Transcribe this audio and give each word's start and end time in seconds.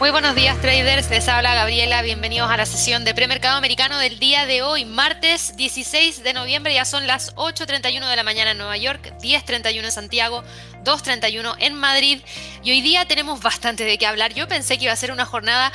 Muy 0.00 0.12
buenos 0.12 0.34
días 0.34 0.58
traders, 0.62 1.10
les 1.10 1.28
habla 1.28 1.54
Gabriela, 1.54 2.00
bienvenidos 2.00 2.50
a 2.50 2.56
la 2.56 2.64
sesión 2.64 3.04
de 3.04 3.14
premercado 3.14 3.58
americano 3.58 3.98
del 3.98 4.18
día 4.18 4.46
de 4.46 4.62
hoy, 4.62 4.86
martes 4.86 5.54
16 5.58 6.22
de 6.22 6.32
noviembre, 6.32 6.72
ya 6.72 6.86
son 6.86 7.06
las 7.06 7.36
8.31 7.36 8.08
de 8.08 8.16
la 8.16 8.22
mañana 8.22 8.52
en 8.52 8.56
Nueva 8.56 8.78
York, 8.78 9.12
10.31 9.20 9.84
en 9.84 9.92
Santiago, 9.92 10.42
2.31 10.84 11.54
en 11.58 11.74
Madrid. 11.74 12.22
Y 12.64 12.70
hoy 12.70 12.80
día 12.80 13.04
tenemos 13.04 13.42
bastante 13.42 13.84
de 13.84 13.98
qué 13.98 14.06
hablar. 14.06 14.32
Yo 14.32 14.48
pensé 14.48 14.78
que 14.78 14.84
iba 14.84 14.94
a 14.94 14.96
ser 14.96 15.12
una 15.12 15.26
jornada 15.26 15.70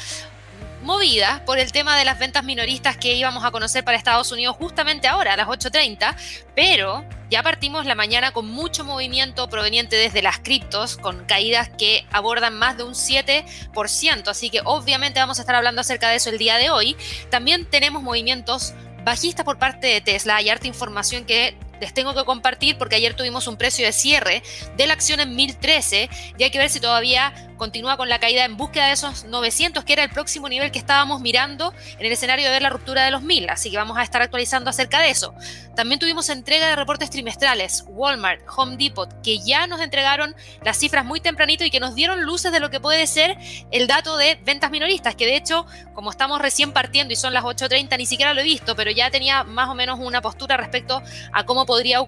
movida 0.86 1.42
por 1.46 1.58
el 1.58 1.72
tema 1.72 1.98
de 1.98 2.06
las 2.06 2.20
ventas 2.20 2.44
minoristas 2.44 2.96
que 2.96 3.16
íbamos 3.16 3.44
a 3.44 3.52
conocer 3.52 3.84
para 3.84 3.98
Estados 3.98 4.32
Unidos 4.32 4.56
justamente 4.56 5.08
ahora, 5.08 5.34
a 5.34 5.38
las 5.38 5.48
8.30, 5.48 6.16
pero 6.56 7.04
ya 7.30 7.42
partimos 7.42 7.86
la 7.86 7.96
mañana 7.96 8.32
con 8.32 8.48
mucho 8.48 8.86
movimiento 8.86 9.50
proveniente 9.50 9.96
desde 9.96 10.22
las 10.22 10.40
criptos, 10.40 10.96
con 10.96 11.26
caídas 11.26 11.70
que 11.78 12.06
abordan 12.12 12.56
más 12.58 12.78
de 12.78 12.84
un 12.84 12.94
7%, 12.94 14.28
así 14.28 14.50
que 14.52 14.62
obviamente 14.64 15.20
vamos 15.20 15.40
a 15.40 15.42
estar 15.42 15.56
hablando 15.56 15.82
acerca 15.82 16.10
de 16.10 16.18
eso 16.18 16.30
el 16.30 16.38
día 16.38 16.58
de 16.58 16.70
hoy. 16.70 16.96
También 17.32 17.66
tenemos 17.66 18.04
movimientos 18.04 18.74
bajistas 19.04 19.44
por 19.44 19.58
parte 19.58 19.88
de 19.88 20.02
Tesla, 20.02 20.36
hay 20.36 20.50
harta 20.50 20.68
información 20.68 21.26
que 21.26 21.58
les 21.80 21.94
tengo 21.94 22.14
que 22.14 22.24
compartir 22.26 22.78
porque 22.78 22.96
ayer 22.96 23.16
tuvimos 23.16 23.48
un 23.48 23.58
precio 23.58 23.86
de 23.86 23.92
cierre 23.92 24.44
de 24.78 24.88
la 24.88 24.94
acción 24.94 25.20
en 25.20 25.36
1013 25.36 26.10
y 26.38 26.44
hay 26.44 26.50
que 26.50 26.58
ver 26.58 26.70
si 26.70 26.80
todavía 26.80 27.34
continúa 27.58 27.98
con 27.98 28.10
la 28.10 28.20
caída 28.20 28.46
en 28.46 28.58
búsqueda 28.58 28.88
de 28.88 28.94
esos 28.94 29.26
900, 29.26 29.84
que 29.84 29.94
era 29.94 30.04
el 30.04 30.10
próximo 30.10 30.50
nivel 30.50 30.72
que 30.72 30.80
estábamos 30.80 31.22
mirando 31.22 31.74
en 31.98 32.06
el 32.06 32.12
escenario 32.12 32.46
de 32.46 32.52
ver 32.52 32.62
la 32.62 32.70
ruptura 32.70 33.06
de 33.06 33.12
los 33.12 33.22
1000. 33.22 33.50
Así 33.50 33.72
que 33.72 33.78
vamos 33.78 33.98
a 33.98 34.04
estar 34.04 34.22
actualizando 34.22 34.70
acerca 34.70 35.00
de 35.00 35.10
eso. 35.10 35.34
También 35.76 36.00
tuvimos 36.00 36.30
entrega 36.30 36.68
de 36.68 36.76
reportes 36.76 37.10
trimestrales, 37.10 37.84
Walmart, 37.88 38.42
Home 38.56 38.78
Depot, 38.78 39.10
que 39.22 39.40
ya 39.40 39.68
nos 39.68 39.82
entregaron 39.82 40.36
las 40.64 40.78
cifras 40.78 41.06
muy 41.06 41.20
tempranito 41.20 41.64
y 41.64 41.72
que 41.72 41.80
nos 41.80 41.96
dieron 41.96 42.24
luces 42.24 42.52
de 42.52 42.60
lo 42.60 42.70
que 42.70 42.80
puede 42.80 43.08
ser 43.08 43.38
el 43.72 43.88
dato 43.88 44.18
de 44.18 44.40
ventas 44.44 44.72
minoristas, 44.72 45.16
que 45.16 45.26
de 45.26 45.36
hecho, 45.36 45.66
como 45.94 46.12
estamos 46.12 46.42
recién 46.42 46.72
partiendo 46.72 47.14
y 47.14 47.16
son 47.16 47.34
las 47.34 47.44
8.30, 47.44 47.98
ni 47.98 48.06
siquiera 48.06 48.34
lo 48.34 48.42
he 48.42 48.44
visto, 48.46 48.76
pero 48.76 48.92
ya 48.92 49.12
tenía 49.12 49.44
más 49.44 49.70
o 49.70 49.76
menos 49.76 50.00
una 50.00 50.22
postura 50.22 50.58
respecto 50.58 51.02
a 51.32 51.46
cómo 51.46 51.66
podría 51.66 52.00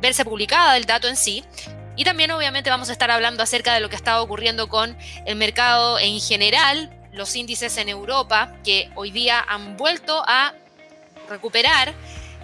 verse 0.00 0.24
publicada 0.24 0.76
el 0.76 0.86
dato 0.86 1.08
en 1.08 1.16
sí. 1.16 1.44
Y 2.00 2.04
también 2.04 2.30
obviamente 2.30 2.70
vamos 2.70 2.88
a 2.88 2.92
estar 2.92 3.10
hablando 3.10 3.42
acerca 3.42 3.74
de 3.74 3.80
lo 3.80 3.90
que 3.90 3.96
estado 3.96 4.22
ocurriendo 4.22 4.70
con 4.70 4.96
el 5.26 5.36
mercado 5.36 5.98
en 5.98 6.18
general, 6.18 6.90
los 7.12 7.36
índices 7.36 7.76
en 7.76 7.90
Europa, 7.90 8.54
que 8.64 8.90
hoy 8.94 9.10
día 9.10 9.44
han 9.46 9.76
vuelto 9.76 10.22
a 10.26 10.54
recuperar 11.28 11.92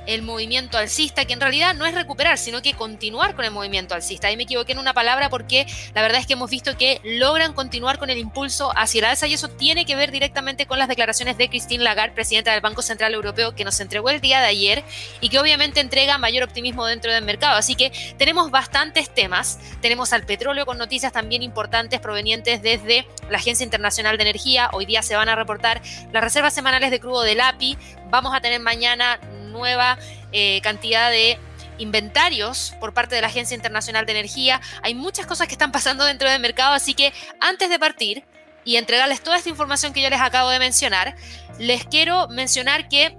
el 0.07 0.23
movimiento 0.23 0.79
alcista, 0.79 1.25
que 1.25 1.33
en 1.33 1.41
realidad 1.41 1.75
no 1.75 1.87
es 1.87 1.95
recuperar, 1.95 2.39
sino 2.39 2.63
que 2.63 2.75
continuar 2.75 3.35
con 3.35 3.45
el 3.45 3.51
movimiento 3.51 3.95
alcista. 3.95 4.29
Ahí 4.29 4.37
me 4.37 4.45
equivoqué 4.45 4.73
en 4.73 4.79
una 4.79 4.95
palabra 4.95 5.29
porque 5.31 5.67
la 5.95 6.03
verdad 6.03 6.21
es 6.21 6.27
que 6.27 6.35
hemos 6.35 6.51
visto 6.51 6.77
que 6.77 7.01
logran 7.05 7.53
continuar 7.53 7.99
con 7.99 8.11
el 8.11 8.19
impulso 8.19 8.73
hacia 8.77 9.03
la 9.03 9.11
alza 9.11 9.27
y 9.27 9.35
eso 9.35 9.49
tiene 9.49 9.85
que 9.85 9.97
ver 9.97 10.11
directamente 10.11 10.67
con 10.67 10.79
las 10.79 10.89
declaraciones 10.89 11.37
de 11.37 11.49
Christine 11.49 11.85
Lagarde, 11.85 12.15
presidenta 12.15 12.53
del 12.53 12.61
Banco 12.61 12.83
Central 12.83 13.15
Europeo, 13.15 13.55
que 13.55 13.65
nos 13.65 13.81
entregó 13.81 14.11
el 14.11 14.21
día 14.21 14.41
de 14.41 14.47
ayer 14.47 14.85
y 15.21 15.29
que 15.29 15.39
obviamente 15.39 15.81
entrega 15.81 16.19
mayor 16.19 16.45
optimismo 16.45 16.87
dentro 16.87 17.13
del 17.13 17.25
mercado. 17.25 17.57
Así 17.57 17.75
que 17.75 17.93
tenemos 18.17 18.51
bastantes 18.51 19.11
temas. 19.11 19.59
Tenemos 19.81 20.13
al 20.13 20.25
petróleo 20.25 20.67
con 20.67 20.79
noticias 20.79 21.13
también 21.13 21.43
importantes 21.43 22.01
provenientes 22.01 22.63
desde 22.63 23.07
la 23.31 23.39
Agencia 23.39 23.65
Internacional 23.65 24.17
de 24.17 24.23
Energía. 24.23 24.71
Hoy 24.73 24.87
día 24.87 25.03
se 25.03 25.17
van 25.17 25.29
a 25.29 25.35
reportar 25.35 25.83
las 26.13 26.23
reservas 26.23 26.55
semanales 26.55 26.91
de 26.91 27.01
crudo 27.01 27.23
del 27.23 27.41
API. 27.41 27.77
Vamos 28.11 28.35
a 28.35 28.41
tener 28.41 28.61
mañana 28.61 29.19
nueva 29.57 29.99
eh, 30.33 30.61
cantidad 30.63 31.11
de 31.11 31.39
inventarios 31.79 32.75
por 32.81 32.95
parte 32.95 33.15
de 33.15 33.21
la 33.21 33.27
Agencia 33.29 33.55
Internacional 33.55 34.07
de 34.07 34.13
Energía. 34.13 34.61
Hay 34.83 34.95
muchas 34.95 35.27
cosas 35.27 35.47
que 35.47 35.55
están 35.55 35.73
pasando 35.73 36.05
dentro 36.05 36.31
del 36.31 36.41
mercado, 36.41 36.75
así 36.75 36.95
que 36.95 37.13
antes 37.41 37.69
de 37.69 37.79
partir 37.79 38.25
y 38.65 38.77
entregarles 38.77 39.23
toda 39.23 39.37
esta 39.37 39.49
información 39.49 39.93
que 39.93 40.03
yo 40.03 40.11
les 40.11 40.21
acabo 40.21 40.51
de 40.51 40.59
mencionar, 40.59 41.17
les 41.59 41.85
quiero 41.85 42.29
mencionar 42.29 42.89
que 42.89 43.17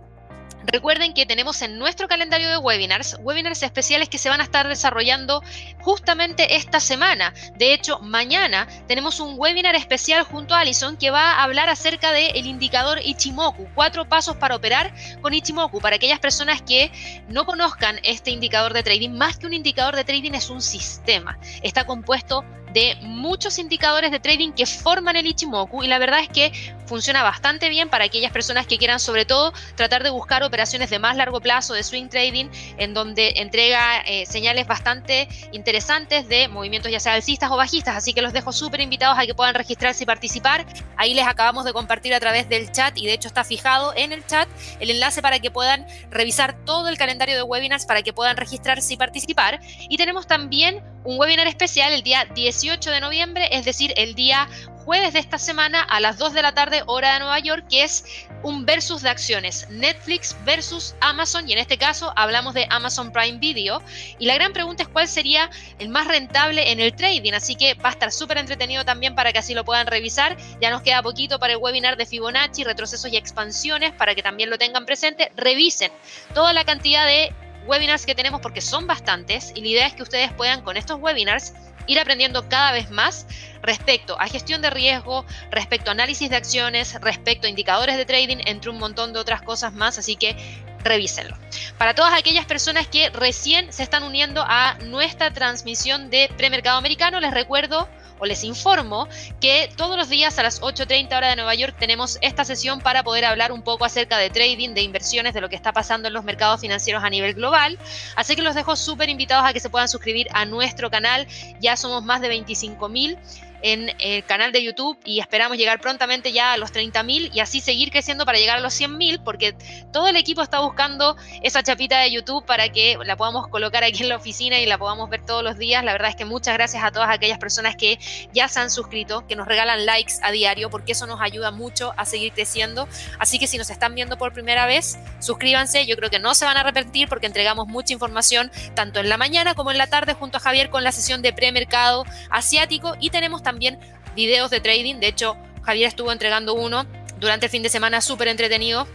Recuerden 0.67 1.13
que 1.13 1.25
tenemos 1.25 1.61
en 1.61 1.79
nuestro 1.79 2.09
calendario 2.09 2.49
de 2.49 2.58
webinars, 2.58 3.17
webinars 3.21 3.64
especiales 3.64 4.09
que 4.09 4.17
se 4.17 4.27
van 4.27 4.42
a 4.42 4.43
estar 4.43 4.67
desarrollando 4.67 5.42
justamente 5.80 6.58
esta 6.58 6.81
semana. 6.81 7.33
De 7.55 7.73
hecho, 7.73 7.99
mañana 7.99 8.67
tenemos 8.86 9.21
un 9.21 9.36
webinar 9.39 9.75
especial 9.75 10.23
junto 10.23 10.53
a 10.53 10.59
Alison 10.59 10.97
que 10.97 11.09
va 11.09 11.31
a 11.31 11.43
hablar 11.43 11.69
acerca 11.69 12.11
del 12.11 12.45
indicador 12.45 12.99
Ichimoku, 13.02 13.69
cuatro 13.75 14.09
pasos 14.09 14.36
para 14.36 14.58
operar 14.58 14.93
con 15.21 15.33
Ichimoku. 15.33 15.80
Para 15.80 15.95
aquellas 15.95 16.19
personas 16.19 16.61
que 16.61 16.92
no 17.30 17.45
conozcan 17.45 18.02
este 18.03 18.31
indicador 18.31 18.73
de 18.73 18.83
trading, 18.83 19.11
más 19.11 19.37
que 19.37 19.47
un 19.47 19.53
indicador 19.53 19.95
de 19.95 20.03
trading 20.03 20.33
es 20.33 20.49
un 20.49 20.61
sistema. 20.61 21.39
Está 21.63 21.86
compuesto 21.86 22.43
de 22.77 22.95
muchos 23.02 23.58
indicadores 23.58 24.11
de 24.11 24.20
trading 24.20 24.52
que 24.52 24.67
forman 24.67 25.15
el 25.15 25.26
Ichimoku 25.26 25.82
y 25.82 25.88
la 25.88 25.98
verdad 25.98 26.20
es 26.20 26.30
que 26.30 26.52
funciona 26.86 27.23
bastante 27.23 27.70
bien 27.70 27.89
para 27.89 28.05
aquellas 28.05 28.32
personas 28.32 28.67
que 28.67 28.77
quieran 28.77 28.99
sobre 28.99 29.26
todo 29.26 29.52
tratar 29.76 30.04
de 30.04 30.11
buscar 30.11 30.43
operaciones 30.43 30.92
de 30.92 30.99
más 30.99 31.17
largo 31.17 31.42
plazo 31.42 31.73
de 31.73 31.82
swing 31.82 32.08
trading 32.08 32.49
en 32.77 32.93
donde 32.93 33.33
entrega 33.37 34.02
eh, 34.02 34.27
señales 34.27 34.67
bastante 34.67 35.27
interesantes 35.52 36.30
de 36.30 36.49
movimientos 36.49 36.92
ya 36.92 36.99
sea 36.99 37.16
alcistas 37.16 37.49
o 37.49 37.58
bajistas. 37.58 37.95
Así 37.98 38.14
que 38.14 38.21
los 38.21 38.32
dejo 38.32 38.54
súper 38.54 38.80
invitados 38.80 39.17
a 39.17 39.26
que 39.26 39.33
puedan 39.33 39.55
registrarse 39.55 40.04
y 40.04 40.05
participar. 40.05 40.67
Ahí 40.98 41.16
les 41.16 41.26
acabamos 41.26 41.66
de 41.66 41.73
compartir 41.73 42.14
a 42.14 42.20
través 42.20 42.48
del 42.48 42.71
chat 42.71 42.95
y 42.95 43.08
de 43.08 43.14
hecho 43.14 43.27
está 43.27 43.43
fijado 43.43 43.93
en 43.95 44.11
el 44.11 44.23
chat 44.27 44.48
el 44.80 44.92
enlace 44.92 45.23
para 45.23 45.39
que 45.39 45.49
puedan 45.49 45.87
revisar 46.11 46.55
todo 46.64 46.89
el 46.89 46.98
calendario 46.98 47.36
de 47.36 47.42
webinars 47.42 47.87
para 47.87 48.04
que 48.04 48.14
puedan 48.14 48.37
registrarse 48.37 48.93
y 48.93 48.98
participar. 48.98 49.60
Y 49.89 49.98
tenemos 49.98 50.27
también 50.27 50.83
un 51.04 51.17
webinar 51.17 51.48
especial 51.48 51.93
el 51.93 52.04
día 52.04 52.26
18 52.36 52.67
de 52.67 53.00
noviembre, 53.00 53.48
es 53.52 53.64
decir, 53.64 53.94
el 53.95 54.14
día 54.14 54.50
jueves 54.83 55.14
de 55.14 55.20
esta 55.20 55.39
semana 55.39 55.82
a 55.83 56.02
las 56.02 56.17
2 56.17 56.33
de 56.33 56.42
la 56.42 56.54
tarde 56.54 56.83
hora 56.86 57.14
de 57.14 57.20
Nueva 57.20 57.39
York, 57.39 57.66
que 57.70 57.83
es 57.83 58.04
un 58.44 58.66
versus 58.66 59.02
de 59.04 59.10
acciones, 59.10 59.70
Netflix 59.70 60.36
versus 60.44 60.94
Amazon, 61.00 61.48
y 61.48 61.54
en 61.54 61.60
este 61.60 61.78
caso 61.78 62.11
hablamos 62.17 62.54
de 62.54 62.67
Amazon 62.70 63.14
Prime 63.14 63.38
Video, 63.38 63.82
y 64.20 64.26
la 64.26 64.33
gran 64.36 64.52
pregunta 64.52 64.83
es 64.83 64.89
cuál 64.89 65.08
sería 65.08 65.50
el 65.80 65.88
más 65.88 66.08
rentable 66.08 66.70
en 66.70 66.82
el 66.82 66.94
trading, 66.94 67.33
así 67.33 67.55
que 67.55 67.73
va 67.76 67.88
a 67.89 67.94
estar 67.94 68.11
súper 68.11 68.38
entretenido 68.38 68.84
también 68.84 69.16
para 69.16 69.32
que 69.32 69.39
así 69.39 69.54
lo 69.54 69.64
puedan 69.64 69.88
revisar, 69.88 70.36
ya 70.61 70.70
nos 70.70 70.82
queda 70.82 71.02
poquito 71.02 71.39
para 71.39 71.54
el 71.54 71.60
webinar 71.60 71.95
de 71.95 72.05
Fibonacci, 72.05 72.66
retrocesos 72.66 73.11
y 73.11 73.16
expansiones, 73.16 73.94
para 73.94 74.14
que 74.14 74.23
también 74.23 74.49
lo 74.49 74.58
tengan 74.58 74.86
presente, 74.86 75.32
revisen 75.38 75.89
toda 76.34 76.52
la 76.52 76.66
cantidad 76.66 77.05
de 77.05 77.34
webinars 77.67 78.05
que 78.05 78.16
tenemos 78.16 78.42
porque 78.42 78.61
son 78.61 78.88
bastantes 78.88 79.52
y 79.54 79.61
la 79.61 79.67
idea 79.67 79.88
es 79.88 79.94
que 79.94 80.04
ustedes 80.04 80.32
puedan 80.34 80.61
con 80.61 80.78
estos 80.78 80.99
webinars 80.99 81.54
ir 81.87 81.99
aprendiendo 81.99 82.48
cada 82.48 82.71
vez 82.71 82.92
más 82.92 83.27
respecto 83.61 84.20
a 84.20 84.27
gestión 84.27 84.61
de 84.61 84.70
riesgo, 84.70 85.25
respecto 85.52 85.89
a 85.89 85.93
análisis 85.93 86.30
de 86.30 86.36
acciones, 86.36 86.99
respecto 87.02 87.48
a 87.48 87.49
indicadores 87.49 87.98
de 87.98 88.05
trading, 88.05 88.37
entre 88.45 88.70
un 88.70 88.77
montón 88.77 89.14
de 89.14 89.20
otras 89.20 89.42
cosas 89.42 89.73
más, 89.73 89.98
así 89.98 90.15
que 90.15 90.36
revísenlo. 90.83 91.36
Para 91.77 91.95
todas 91.95 92.14
aquellas 92.14 92.45
personas 92.45 92.87
que 92.87 93.09
recién 93.09 93.73
se 93.73 93.83
están 93.83 94.03
uniendo 94.03 94.43
a 94.48 94.75
nuestra 94.86 95.33
transmisión 95.33 96.09
de 96.09 96.30
premercado 96.37 96.77
americano, 96.77 97.20
les 97.20 97.33
recuerdo 97.33 97.89
o 98.20 98.26
les 98.26 98.44
informo 98.44 99.08
que 99.39 99.70
todos 99.76 99.98
los 99.98 100.10
días 100.10 100.38
a 100.39 100.44
las 100.44 100.61
8.30 100.61 101.16
hora 101.16 101.30
de 101.30 101.36
Nueva 101.36 101.55
York 101.55 101.76
tenemos 101.78 102.17
esta 102.22 102.45
sesión 102.45 102.82
para 102.82 103.04
poder 103.04 103.26
hablar 103.26 103.52
un 103.52 103.61
poco 103.61 103.86
acerca 103.86 104.17
de 104.17 104.30
trading, 104.30 104.73
de 104.73 104.82
inversiones, 104.82 105.33
de 105.33 105.42
lo 105.42 105.50
que 105.50 105.55
está 105.55 105.73
pasando 105.73 106.08
en 106.08 106.14
los 106.14 106.23
mercados 106.23 106.61
financieros 106.61 107.04
a 107.04 107.10
nivel 107.10 107.33
global. 107.33 107.78
Así 108.16 108.36
que 108.36 108.42
los 108.42 108.55
dejo 108.55 108.76
súper 108.76 109.10
invitados 109.10 109.45
a 109.45 109.54
que 109.54 109.60
se 109.60 109.70
puedan 109.70 109.89
suscribir 109.89 110.28
a 110.33 110.45
nuestro 110.45 110.89
canal. 110.89 111.28
Ya 111.60 111.78
somos 111.78 112.04
más 112.04 112.22
de 112.22 112.30
25 112.30 112.89
mil 112.89 113.17
en 113.61 113.91
el 113.99 114.23
canal 114.25 114.51
de 114.51 114.63
YouTube 114.63 114.97
y 115.05 115.19
esperamos 115.19 115.57
llegar 115.57 115.79
prontamente 115.79 116.31
ya 116.31 116.53
a 116.53 116.57
los 116.57 116.71
30.000 116.71 117.31
y 117.33 117.39
así 117.39 117.61
seguir 117.61 117.91
creciendo 117.91 118.25
para 118.25 118.37
llegar 118.37 118.57
a 118.57 118.59
los 118.59 118.79
100.000 118.79 119.23
porque 119.23 119.55
todo 119.91 120.07
el 120.07 120.15
equipo 120.15 120.41
está 120.41 120.59
buscando 120.59 121.15
esa 121.41 121.63
chapita 121.63 121.99
de 121.99 122.11
YouTube 122.11 122.45
para 122.45 122.69
que 122.69 122.97
la 123.03 123.15
podamos 123.15 123.47
colocar 123.47 123.83
aquí 123.83 124.03
en 124.03 124.09
la 124.09 124.17
oficina 124.17 124.59
y 124.59 124.65
la 124.65 124.77
podamos 124.77 125.09
ver 125.09 125.25
todos 125.25 125.43
los 125.43 125.57
días. 125.57 125.83
La 125.83 125.93
verdad 125.93 126.09
es 126.09 126.15
que 126.15 126.25
muchas 126.25 126.53
gracias 126.53 126.83
a 126.83 126.91
todas 126.91 127.09
aquellas 127.09 127.39
personas 127.39 127.75
que 127.75 127.99
ya 128.33 128.47
se 128.47 128.59
han 128.59 128.69
suscrito, 128.69 129.25
que 129.27 129.35
nos 129.35 129.47
regalan 129.47 129.85
likes 129.85 130.13
a 130.21 130.31
diario 130.31 130.69
porque 130.69 130.92
eso 130.92 131.07
nos 131.07 131.21
ayuda 131.21 131.51
mucho 131.51 131.94
a 131.98 132.06
seguir 132.06 132.33
creciendo. 132.33 132.88
Así 133.19 133.39
que 133.39 133.48
si 133.48 133.57
nos 133.57 133.69
están 133.69 133.95
viendo 133.95 134.18
por 134.18 134.33
primera 134.33 134.65
vez, 134.65 134.98
suscríbanse. 135.19 135.86
Yo 135.86 135.95
creo 135.95 136.10
que 136.10 136.19
no 136.19 136.36
se 136.36 136.45
van 136.45 136.57
a 136.57 136.62
arrepentir 136.62 137.07
porque 137.10 137.25
entregamos 137.25 137.68
mucha 137.68 137.94
información 137.94 138.51
tanto 138.75 139.00
en 139.00 139.10
la 139.10 139.18
mañana 139.18 139.56
como 139.56 139.71
en 139.71 139.77
la 139.77 139.88
tarde 139.88 140.13
junto 140.13 140.38
a 140.38 140.39
Javier 140.39 140.69
con 140.69 140.83
la 140.83 140.92
sesión 140.92 141.21
de 141.21 141.33
premercado 141.33 142.06
asiático 142.30 142.95
y 143.00 143.10
tenemos 143.10 143.44
también 143.48 143.80
videos 144.14 144.52
de 144.52 144.60
trading. 144.60 144.96
De 144.96 145.08
hecho, 145.08 145.38
Javier 145.64 145.88
estuvo 145.88 146.12
entregando 146.12 146.54
uno 146.54 146.86
durante 147.18 147.46
el 147.46 147.50
fin 147.50 147.64
de 147.64 147.70
semana 147.70 148.02
súper 148.02 148.28
entretenido 148.28 148.86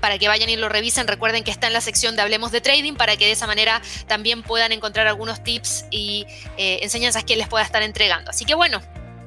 para 0.00 0.18
que 0.18 0.26
vayan 0.26 0.50
y 0.50 0.56
lo 0.56 0.68
revisen. 0.68 1.06
Recuerden 1.06 1.44
que 1.44 1.52
está 1.52 1.68
en 1.68 1.72
la 1.72 1.80
sección 1.80 2.16
de 2.16 2.22
Hablemos 2.22 2.50
de 2.50 2.60
Trading 2.60 2.94
para 2.94 3.16
que 3.16 3.26
de 3.26 3.32
esa 3.32 3.46
manera 3.46 3.80
también 4.08 4.42
puedan 4.42 4.72
encontrar 4.72 5.06
algunos 5.06 5.44
tips 5.44 5.84
y 5.92 6.26
eh, 6.56 6.80
enseñanzas 6.82 7.22
que 7.22 7.36
les 7.36 7.46
pueda 7.46 7.64
estar 7.64 7.82
entregando. 7.82 8.30
Así 8.30 8.44
que 8.44 8.56
bueno, 8.56 8.80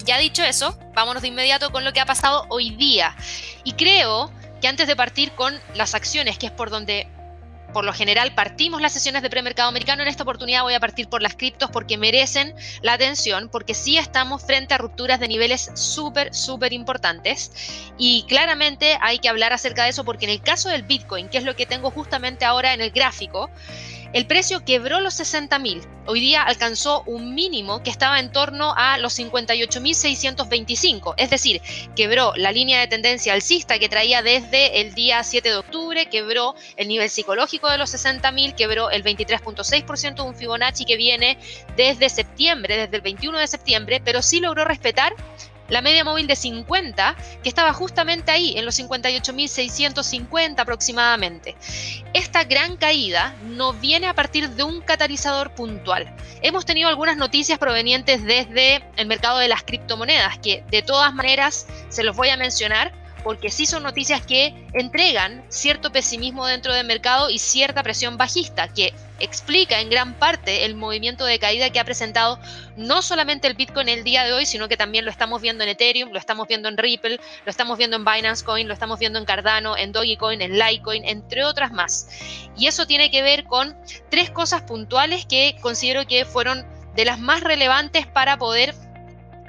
ya 0.03 0.17
dicho 0.17 0.43
eso, 0.43 0.77
vámonos 0.93 1.21
de 1.21 1.29
inmediato 1.29 1.71
con 1.71 1.85
lo 1.85 1.93
que 1.93 2.01
ha 2.01 2.05
pasado 2.05 2.45
hoy 2.49 2.71
día. 2.71 3.15
Y 3.63 3.73
creo 3.73 4.29
que 4.61 4.67
antes 4.67 4.87
de 4.87 4.95
partir 4.97 5.31
con 5.31 5.57
las 5.73 5.95
acciones, 5.95 6.37
que 6.37 6.47
es 6.47 6.51
por 6.51 6.69
donde 6.69 7.07
por 7.73 7.85
lo 7.85 7.93
general 7.93 8.33
partimos 8.33 8.81
las 8.81 8.93
sesiones 8.93 9.21
de 9.21 9.29
premercado 9.29 9.69
americano. 9.69 10.01
En 10.01 10.07
esta 10.07 10.23
oportunidad 10.23 10.63
voy 10.63 10.73
a 10.73 10.79
partir 10.79 11.07
por 11.07 11.21
las 11.21 11.35
criptos 11.35 11.69
porque 11.71 11.97
merecen 11.97 12.53
la 12.81 12.93
atención, 12.93 13.49
porque 13.49 13.73
sí 13.73 13.97
estamos 13.97 14.43
frente 14.43 14.73
a 14.73 14.77
rupturas 14.77 15.19
de 15.19 15.27
niveles 15.27 15.71
súper, 15.75 16.33
súper 16.33 16.73
importantes. 16.73 17.51
Y 17.97 18.23
claramente 18.27 18.97
hay 19.01 19.19
que 19.19 19.29
hablar 19.29 19.53
acerca 19.53 19.83
de 19.83 19.89
eso 19.89 20.03
porque 20.03 20.25
en 20.25 20.31
el 20.31 20.41
caso 20.41 20.69
del 20.69 20.83
Bitcoin, 20.83 21.29
que 21.29 21.37
es 21.37 21.43
lo 21.43 21.55
que 21.55 21.65
tengo 21.65 21.91
justamente 21.91 22.45
ahora 22.45 22.73
en 22.73 22.81
el 22.81 22.91
gráfico, 22.91 23.49
el 24.13 24.25
precio 24.25 24.63
quebró 24.65 24.99
los 24.99 25.19
60.000. 25.19 25.85
Hoy 26.05 26.19
día 26.19 26.41
alcanzó 26.41 27.03
un 27.05 27.35
mínimo 27.35 27.83
que 27.83 27.91
estaba 27.91 28.19
en 28.19 28.31
torno 28.31 28.73
a 28.75 28.97
los 28.97 29.19
58.625. 29.19 31.13
Es 31.17 31.29
decir, 31.29 31.61
quebró 31.95 32.33
la 32.35 32.51
línea 32.51 32.79
de 32.79 32.87
tendencia 32.87 33.33
alcista 33.33 33.77
que 33.77 33.89
traía 33.89 34.23
desde 34.23 34.81
el 34.81 34.95
día 34.95 35.23
7 35.23 35.49
de 35.49 35.55
octubre, 35.57 36.07
quebró 36.07 36.55
el 36.77 36.87
nivel 36.87 37.11
psicológico 37.11 37.69
de 37.69 37.77
los 37.77 37.93
60.000, 37.93 38.55
quebró 38.55 38.89
el 38.89 39.03
23.6% 39.03 40.15
de 40.15 40.21
un 40.23 40.33
Fibonacci 40.33 40.85
que 40.85 40.97
viene 40.97 41.37
desde 41.77 42.09
septiembre, 42.09 42.75
desde 42.77 42.95
el 42.95 43.03
21 43.03 43.37
de 43.37 43.45
septiembre, 43.45 44.01
pero 44.03 44.23
sí 44.23 44.39
logró 44.39 44.65
respetar 44.65 45.13
la 45.69 45.81
media 45.81 46.03
móvil 46.03 46.27
de 46.27 46.35
50, 46.35 47.15
que 47.43 47.49
estaba 47.49 47.73
justamente 47.73 48.31
ahí, 48.31 48.57
en 48.57 48.65
los 48.65 48.79
58.650 48.79 50.59
aproximadamente. 50.59 51.55
Esta 52.13 52.43
gran 52.43 52.77
caída 52.77 53.35
no 53.43 53.73
viene 53.73 54.07
a 54.07 54.13
partir 54.13 54.49
de 54.49 54.63
un 54.63 54.81
catalizador 54.81 55.53
puntual. 55.53 56.13
Hemos 56.41 56.65
tenido 56.65 56.89
algunas 56.89 57.17
noticias 57.17 57.59
provenientes 57.59 58.23
desde 58.23 58.83
el 58.97 59.07
mercado 59.07 59.39
de 59.39 59.47
las 59.47 59.63
criptomonedas, 59.63 60.39
que 60.39 60.63
de 60.69 60.81
todas 60.81 61.13
maneras 61.13 61.67
se 61.89 62.03
los 62.03 62.15
voy 62.15 62.29
a 62.29 62.37
mencionar 62.37 62.91
porque 63.23 63.49
sí 63.49 63.65
son 63.65 63.83
noticias 63.83 64.25
que 64.25 64.53
entregan 64.73 65.43
cierto 65.49 65.91
pesimismo 65.91 66.45
dentro 66.45 66.73
del 66.73 66.85
mercado 66.85 67.29
y 67.29 67.39
cierta 67.39 67.83
presión 67.83 68.17
bajista, 68.17 68.67
que 68.67 68.93
explica 69.19 69.79
en 69.81 69.89
gran 69.89 70.13
parte 70.13 70.65
el 70.65 70.75
movimiento 70.75 71.25
de 71.25 71.39
caída 71.39 71.69
que 71.69 71.79
ha 71.79 71.83
presentado 71.83 72.39
no 72.77 73.01
solamente 73.01 73.47
el 73.47 73.53
Bitcoin 73.53 73.89
el 73.89 74.03
día 74.03 74.23
de 74.23 74.33
hoy, 74.33 74.45
sino 74.45 74.67
que 74.67 74.77
también 74.77 75.05
lo 75.05 75.11
estamos 75.11 75.41
viendo 75.41 75.63
en 75.63 75.69
Ethereum, 75.69 76.11
lo 76.11 76.19
estamos 76.19 76.47
viendo 76.47 76.69
en 76.69 76.77
Ripple, 76.77 77.19
lo 77.45 77.49
estamos 77.49 77.77
viendo 77.77 77.97
en 77.97 78.05
Binance 78.05 78.43
Coin, 78.43 78.67
lo 78.67 78.73
estamos 78.73 78.99
viendo 78.99 79.19
en 79.19 79.25
Cardano, 79.25 79.77
en 79.77 79.91
Dogecoin, 79.91 80.41
en 80.41 80.57
Litecoin, 80.57 81.05
entre 81.05 81.43
otras 81.43 81.71
más. 81.71 82.07
Y 82.57 82.67
eso 82.67 82.87
tiene 82.87 83.11
que 83.11 83.21
ver 83.21 83.43
con 83.45 83.77
tres 84.09 84.29
cosas 84.29 84.61
puntuales 84.63 85.25
que 85.25 85.55
considero 85.61 86.07
que 86.07 86.25
fueron 86.25 86.65
de 86.95 87.05
las 87.05 87.19
más 87.19 87.41
relevantes 87.41 88.07
para 88.07 88.37
poder 88.37 88.73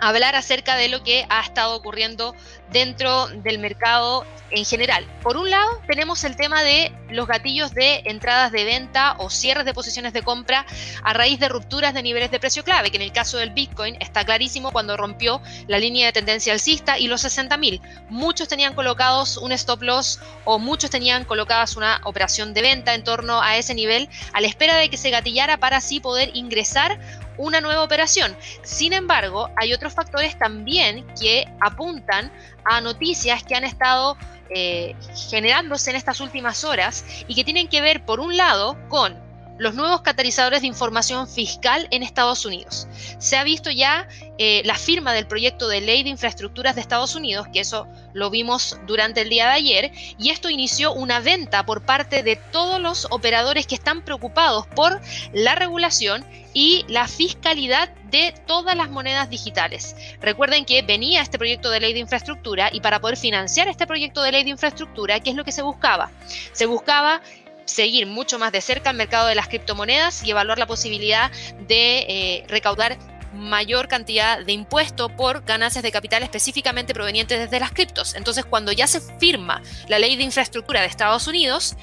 hablar 0.01 0.37
acerca 0.37 0.77
de 0.77 0.89
lo 0.89 1.03
que 1.03 1.27
ha 1.29 1.41
estado 1.41 1.77
ocurriendo 1.77 2.35
dentro 2.73 3.29
del 3.29 3.59
mercado 3.59 4.25
en 4.51 4.65
general. 4.65 5.05
Por 5.23 5.37
un 5.37 5.51
lado, 5.51 5.81
tenemos 5.87 6.25
el 6.25 6.37
tema 6.37 6.63
de 6.63 6.93
los 7.09 7.27
gatillos 7.27 7.73
de 7.73 8.03
entradas 8.05 8.53
de 8.53 8.65
venta 8.65 9.15
o 9.19 9.31
cierres 9.31 9.65
de 9.65 9.75
posiciones 9.75 10.13
de 10.13 10.23
compra 10.23 10.67
a 11.03 11.13
raíz 11.13 11.39
de 11.39 11.49
rupturas 11.49 11.95
de 11.95 12.03
niveles 12.03 12.31
de 12.31 12.41
precio 12.41 12.65
clave, 12.65 12.91
que 12.91 12.97
en 12.97 13.03
el 13.03 13.13
caso 13.13 13.39
del 13.39 13.51
Bitcoin 13.51 13.97
está 14.01 14.25
clarísimo 14.25 14.73
cuando 14.73 14.97
rompió 14.97 15.41
la 15.69 15.79
línea 15.79 16.07
de 16.07 16.13
tendencia 16.13 16.53
alcista 16.53 16.99
y 16.99 17.07
los 17.07 17.25
60.000. 17.25 17.81
Muchos 18.09 18.49
tenían 18.49 18.75
colocados 18.75 19.37
un 19.37 19.53
stop 19.53 19.83
loss 19.83 20.21
o 20.45 20.59
muchos 20.59 20.91
tenían 20.91 21.25
colocadas 21.25 21.77
una 21.77 22.01
operación 22.05 22.55
de 22.55 22.63
venta 22.63 22.95
en 22.95 23.05
torno 23.05 23.41
a 23.41 23.57
ese 23.57 23.75
nivel 23.75 24.09
a 24.33 24.41
la 24.41 24.47
espera 24.47 24.77
de 24.77 24.89
que 24.89 24.97
se 24.97 25.11
gatillara 25.11 25.59
para 25.59 25.77
así 25.79 26.01
poder 26.01 26.31
ingresar 26.35 26.99
una 27.37 27.61
nueva 27.61 27.83
operación. 27.83 28.37
Sin 28.63 28.93
embargo, 28.93 29.51
hay 29.57 29.73
otros 29.73 29.93
factores 29.93 30.39
también 30.39 31.07
que 31.21 31.45
apuntan 31.61 32.33
a 32.65 32.81
noticias 32.81 33.43
que 33.43 33.55
han 33.55 33.65
estado 33.65 34.17
eh, 34.51 34.97
generándose 35.31 35.91
en 35.91 35.97
estas 35.97 36.21
últimas 36.21 36.65
horas 36.65 37.05
y 37.29 37.35
que 37.35 37.45
tienen 37.45 37.69
que 37.69 37.81
ver, 37.81 38.05
por 38.05 38.21
un 38.21 38.37
lado, 38.37 38.77
con 38.89 39.30
los 39.61 39.75
nuevos 39.75 40.01
catalizadores 40.01 40.63
de 40.63 40.69
información 40.69 41.29
fiscal 41.29 41.87
en 41.91 42.03
Estados 42.03 42.47
Unidos. 42.47 42.89
Se 43.19 43.37
ha 43.37 43.45
visto 43.45 43.71
ya 43.71 44.09
eh, 44.39 44.63
la 44.65 44.75
firma 44.75 45.13
del 45.13 45.27
proyecto 45.27 45.69
de 45.69 45.83
ley 45.83 46.03
de 46.03 46.09
infraestructuras 46.09 46.75
de 46.75 46.81
Estados 46.81 47.15
Unidos, 47.15 47.47
que 47.53 47.61
eso 47.61 47.87
lo 48.15 48.31
vimos 48.31 48.79
durante 48.87 49.21
el 49.21 49.29
día 49.29 49.49
de 49.49 49.53
ayer, 49.53 49.93
y 50.19 50.31
esto 50.31 50.49
inició 50.49 50.95
una 50.95 51.21
venta 51.21 51.67
por 51.67 51.85
parte 51.85 52.23
de 52.23 52.37
todos 52.37 52.81
los 52.81 53.07
operadores 53.11 53.67
que 53.67 53.75
están 53.75 54.03
preocupados 54.03 54.67
por 54.69 54.99
la 55.35 55.55
regulación 55.57 56.25
y 56.55 56.87
la 56.89 57.07
fiscalidad 57.07 57.91
de 58.11 58.35
todas 58.47 58.77
las 58.77 58.91
monedas 58.91 59.31
digitales. 59.31 59.95
Recuerden 60.21 60.65
que 60.65 60.83
venía 60.83 61.23
este 61.23 61.39
proyecto 61.39 61.71
de 61.71 61.81
ley 61.81 61.93
de 61.93 62.01
infraestructura 62.01 62.71
y 62.73 62.81
para 62.81 63.01
poder 63.01 63.17
financiar 63.17 63.69
este 63.69 63.87
proyecto 63.87 64.23
de 64.23 64.33
ley 64.33 64.45
de 64.45 64.51
infraestructura, 64.51 65.21
¿qué 65.21 65.31
es 65.31 65.37
lo 65.37 65.45
que 65.45 65.53
se 65.53 65.63
buscaba? 65.63 66.11
Se 66.53 66.67
buscaba 66.67 67.21
seguir 67.71 68.07
mucho 68.07 68.39
más 68.39 68.53
de 68.53 68.61
cerca 68.61 68.91
el 68.91 68.97
mercado 68.97 69.27
de 69.29 69.35
las 69.35 69.49
criptomonedas 69.49 70.23
y 70.23 70.31
evaluar 70.31 70.59
la 70.59 70.67
posibilidad 70.67 71.31
de 71.67 71.99
eh, 72.01 72.45
recaudar 72.49 72.99
mayor 73.33 73.89
cantidad 73.89 74.45
de 74.45 74.53
impuesto 74.53 75.09
por 75.09 75.45
ganancias 75.45 75.83
de 75.83 75.93
capital 75.93 76.23
específicamente 76.23 76.93
provenientes 76.95 77.39
desde 77.39 77.61
las 77.61 77.71
criptos. 77.73 78.15
Entonces, 78.15 78.45
cuando 78.45 78.73
ya 78.73 78.87
se 78.87 79.01
firma 79.01 79.63
la 79.89 79.99
ley 79.99 80.17
de 80.17 80.25
infraestructura 80.25 80.81
de 80.81 80.89
Estados 80.89 81.27
Unidos, 81.29 81.77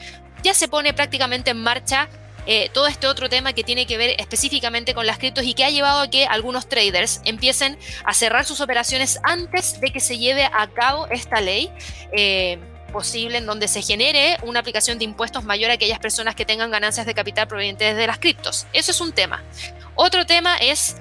ya 0.43 0.53
se 0.53 0.67
pone 0.67 0.93
prácticamente 0.93 1.51
en 1.51 1.61
marcha 1.61 2.09
eh, 2.45 2.69
todo 2.73 2.87
este 2.87 3.07
otro 3.07 3.27
tema 3.27 3.51
que 3.53 3.63
tiene 3.63 3.85
que 3.85 3.97
ver 3.97 4.15
específicamente 4.19 4.93
con 4.93 5.05
las 5.05 5.17
criptos 5.17 5.43
y 5.43 5.53
que 5.53 5.65
ha 5.65 5.69
llevado 5.69 6.01
a 6.01 6.09
que 6.09 6.25
algunos 6.25 6.69
traders 6.69 7.21
empiecen 7.25 7.77
a 8.05 8.13
cerrar 8.13 8.45
sus 8.45 8.61
operaciones 8.61 9.19
antes 9.23 9.81
de 9.81 9.91
que 9.91 9.99
se 9.99 10.17
lleve 10.17 10.45
a 10.45 10.67
cabo 10.73 11.07
esta 11.07 11.41
ley. 11.41 11.69
Eh, 12.13 12.57
posible 12.87 13.37
en 13.37 13.45
donde 13.45 13.67
se 13.67 13.81
genere 13.81 14.37
una 14.43 14.59
aplicación 14.59 14.97
de 14.97 15.05
impuestos 15.05 15.43
mayor 15.43 15.71
a 15.71 15.75
aquellas 15.75 15.99
personas 15.99 16.35
que 16.35 16.45
tengan 16.45 16.71
ganancias 16.71 17.05
de 17.05 17.13
capital 17.13 17.47
provenientes 17.47 17.95
de 17.95 18.07
las 18.07 18.19
criptos. 18.19 18.67
Eso 18.73 18.91
es 18.91 19.01
un 19.01 19.11
tema. 19.11 19.43
Otro 19.95 20.25
tema 20.25 20.57
es 20.57 20.95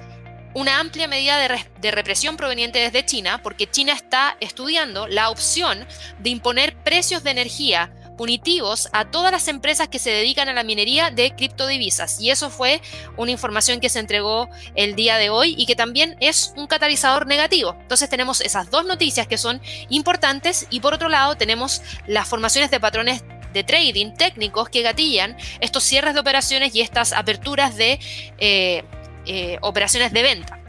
una 0.53 0.79
amplia 0.79 1.07
medida 1.07 1.37
de, 1.37 1.59
de, 1.79 1.91
represión 1.91 2.35
proveniente 2.35 2.79
desde 2.79 3.05
China, 3.05 3.41
porque 3.43 3.69
China 3.69 3.93
está 3.93 4.37
estudiando 4.39 5.07
la 5.07 5.29
opción 5.29 5.85
de 6.19 6.29
imponer 6.29 6.75
precios 6.77 7.23
de 7.23 7.31
energía 7.31 7.91
punitivos 8.17 8.89
a 8.91 9.09
todas 9.09 9.31
las 9.31 9.47
empresas 9.47 9.87
que 9.87 9.99
se 9.99 10.09
dedican 10.09 10.49
a 10.49 10.53
la 10.53 10.63
minería 10.63 11.11
de 11.11 11.35
criptodivisas. 11.35 12.19
Y 12.19 12.31
eso 12.31 12.49
fue 12.49 12.81
una 13.15 13.31
información 13.31 13.79
que 13.79 13.89
se 13.89 13.99
entregó 13.99 14.49
el 14.75 14.95
día 14.95 15.17
de 15.17 15.29
hoy 15.29 15.55
y 15.57 15.65
que 15.65 15.75
también 15.75 16.17
es 16.19 16.53
un 16.57 16.67
catalizador 16.67 17.27
negativo. 17.27 17.77
Entonces 17.79 18.09
tenemos 18.09 18.41
esas 18.41 18.69
dos 18.69 18.85
noticias 18.85 19.27
que 19.27 19.37
son 19.37 19.61
importantes 19.89 20.67
y 20.69 20.79
por 20.81 20.93
otro 20.93 21.07
lado 21.07 21.35
tenemos 21.35 21.81
las 22.07 22.27
formaciones 22.27 22.71
de 22.71 22.79
patrones 22.79 23.23
de 23.53 23.63
trading 23.63 24.13
técnicos 24.13 24.69
que 24.69 24.81
gatillan 24.81 25.37
estos 25.61 25.83
cierres 25.83 26.13
de 26.13 26.19
operaciones 26.19 26.75
y 26.75 26.81
estas 26.81 27.13
aperturas 27.13 27.75
de 27.75 27.99
eh, 28.39 28.83
eh, 29.25 29.57
operaciones 29.61 30.11
de 30.11 30.21
venta. 30.21 30.59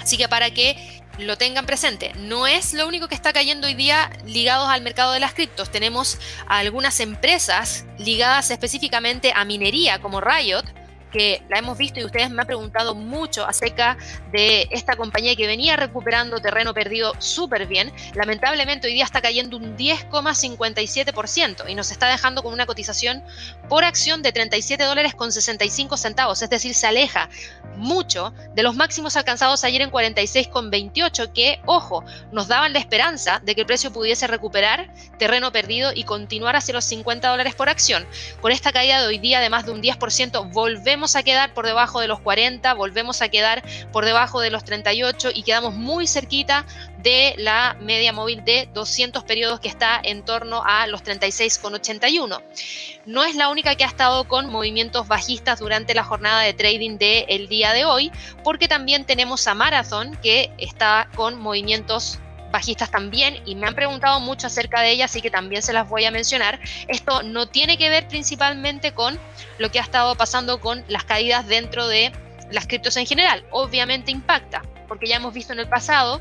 Así 0.00 0.16
que 0.16 0.28
para 0.28 0.50
que 0.50 0.97
lo 1.18 1.36
tengan 1.36 1.66
presente. 1.66 2.12
No 2.16 2.46
es 2.46 2.72
lo 2.72 2.86
único 2.86 3.08
que 3.08 3.14
está 3.14 3.32
cayendo 3.32 3.66
hoy 3.66 3.74
día 3.74 4.10
ligados 4.24 4.68
al 4.68 4.82
mercado 4.82 5.12
de 5.12 5.20
las 5.20 5.34
criptos. 5.34 5.70
Tenemos 5.70 6.18
algunas 6.46 7.00
empresas 7.00 7.84
ligadas 7.98 8.50
específicamente 8.50 9.32
a 9.34 9.44
minería 9.44 10.00
como 10.00 10.20
Riot, 10.20 10.64
que 11.10 11.42
la 11.48 11.58
hemos 11.58 11.78
visto 11.78 12.00
y 12.00 12.04
ustedes 12.04 12.30
me 12.30 12.42
han 12.42 12.46
preguntado 12.46 12.94
mucho 12.94 13.46
acerca 13.46 13.96
de 14.32 14.68
esta 14.70 14.96
compañía 14.96 15.36
que 15.36 15.46
venía 15.46 15.76
recuperando 15.76 16.38
terreno 16.38 16.74
perdido 16.74 17.14
súper 17.18 17.66
bien. 17.66 17.92
Lamentablemente 18.14 18.88
hoy 18.88 18.94
día 18.94 19.04
está 19.04 19.20
cayendo 19.20 19.56
un 19.56 19.76
10,57% 19.76 21.68
y 21.68 21.74
nos 21.74 21.90
está 21.90 22.08
dejando 22.08 22.42
con 22.42 22.52
una 22.52 22.66
cotización 22.66 23.22
por 23.68 23.84
acción 23.84 24.22
de 24.22 24.32
37 24.32 24.84
dólares 24.84 25.14
con 25.14 25.32
65 25.32 25.96
centavos, 25.96 26.42
es 26.42 26.50
decir, 26.50 26.74
se 26.74 26.86
aleja 26.86 27.28
mucho 27.76 28.34
de 28.54 28.62
los 28.62 28.74
máximos 28.74 29.16
alcanzados 29.16 29.64
ayer 29.64 29.82
en 29.82 29.90
46,28 29.90 31.32
que, 31.32 31.60
ojo, 31.66 32.04
nos 32.32 32.48
daban 32.48 32.72
la 32.72 32.78
esperanza 32.78 33.40
de 33.44 33.54
que 33.54 33.62
el 33.62 33.66
precio 33.66 33.92
pudiese 33.92 34.26
recuperar 34.26 34.92
terreno 35.18 35.52
perdido 35.52 35.92
y 35.94 36.04
continuar 36.04 36.56
hacia 36.56 36.74
los 36.74 36.84
50 36.84 37.28
dólares 37.28 37.54
por 37.54 37.68
acción. 37.68 38.06
Con 38.40 38.52
esta 38.52 38.72
caída 38.72 39.00
de 39.00 39.06
hoy 39.06 39.18
día 39.18 39.40
de 39.40 39.50
más 39.50 39.66
de 39.66 39.72
un 39.72 39.82
10%, 39.82 40.52
volvemos 40.52 40.97
volvemos 40.98 41.14
a 41.14 41.22
quedar 41.22 41.54
por 41.54 41.64
debajo 41.64 42.00
de 42.00 42.08
los 42.08 42.18
40, 42.18 42.74
volvemos 42.74 43.22
a 43.22 43.28
quedar 43.28 43.62
por 43.92 44.04
debajo 44.04 44.40
de 44.40 44.50
los 44.50 44.64
38 44.64 45.30
y 45.32 45.44
quedamos 45.44 45.74
muy 45.74 46.08
cerquita 46.08 46.66
de 46.98 47.36
la 47.38 47.76
media 47.80 48.12
móvil 48.12 48.44
de 48.44 48.68
200 48.74 49.22
periodos 49.22 49.60
que 49.60 49.68
está 49.68 50.00
en 50.02 50.24
torno 50.24 50.64
a 50.66 50.88
los 50.88 51.04
36,81. 51.04 52.42
No 53.06 53.22
es 53.22 53.36
la 53.36 53.48
única 53.48 53.76
que 53.76 53.84
ha 53.84 53.86
estado 53.86 54.26
con 54.26 54.50
movimientos 54.50 55.06
bajistas 55.06 55.60
durante 55.60 55.94
la 55.94 56.02
jornada 56.02 56.40
de 56.40 56.52
trading 56.52 56.98
del 56.98 57.46
día 57.46 57.72
de 57.72 57.84
hoy, 57.84 58.10
porque 58.42 58.66
también 58.66 59.04
tenemos 59.04 59.46
a 59.46 59.54
Marathon 59.54 60.18
que 60.20 60.50
está 60.58 61.08
con 61.14 61.38
movimientos 61.38 62.18
bajistas 62.50 62.90
también 62.90 63.42
y 63.44 63.54
me 63.54 63.66
han 63.66 63.74
preguntado 63.74 64.20
mucho 64.20 64.46
acerca 64.46 64.80
de 64.80 64.90
ella, 64.90 65.04
así 65.06 65.20
que 65.20 65.30
también 65.30 65.62
se 65.62 65.72
las 65.72 65.88
voy 65.88 66.04
a 66.04 66.10
mencionar. 66.10 66.58
Esto 66.88 67.22
no 67.22 67.46
tiene 67.46 67.76
que 67.76 67.90
ver 67.90 68.08
principalmente 68.08 68.92
con 68.92 69.18
lo 69.58 69.70
que 69.70 69.78
ha 69.78 69.82
estado 69.82 70.14
pasando 70.14 70.60
con 70.60 70.84
las 70.88 71.04
caídas 71.04 71.46
dentro 71.46 71.88
de 71.88 72.12
las 72.50 72.66
criptos 72.66 72.96
en 72.96 73.06
general. 73.06 73.44
Obviamente 73.50 74.10
impacta, 74.10 74.62
porque 74.86 75.06
ya 75.06 75.16
hemos 75.16 75.34
visto 75.34 75.52
en 75.52 75.60
el 75.60 75.68
pasado 75.68 76.20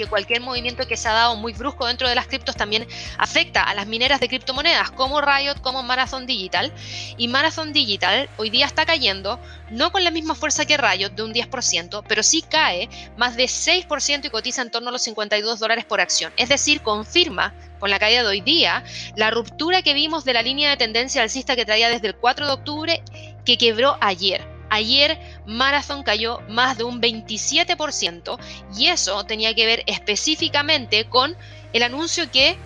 que 0.00 0.06
cualquier 0.06 0.40
movimiento 0.40 0.86
que 0.86 0.96
se 0.96 1.08
ha 1.08 1.12
dado 1.12 1.36
muy 1.36 1.52
brusco 1.52 1.86
dentro 1.86 2.08
de 2.08 2.14
las 2.14 2.26
criptos 2.26 2.56
también 2.56 2.86
afecta 3.18 3.62
a 3.62 3.74
las 3.74 3.86
mineras 3.86 4.18
de 4.18 4.28
criptomonedas 4.28 4.90
como 4.92 5.20
Riot, 5.20 5.60
como 5.60 5.82
Marathon 5.82 6.24
Digital. 6.24 6.72
Y 7.18 7.28
Marathon 7.28 7.74
Digital 7.74 8.30
hoy 8.38 8.48
día 8.48 8.64
está 8.64 8.86
cayendo, 8.86 9.38
no 9.70 9.92
con 9.92 10.02
la 10.02 10.10
misma 10.10 10.34
fuerza 10.34 10.64
que 10.64 10.78
Riot 10.78 11.10
de 11.10 11.22
un 11.22 11.34
10%, 11.34 12.02
pero 12.08 12.22
sí 12.22 12.42
cae 12.42 12.88
más 13.18 13.36
de 13.36 13.44
6% 13.44 14.24
y 14.24 14.30
cotiza 14.30 14.62
en 14.62 14.70
torno 14.70 14.88
a 14.88 14.92
los 14.92 15.02
52 15.02 15.58
dólares 15.58 15.84
por 15.84 16.00
acción. 16.00 16.32
Es 16.38 16.48
decir, 16.48 16.80
confirma 16.80 17.52
con 17.78 17.90
la 17.90 17.98
caída 17.98 18.22
de 18.22 18.28
hoy 18.28 18.40
día 18.40 18.82
la 19.16 19.30
ruptura 19.30 19.82
que 19.82 19.92
vimos 19.92 20.24
de 20.24 20.32
la 20.32 20.42
línea 20.42 20.70
de 20.70 20.78
tendencia 20.78 21.20
alcista 21.22 21.56
que 21.56 21.66
traía 21.66 21.90
desde 21.90 22.08
el 22.08 22.16
4 22.16 22.46
de 22.46 22.52
octubre 22.52 23.02
que 23.44 23.58
quebró 23.58 23.98
ayer. 24.00 24.59
Ayer 24.70 25.20
Marathon 25.46 26.02
cayó 26.02 26.40
más 26.48 26.78
de 26.78 26.84
un 26.84 27.02
27% 27.02 28.38
y 28.76 28.86
eso 28.86 29.24
tenía 29.24 29.54
que 29.54 29.66
ver 29.66 29.82
específicamente 29.86 31.04
con 31.08 31.36
el 31.72 31.82
anuncio 31.82 32.30
que 32.30 32.56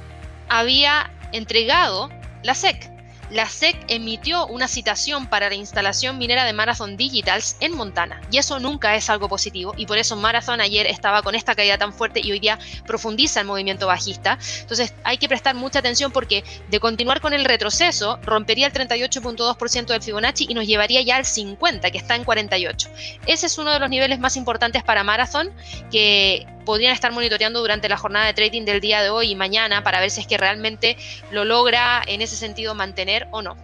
había 0.49 1.11
entregado 1.33 2.11
la 2.43 2.55
SEC 2.55 2.94
la 3.35 3.49
SEC 3.49 3.77
emitió 3.89 4.47
una 4.47 4.69
citación 4.69 5.27
para 5.27 5.49
la 5.49 5.57
instalación 5.57 6.19
minera 6.19 6.45
de 6.45 6.53
Marathon 6.53 6.97
Digitals 6.97 7.57
en 7.59 7.77
Montana. 7.77 8.21
Y 8.31 8.39
eso 8.39 8.61
nunca 8.61 8.95
es 8.95 9.11
algo 9.11 9.29
positivo. 9.29 9.75
Y 9.77 9.87
por 9.87 9.99
eso 9.99 10.15
Marathon 10.15 10.61
ayer 10.61 10.87
estaba 10.87 11.21
con 11.23 11.35
esta 11.35 11.57
caída 11.57 11.77
tan 11.77 11.93
fuerte 11.93 12.21
y 12.23 12.31
hoy 12.31 12.39
día 12.39 12.61
profundiza 12.87 13.41
el 13.41 13.47
movimiento 13.47 13.89
bajista. 13.89 14.39
Entonces 14.61 14.95
hay 15.03 15.19
que 15.19 15.29
prestar 15.29 15.57
mucha 15.57 15.81
atención 15.81 16.13
porque 16.13 16.45
de 16.71 16.79
continuar 16.79 17.21
con 17.21 17.33
el 17.33 17.45
retroceso, 17.45 18.21
rompería 18.23 18.69
el 18.69 18.73
38.2% 18.73 19.87
del 19.87 20.03
Fibonacci 20.03 20.47
y 20.49 20.55
nos 20.55 20.69
llevaría 20.69 21.03
ya 21.03 21.17
al 21.17 21.25
50, 21.25 21.91
que 21.91 21.99
está 21.99 22.15
en 22.15 22.23
48. 22.23 22.89
Ese 23.27 23.47
es 23.47 23.59
uno 23.59 23.73
de 23.73 23.81
los 23.81 23.91
niveles 23.91 24.21
más 24.21 24.37
importantes 24.37 24.85
para 24.85 25.03
Marathon, 25.03 25.51
que 25.91 26.47
podrían 26.65 26.93
estar 26.93 27.13
monitoreando 27.13 27.61
durante 27.61 27.89
la 27.89 27.97
jornada 27.97 28.27
de 28.27 28.35
trading 28.35 28.65
del 28.65 28.81
día 28.81 29.03
de 29.03 29.11
hoy 29.11 29.31
y 29.31 29.37
mañana 29.37 29.83
para 29.83 30.01
ver 30.01 30.11
si 30.11 30.21
es 30.21 30.27
que 30.27 30.39
realmente 30.39 30.97
lo 31.31 31.45
logra 31.45 32.03
en 32.07 32.23
ese 32.23 32.37
sentido 32.37 32.75
mantener 32.75 33.29
o 33.31 33.43
no. 33.43 33.57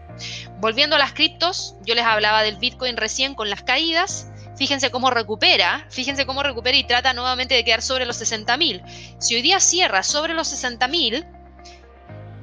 Volviendo 0.58 0.96
a 0.96 0.98
las 0.98 1.12
criptos, 1.12 1.74
yo 1.82 1.94
les 1.94 2.04
hablaba 2.04 2.42
del 2.42 2.56
Bitcoin 2.56 2.96
recién 2.96 3.34
con 3.34 3.50
las 3.50 3.62
caídas. 3.62 4.26
Fíjense 4.56 4.90
cómo 4.90 5.10
recupera, 5.10 5.86
fíjense 5.90 6.26
cómo 6.26 6.42
recupera 6.42 6.76
y 6.76 6.84
trata 6.84 7.14
nuevamente 7.14 7.54
de 7.54 7.64
quedar 7.64 7.80
sobre 7.80 8.04
los 8.04 8.20
60.000. 8.20 9.16
Si 9.18 9.34
hoy 9.34 9.42
día 9.42 9.58
cierra 9.58 10.02
sobre 10.02 10.34
los 10.34 10.52
60.000 10.52 11.26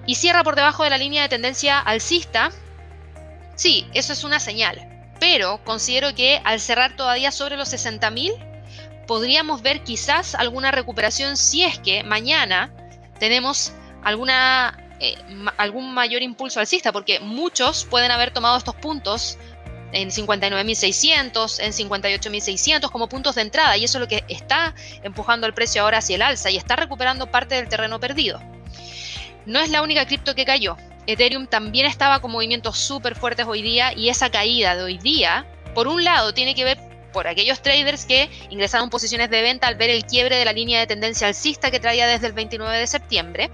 y 0.07 0.15
cierra 0.15 0.43
por 0.43 0.55
debajo 0.55 0.83
de 0.83 0.89
la 0.89 0.97
línea 0.97 1.21
de 1.21 1.29
tendencia 1.29 1.79
alcista, 1.79 2.49
sí, 3.55 3.85
eso 3.93 4.13
es 4.13 4.23
una 4.23 4.39
señal. 4.39 4.87
Pero 5.19 5.63
considero 5.63 6.15
que 6.15 6.41
al 6.43 6.59
cerrar 6.59 6.95
todavía 6.95 7.31
sobre 7.31 7.57
los 7.57 7.71
60.000, 7.71 8.46
podríamos 9.07 9.61
ver 9.61 9.83
quizás 9.83 10.35
alguna 10.35 10.71
recuperación 10.71 11.37
si 11.37 11.63
es 11.63 11.79
que 11.79 12.03
mañana 12.03 12.71
tenemos 13.19 13.71
eh, 14.99 15.15
algún 15.57 15.93
mayor 15.93 16.21
impulso 16.21 16.59
alcista, 16.59 16.91
porque 16.91 17.19
muchos 17.19 17.85
pueden 17.85 18.11
haber 18.11 18.31
tomado 18.31 18.57
estos 18.57 18.75
puntos 18.75 19.37
en 19.93 20.09
59.600, 20.09 21.59
en 21.59 21.71
58.600 21.71 22.91
como 22.91 23.07
puntos 23.07 23.35
de 23.35 23.41
entrada 23.41 23.77
y 23.77 23.85
eso 23.85 23.97
es 23.97 24.01
lo 24.01 24.07
que 24.07 24.23
está 24.27 24.75
empujando 25.01 25.47
el 25.47 25.53
precio 25.53 25.81
ahora 25.81 25.99
hacia 25.99 26.15
el 26.15 26.21
alza 26.21 26.51
y 26.51 26.57
está 26.57 26.75
recuperando 26.75 27.31
parte 27.31 27.55
del 27.55 27.69
terreno 27.69 27.99
perdido. 27.99 28.41
No 29.45 29.59
es 29.59 29.69
la 29.69 29.81
única 29.81 30.05
cripto 30.05 30.35
que 30.35 30.45
cayó. 30.45 30.75
Ethereum 31.07 31.47
también 31.47 31.85
estaba 31.85 32.19
con 32.19 32.31
movimientos 32.31 32.77
súper 32.77 33.15
fuertes 33.15 33.45
hoy 33.47 33.61
día 33.61 33.93
y 33.93 34.09
esa 34.09 34.29
caída 34.29 34.75
de 34.75 34.83
hoy 34.83 34.97
día, 34.97 35.47
por 35.73 35.87
un 35.87 36.03
lado, 36.03 36.33
tiene 36.33 36.53
que 36.53 36.65
ver 36.65 36.77
por 37.17 37.27
aquellos 37.27 37.63
traders 37.63 38.05
que 38.05 38.29
ingresaron 38.51 38.91
posiciones 38.91 39.31
de 39.31 39.41
venta 39.41 39.65
al 39.65 39.73
ver 39.73 39.89
el 39.89 40.05
quiebre 40.05 40.35
de 40.35 40.45
la 40.45 40.53
línea 40.53 40.79
de 40.79 40.85
tendencia 40.85 41.25
alcista 41.25 41.71
que 41.71 41.79
traía 41.79 42.05
desde 42.05 42.27
el 42.27 42.33
29 42.33 42.77
de 42.77 42.85
septiembre, 42.85 43.49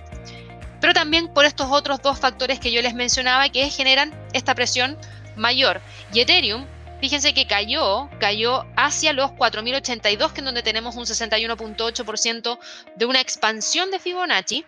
pero 0.81 0.93
también 0.93 1.29
por 1.29 1.45
estos 1.45 1.71
otros 1.71 2.01
dos 2.01 2.19
factores 2.19 2.59
que 2.59 2.73
yo 2.73 2.81
les 2.81 2.93
mencionaba 2.93 3.47
que 3.47 3.69
generan 3.69 4.13
esta 4.33 4.53
presión 4.53 4.97
mayor. 5.37 5.79
Y 6.11 6.19
Ethereum, 6.19 6.65
fíjense 6.99 7.33
que 7.33 7.47
cayó, 7.47 8.09
cayó 8.19 8.65
hacia 8.75 9.13
los 9.13 9.31
4.082, 9.31 10.33
que 10.33 10.41
es 10.41 10.45
donde 10.45 10.61
tenemos 10.61 10.97
un 10.97 11.05
61.8% 11.05 12.59
de 12.97 13.05
una 13.05 13.21
expansión 13.21 13.91
de 13.91 13.99
Fibonacci, 13.99 14.65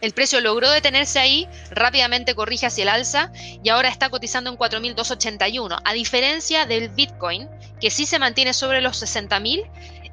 el 0.00 0.12
precio 0.12 0.40
logró 0.40 0.70
detenerse 0.70 1.18
ahí, 1.18 1.48
rápidamente 1.70 2.34
corrige 2.34 2.66
hacia 2.66 2.82
el 2.82 2.88
alza 2.88 3.32
y 3.62 3.68
ahora 3.68 3.88
está 3.88 4.10
cotizando 4.10 4.50
en 4.50 4.58
4.281. 4.58 5.80
A 5.82 5.92
diferencia 5.92 6.66
del 6.66 6.90
Bitcoin, 6.90 7.48
que 7.80 7.90
sí 7.90 8.06
se 8.06 8.18
mantiene 8.18 8.52
sobre 8.52 8.80
los 8.80 9.02
60.000, 9.02 9.64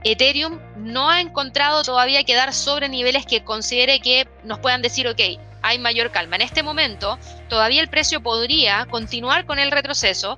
Ethereum 0.03 0.59
no 0.77 1.09
ha 1.09 1.21
encontrado 1.21 1.83
todavía 1.83 2.23
quedar 2.23 2.53
sobre 2.53 2.89
niveles 2.89 3.25
que 3.25 3.43
considere 3.43 3.99
que 3.99 4.27
nos 4.43 4.59
puedan 4.59 4.81
decir, 4.81 5.07
ok, 5.07 5.19
hay 5.61 5.79
mayor 5.79 6.11
calma. 6.11 6.35
En 6.35 6.41
este 6.41 6.61
momento, 6.61 7.17
todavía 7.49 7.81
el 7.81 7.89
precio 7.89 8.21
podría 8.21 8.85
continuar 8.85 9.45
con 9.45 9.59
el 9.59 9.71
retroceso. 9.71 10.37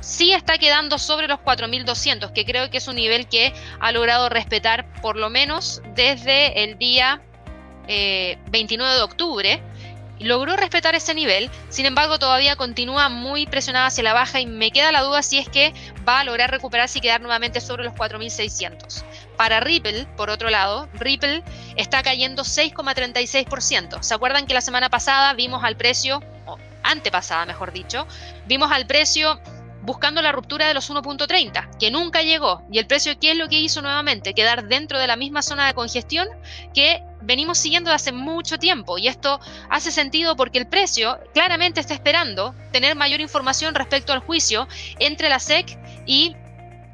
Sí 0.00 0.32
está 0.32 0.58
quedando 0.58 0.98
sobre 0.98 1.28
los 1.28 1.38
4.200, 1.40 2.32
que 2.32 2.44
creo 2.44 2.70
que 2.70 2.78
es 2.78 2.88
un 2.88 2.96
nivel 2.96 3.28
que 3.28 3.52
ha 3.80 3.92
logrado 3.92 4.28
respetar 4.28 4.92
por 5.00 5.16
lo 5.16 5.30
menos 5.30 5.80
desde 5.94 6.64
el 6.64 6.78
día 6.78 7.22
29 7.88 8.92
eh, 8.92 8.96
de 8.96 9.02
octubre, 9.02 9.62
logró 10.20 10.56
respetar 10.56 10.94
ese 10.94 11.14
nivel, 11.14 11.50
sin 11.68 11.86
embargo 11.86 12.18
todavía 12.18 12.56
continúa 12.56 13.08
muy 13.08 13.46
presionada 13.46 13.86
hacia 13.86 14.04
la 14.04 14.12
baja 14.12 14.40
y 14.40 14.46
me 14.46 14.70
queda 14.70 14.92
la 14.92 15.02
duda 15.02 15.22
si 15.22 15.38
es 15.38 15.48
que 15.48 15.72
va 16.06 16.20
a 16.20 16.24
lograr 16.24 16.50
recuperarse 16.50 16.98
y 16.98 17.00
quedar 17.00 17.20
nuevamente 17.20 17.60
sobre 17.60 17.84
los 17.84 17.94
4.600. 17.94 19.04
Para 19.36 19.60
Ripple, 19.60 20.06
por 20.16 20.30
otro 20.30 20.50
lado, 20.50 20.88
Ripple 20.94 21.42
está 21.76 22.02
cayendo 22.02 22.42
6,36%. 22.42 24.02
¿Se 24.02 24.14
acuerdan 24.14 24.46
que 24.46 24.54
la 24.54 24.60
semana 24.60 24.90
pasada 24.90 25.32
vimos 25.34 25.62
al 25.64 25.76
precio, 25.76 26.22
o 26.46 26.58
antepasada 26.82 27.46
mejor 27.46 27.72
dicho, 27.72 28.06
vimos 28.46 28.72
al 28.72 28.86
precio 28.86 29.40
buscando 29.88 30.20
la 30.20 30.32
ruptura 30.32 30.68
de 30.68 30.74
los 30.74 30.90
1.30, 30.90 31.78
que 31.78 31.90
nunca 31.90 32.20
llegó. 32.20 32.62
Y 32.70 32.78
el 32.78 32.86
precio, 32.86 33.18
¿qué 33.18 33.30
es 33.30 33.38
lo 33.38 33.48
que 33.48 33.58
hizo 33.58 33.80
nuevamente? 33.80 34.34
Quedar 34.34 34.68
dentro 34.68 34.98
de 34.98 35.06
la 35.06 35.16
misma 35.16 35.40
zona 35.40 35.66
de 35.66 35.72
congestión 35.72 36.28
que 36.74 37.02
venimos 37.22 37.56
siguiendo 37.56 37.90
hace 37.90 38.12
mucho 38.12 38.58
tiempo. 38.58 38.98
Y 38.98 39.08
esto 39.08 39.40
hace 39.70 39.90
sentido 39.90 40.36
porque 40.36 40.58
el 40.58 40.68
precio 40.68 41.18
claramente 41.32 41.80
está 41.80 41.94
esperando 41.94 42.54
tener 42.70 42.96
mayor 42.96 43.22
información 43.22 43.74
respecto 43.74 44.12
al 44.12 44.18
juicio 44.18 44.68
entre 44.98 45.30
la 45.30 45.38
SEC 45.38 45.78
y 46.04 46.36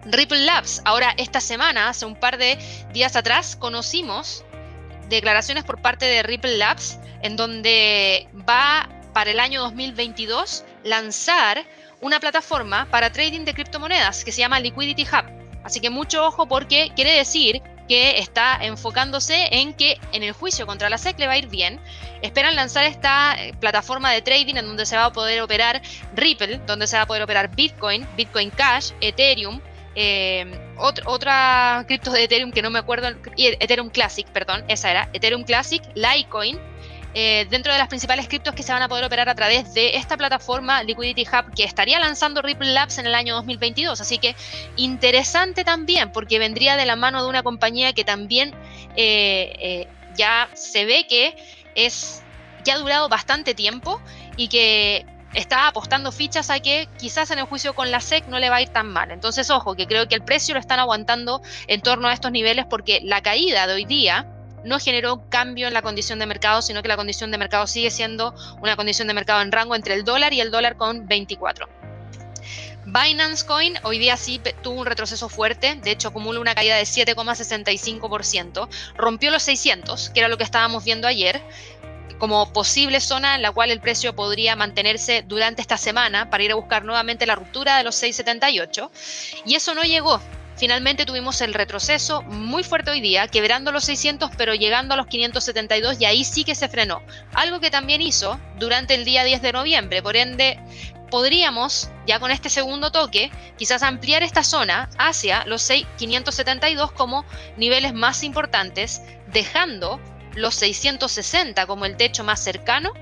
Ripple 0.04 0.44
Labs. 0.44 0.80
Ahora, 0.84 1.14
esta 1.16 1.40
semana, 1.40 1.88
hace 1.88 2.06
un 2.06 2.14
par 2.14 2.38
de 2.38 2.56
días 2.92 3.16
atrás, 3.16 3.56
conocimos 3.56 4.44
declaraciones 5.08 5.64
por 5.64 5.82
parte 5.82 6.06
de 6.06 6.22
Ripple 6.22 6.58
Labs 6.58 7.00
en 7.22 7.34
donde 7.34 8.28
va 8.48 8.88
para 9.12 9.32
el 9.32 9.40
año 9.40 9.62
2022 9.62 10.64
lanzar 10.84 11.64
una 12.00 12.20
plataforma 12.20 12.86
para 12.90 13.10
trading 13.10 13.44
de 13.44 13.54
criptomonedas 13.54 14.24
que 14.24 14.32
se 14.32 14.40
llama 14.40 14.60
Liquidity 14.60 15.02
Hub. 15.02 15.24
Así 15.64 15.80
que 15.80 15.90
mucho 15.90 16.24
ojo 16.26 16.46
porque 16.46 16.92
quiere 16.94 17.12
decir 17.12 17.62
que 17.88 18.18
está 18.18 18.58
enfocándose 18.62 19.48
en 19.50 19.74
que 19.74 19.98
en 20.12 20.22
el 20.22 20.32
juicio 20.32 20.66
contra 20.66 20.88
la 20.88 20.98
SEC 20.98 21.18
le 21.18 21.26
va 21.26 21.34
a 21.34 21.38
ir 21.38 21.48
bien. 21.48 21.80
Esperan 22.22 22.56
lanzar 22.56 22.84
esta 22.84 23.34
eh, 23.38 23.52
plataforma 23.60 24.10
de 24.10 24.22
trading 24.22 24.56
en 24.56 24.66
donde 24.66 24.86
se 24.86 24.96
va 24.96 25.06
a 25.06 25.12
poder 25.12 25.42
operar 25.42 25.82
Ripple, 26.14 26.60
donde 26.66 26.86
se 26.86 26.96
va 26.96 27.02
a 27.02 27.06
poder 27.06 27.22
operar 27.22 27.54
Bitcoin, 27.54 28.06
Bitcoin 28.16 28.50
Cash, 28.50 28.92
Ethereum, 29.00 29.60
eh, 29.94 30.46
otra 31.06 31.84
cripto 31.86 32.10
de 32.10 32.24
Ethereum 32.24 32.50
que 32.50 32.62
no 32.62 32.70
me 32.70 32.78
acuerdo, 32.78 33.08
Ethereum 33.36 33.90
Classic, 33.90 34.26
perdón, 34.28 34.64
esa 34.68 34.90
era, 34.90 35.08
Ethereum 35.12 35.44
Classic, 35.44 35.82
Litecoin, 35.94 36.58
eh, 37.14 37.46
dentro 37.48 37.72
de 37.72 37.78
las 37.78 37.88
principales 37.88 38.26
criptos 38.26 38.54
que 38.54 38.64
se 38.64 38.72
van 38.72 38.82
a 38.82 38.88
poder 38.88 39.04
operar 39.04 39.28
a 39.28 39.34
través 39.34 39.72
de 39.72 39.96
esta 39.96 40.16
plataforma 40.16 40.82
Liquidity 40.82 41.22
Hub 41.22 41.54
que 41.54 41.62
estaría 41.62 42.00
lanzando 42.00 42.42
Ripple 42.42 42.72
Labs 42.72 42.98
en 42.98 43.06
el 43.06 43.14
año 43.14 43.34
2022. 43.36 44.00
Así 44.00 44.18
que 44.18 44.34
interesante 44.76 45.64
también 45.64 46.10
porque 46.10 46.40
vendría 46.40 46.76
de 46.76 46.86
la 46.86 46.96
mano 46.96 47.22
de 47.22 47.28
una 47.28 47.44
compañía 47.44 47.92
que 47.92 48.04
también 48.04 48.52
eh, 48.96 49.52
eh, 49.58 49.88
ya 50.16 50.48
se 50.54 50.84
ve 50.84 51.06
que 51.08 51.36
es 51.76 52.22
ya 52.64 52.74
ha 52.74 52.78
durado 52.78 53.08
bastante 53.08 53.54
tiempo 53.54 54.00
y 54.36 54.48
que 54.48 55.06
está 55.34 55.68
apostando 55.68 56.10
fichas 56.12 56.50
a 56.50 56.60
que 56.60 56.88
quizás 56.98 57.30
en 57.30 57.38
el 57.38 57.44
juicio 57.44 57.74
con 57.74 57.90
la 57.90 58.00
SEC 58.00 58.26
no 58.26 58.38
le 58.38 58.50
va 58.50 58.56
a 58.56 58.62
ir 58.62 58.70
tan 58.70 58.88
mal. 58.88 59.10
Entonces, 59.10 59.50
ojo, 59.50 59.76
que 59.76 59.86
creo 59.86 60.08
que 60.08 60.14
el 60.14 60.22
precio 60.22 60.54
lo 60.54 60.60
están 60.60 60.78
aguantando 60.78 61.42
en 61.66 61.80
torno 61.80 62.08
a 62.08 62.12
estos 62.12 62.32
niveles 62.32 62.66
porque 62.68 63.00
la 63.02 63.22
caída 63.22 63.66
de 63.66 63.74
hoy 63.74 63.84
día 63.84 64.26
no 64.64 64.78
generó 64.78 65.28
cambio 65.28 65.68
en 65.68 65.74
la 65.74 65.82
condición 65.82 66.18
de 66.18 66.26
mercado, 66.26 66.62
sino 66.62 66.82
que 66.82 66.88
la 66.88 66.96
condición 66.96 67.30
de 67.30 67.38
mercado 67.38 67.66
sigue 67.66 67.90
siendo 67.90 68.34
una 68.60 68.76
condición 68.76 69.08
de 69.08 69.14
mercado 69.14 69.42
en 69.42 69.52
rango 69.52 69.74
entre 69.74 69.94
el 69.94 70.04
dólar 70.04 70.32
y 70.32 70.40
el 70.40 70.50
dólar 70.50 70.76
con 70.76 71.06
24. 71.06 71.68
Binance 72.86 73.46
Coin 73.46 73.78
hoy 73.82 73.98
día 73.98 74.16
sí 74.16 74.40
tuvo 74.62 74.80
un 74.80 74.86
retroceso 74.86 75.30
fuerte, 75.30 75.74
de 75.76 75.90
hecho 75.90 76.08
acumula 76.08 76.38
una 76.38 76.54
caída 76.54 76.76
de 76.76 76.82
7,65%, 76.82 78.68
rompió 78.96 79.30
los 79.30 79.42
600, 79.42 80.10
que 80.10 80.20
era 80.20 80.28
lo 80.28 80.36
que 80.36 80.44
estábamos 80.44 80.84
viendo 80.84 81.08
ayer, 81.08 81.40
como 82.18 82.52
posible 82.52 83.00
zona 83.00 83.36
en 83.36 83.42
la 83.42 83.52
cual 83.52 83.70
el 83.70 83.80
precio 83.80 84.14
podría 84.14 84.54
mantenerse 84.54 85.24
durante 85.26 85.62
esta 85.62 85.78
semana 85.78 86.28
para 86.28 86.42
ir 86.42 86.52
a 86.52 86.56
buscar 86.56 86.84
nuevamente 86.84 87.26
la 87.26 87.34
ruptura 87.34 87.78
de 87.78 87.84
los 87.84 88.00
6,78, 88.02 88.90
y 89.46 89.54
eso 89.54 89.74
no 89.74 89.82
llegó, 89.82 90.20
finalmente 90.56 91.06
tuvimos 91.06 91.40
el 91.40 91.54
retroceso 91.54 92.22
muy 92.22 92.62
fuerte 92.62 92.90
hoy 92.90 93.00
día, 93.00 93.28
quebrando 93.28 93.72
los 93.72 93.84
600 93.84 94.30
pero 94.36 94.54
llegando 94.54 94.94
a 94.94 94.96
los 94.96 95.06
572 95.06 96.00
y 96.00 96.04
ahí 96.04 96.24
sí 96.24 96.44
que 96.44 96.54
se 96.54 96.68
frenó. 96.68 97.02
Algo 97.32 97.60
que 97.60 97.70
también 97.70 98.02
hizo 98.02 98.38
durante 98.58 98.94
el 98.94 99.04
día 99.04 99.24
10 99.24 99.42
de 99.42 99.52
noviembre, 99.52 100.02
por 100.02 100.16
ende 100.16 100.58
podríamos, 101.10 101.90
ya 102.06 102.18
con 102.18 102.30
este 102.30 102.50
segundo 102.50 102.90
toque, 102.90 103.30
quizás 103.56 103.82
ampliar 103.82 104.22
esta 104.22 104.42
zona 104.42 104.90
hacia 104.98 105.44
los 105.46 105.70
572 105.96 106.92
como 106.92 107.24
niveles 107.56 107.94
más 107.94 108.24
importantes, 108.24 109.00
dejando 109.28 110.00
los 110.34 110.56
660 110.56 111.66
como 111.66 111.84
el 111.84 111.96
techo 111.96 112.24
más 112.24 112.40
cercano 112.40 112.92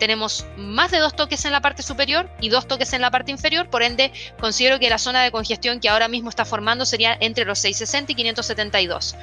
tenemos 0.00 0.46
más 0.56 0.90
de 0.90 0.98
dos 0.98 1.14
toques 1.14 1.44
en 1.44 1.52
la 1.52 1.60
parte 1.60 1.84
superior 1.84 2.28
y 2.40 2.48
dos 2.48 2.66
toques 2.66 2.92
en 2.94 3.02
la 3.02 3.12
parte 3.12 3.30
inferior, 3.30 3.70
por 3.70 3.84
ende 3.84 4.10
considero 4.40 4.80
que 4.80 4.90
la 4.90 4.98
zona 4.98 5.22
de 5.22 5.30
congestión 5.30 5.78
que 5.78 5.88
ahora 5.88 6.08
mismo 6.08 6.30
está 6.30 6.44
formando 6.44 6.84
sería 6.84 7.16
entre 7.20 7.44
los 7.44 7.60
660 7.60 8.10
y 8.10 8.14
572. 8.16 9.14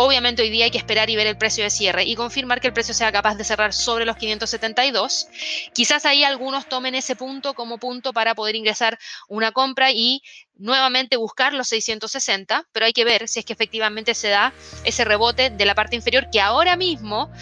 Obviamente 0.00 0.42
hoy 0.42 0.50
día 0.50 0.66
hay 0.66 0.70
que 0.70 0.78
esperar 0.78 1.10
y 1.10 1.16
ver 1.16 1.26
el 1.26 1.36
precio 1.36 1.64
de 1.64 1.70
cierre 1.70 2.04
y 2.04 2.14
confirmar 2.14 2.60
que 2.60 2.68
el 2.68 2.72
precio 2.72 2.94
sea 2.94 3.10
capaz 3.10 3.34
de 3.34 3.42
cerrar 3.42 3.72
sobre 3.72 4.04
los 4.04 4.16
572. 4.16 5.26
Quizás 5.72 6.06
ahí 6.06 6.22
algunos 6.22 6.68
tomen 6.68 6.94
ese 6.94 7.16
punto 7.16 7.54
como 7.54 7.78
punto 7.78 8.12
para 8.12 8.36
poder 8.36 8.54
ingresar 8.54 8.96
una 9.28 9.50
compra 9.50 9.90
y 9.90 10.22
nuevamente 10.54 11.16
buscar 11.16 11.52
los 11.52 11.66
660, 11.66 12.68
pero 12.70 12.86
hay 12.86 12.92
que 12.92 13.04
ver 13.04 13.26
si 13.26 13.40
es 13.40 13.44
que 13.44 13.54
efectivamente 13.54 14.14
se 14.14 14.28
da 14.28 14.52
ese 14.84 15.04
rebote 15.04 15.50
de 15.50 15.64
la 15.64 15.74
parte 15.74 15.96
inferior 15.96 16.28
que 16.30 16.40
ahora 16.40 16.76
mismo 16.76 17.32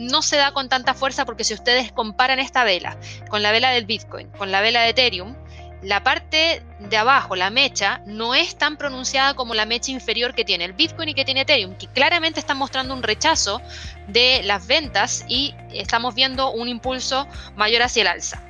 no 0.00 0.22
se 0.22 0.36
da 0.36 0.52
con 0.52 0.68
tanta 0.68 0.94
fuerza 0.94 1.24
porque 1.24 1.44
si 1.44 1.54
ustedes 1.54 1.92
comparan 1.92 2.38
esta 2.38 2.64
vela 2.64 2.96
con 3.28 3.42
la 3.42 3.52
vela 3.52 3.70
del 3.70 3.84
Bitcoin, 3.84 4.30
con 4.30 4.50
la 4.50 4.60
vela 4.60 4.82
de 4.82 4.90
Ethereum, 4.90 5.36
la 5.82 6.02
parte 6.02 6.62
de 6.78 6.96
abajo, 6.96 7.36
la 7.36 7.50
mecha, 7.50 8.02
no 8.06 8.34
es 8.34 8.56
tan 8.56 8.76
pronunciada 8.76 9.34
como 9.34 9.54
la 9.54 9.64
mecha 9.64 9.92
inferior 9.92 10.34
que 10.34 10.44
tiene 10.44 10.64
el 10.64 10.72
Bitcoin 10.72 11.08
y 11.08 11.14
que 11.14 11.24
tiene 11.24 11.42
Ethereum, 11.42 11.74
que 11.74 11.86
claramente 11.86 12.40
están 12.40 12.58
mostrando 12.58 12.92
un 12.92 13.02
rechazo 13.02 13.62
de 14.08 14.42
las 14.44 14.66
ventas 14.66 15.24
y 15.28 15.54
estamos 15.72 16.14
viendo 16.14 16.50
un 16.50 16.68
impulso 16.68 17.26
mayor 17.56 17.82
hacia 17.82 18.02
el 18.02 18.08
alza. 18.08 18.42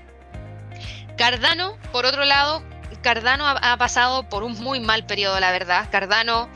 Cardano, 1.16 1.76
por 1.92 2.06
otro 2.06 2.24
lado, 2.24 2.64
Cardano 3.02 3.46
ha, 3.46 3.76
pasado 3.78 4.28
por 4.28 4.42
un 4.42 4.60
muy 4.60 4.80
mal 4.80 5.06
periodo, 5.06 5.40
la 5.40 5.52
verdad. 5.52 5.88
Cardano 5.90 6.48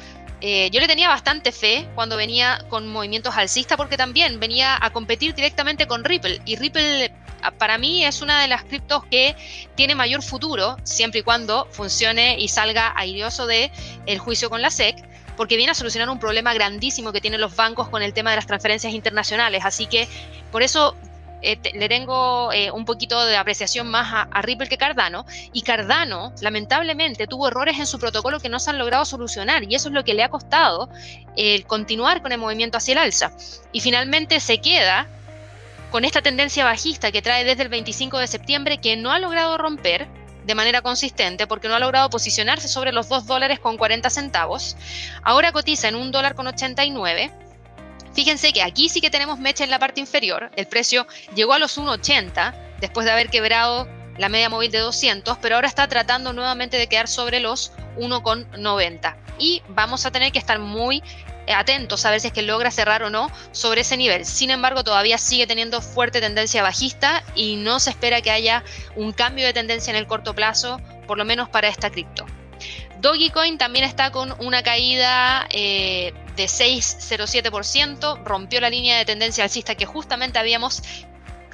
eh, 0.46 0.68
yo 0.70 0.78
le 0.78 0.86
tenía 0.86 1.08
bastante 1.08 1.52
fe 1.52 1.88
cuando 1.94 2.18
venía 2.18 2.66
con 2.68 2.86
movimientos 2.86 3.34
alcistas 3.34 3.78
porque 3.78 3.96
también 3.96 4.38
venía 4.38 4.76
a 4.78 4.90
competir 4.92 5.34
directamente 5.34 5.86
con 5.86 6.04
Ripple 6.04 6.42
y 6.44 6.56
Ripple 6.56 7.10
para 7.56 7.78
mí 7.78 8.04
es 8.04 8.20
una 8.20 8.42
de 8.42 8.48
las 8.48 8.62
criptos 8.62 9.06
que 9.06 9.34
tiene 9.74 9.94
mayor 9.94 10.22
futuro 10.22 10.76
siempre 10.82 11.20
y 11.20 11.22
cuando 11.22 11.66
funcione 11.70 12.38
y 12.38 12.48
salga 12.48 12.92
airioso 12.94 13.46
de 13.46 13.72
el 14.04 14.18
juicio 14.18 14.50
con 14.50 14.60
la 14.60 14.68
SEC 14.68 15.02
porque 15.38 15.56
viene 15.56 15.72
a 15.72 15.74
solucionar 15.74 16.10
un 16.10 16.18
problema 16.18 16.52
grandísimo 16.52 17.10
que 17.10 17.22
tienen 17.22 17.40
los 17.40 17.56
bancos 17.56 17.88
con 17.88 18.02
el 18.02 18.12
tema 18.12 18.28
de 18.28 18.36
las 18.36 18.46
transferencias 18.46 18.92
internacionales. 18.92 19.64
Así 19.64 19.86
que 19.86 20.08
por 20.52 20.62
eso 20.62 20.94
eh, 21.44 21.58
le 21.74 21.88
tengo 21.88 22.52
eh, 22.52 22.70
un 22.70 22.84
poquito 22.84 23.24
de 23.26 23.36
apreciación 23.36 23.88
más 23.88 24.26
a, 24.30 24.42
Ripple 24.42 24.68
que 24.68 24.78
Cardano. 24.78 25.26
Y 25.52 25.62
Cardano, 25.62 26.32
lamentablemente, 26.40 27.26
tuvo 27.26 27.48
errores 27.48 27.78
en 27.78 27.86
su 27.86 27.98
protocolo 27.98 28.40
que 28.40 28.48
no 28.48 28.58
se 28.58 28.70
han 28.70 28.78
logrado 28.78 29.04
solucionar. 29.04 29.64
Y 29.64 29.74
eso 29.74 29.88
es 29.88 29.94
lo 29.94 30.04
que 30.04 30.14
le 30.14 30.22
ha 30.22 30.30
costado 30.30 30.88
el 31.36 31.66
continuar 31.66 32.22
con 32.22 32.32
el 32.32 32.38
movimiento 32.38 32.78
hacia 32.78 32.92
el 32.92 32.98
alza. 32.98 33.32
Y 33.72 33.80
finalmente 33.80 34.40
se 34.40 34.58
queda 34.58 35.06
con 35.90 36.04
esta 36.04 36.22
tendencia 36.22 36.64
bajista 36.64 37.12
que 37.12 37.22
trae 37.22 37.44
desde 37.44 37.62
el 37.62 37.68
25 37.68 38.18
de 38.18 38.26
septiembre 38.26 38.78
que 38.78 38.96
no 38.96 39.12
ha 39.12 39.18
logrado 39.18 39.58
romper 39.58 40.08
de 40.44 40.54
manera 40.54 40.82
consistente 40.82 41.46
porque 41.46 41.68
no 41.68 41.74
ha 41.74 41.78
logrado 41.78 42.10
posicionarse 42.10 42.68
sobre 42.68 42.92
los 42.92 43.08
2 43.08 43.26
dólares 43.26 43.60
con 43.60 43.76
40 43.76 44.10
centavos. 44.10 44.76
Ahora 45.22 45.52
cotiza 45.52 45.88
en 45.88 45.96
1 45.96 46.10
dólar 46.10 46.34
con 46.34 46.46
89 46.46 47.30
Fíjense 48.14 48.52
que 48.52 48.62
aquí 48.62 48.88
sí 48.88 49.00
que 49.00 49.10
tenemos 49.10 49.38
mecha 49.38 49.64
en 49.64 49.70
la 49.70 49.78
parte 49.78 50.00
inferior. 50.00 50.50
El 50.56 50.66
precio 50.66 51.06
llegó 51.34 51.52
a 51.52 51.58
los 51.58 51.76
1,80 51.78 52.54
después 52.80 53.04
de 53.04 53.12
haber 53.12 53.28
quebrado 53.28 53.88
la 54.18 54.28
media 54.28 54.48
móvil 54.48 54.70
de 54.70 54.78
200, 54.78 55.38
pero 55.38 55.56
ahora 55.56 55.66
está 55.66 55.88
tratando 55.88 56.32
nuevamente 56.32 56.76
de 56.76 56.86
quedar 56.86 57.08
sobre 57.08 57.40
los 57.40 57.72
1,90. 57.96 59.16
Y 59.38 59.62
vamos 59.68 60.06
a 60.06 60.12
tener 60.12 60.30
que 60.30 60.38
estar 60.38 60.60
muy 60.60 61.02
atentos 61.52 62.06
a 62.06 62.10
ver 62.10 62.20
si 62.20 62.28
es 62.28 62.32
que 62.32 62.42
logra 62.42 62.70
cerrar 62.70 63.02
o 63.02 63.10
no 63.10 63.30
sobre 63.50 63.80
ese 63.80 63.96
nivel. 63.96 64.24
Sin 64.24 64.50
embargo, 64.50 64.84
todavía 64.84 65.18
sigue 65.18 65.46
teniendo 65.46 65.82
fuerte 65.82 66.20
tendencia 66.20 66.62
bajista 66.62 67.24
y 67.34 67.56
no 67.56 67.80
se 67.80 67.90
espera 67.90 68.22
que 68.22 68.30
haya 68.30 68.62
un 68.94 69.12
cambio 69.12 69.44
de 69.44 69.52
tendencia 69.52 69.90
en 69.90 69.96
el 69.96 70.06
corto 70.06 70.34
plazo, 70.34 70.80
por 71.06 71.18
lo 71.18 71.24
menos 71.24 71.48
para 71.48 71.68
esta 71.68 71.90
cripto. 71.90 72.24
Dogecoin 73.04 73.58
también 73.58 73.84
está 73.84 74.10
con 74.10 74.34
una 74.38 74.62
caída 74.62 75.46
eh, 75.50 76.14
de 76.36 76.44
6,07%, 76.44 78.24
rompió 78.24 78.62
la 78.62 78.70
línea 78.70 78.96
de 78.96 79.04
tendencia 79.04 79.44
alcista 79.44 79.74
que 79.74 79.84
justamente 79.84 80.38
habíamos 80.38 80.82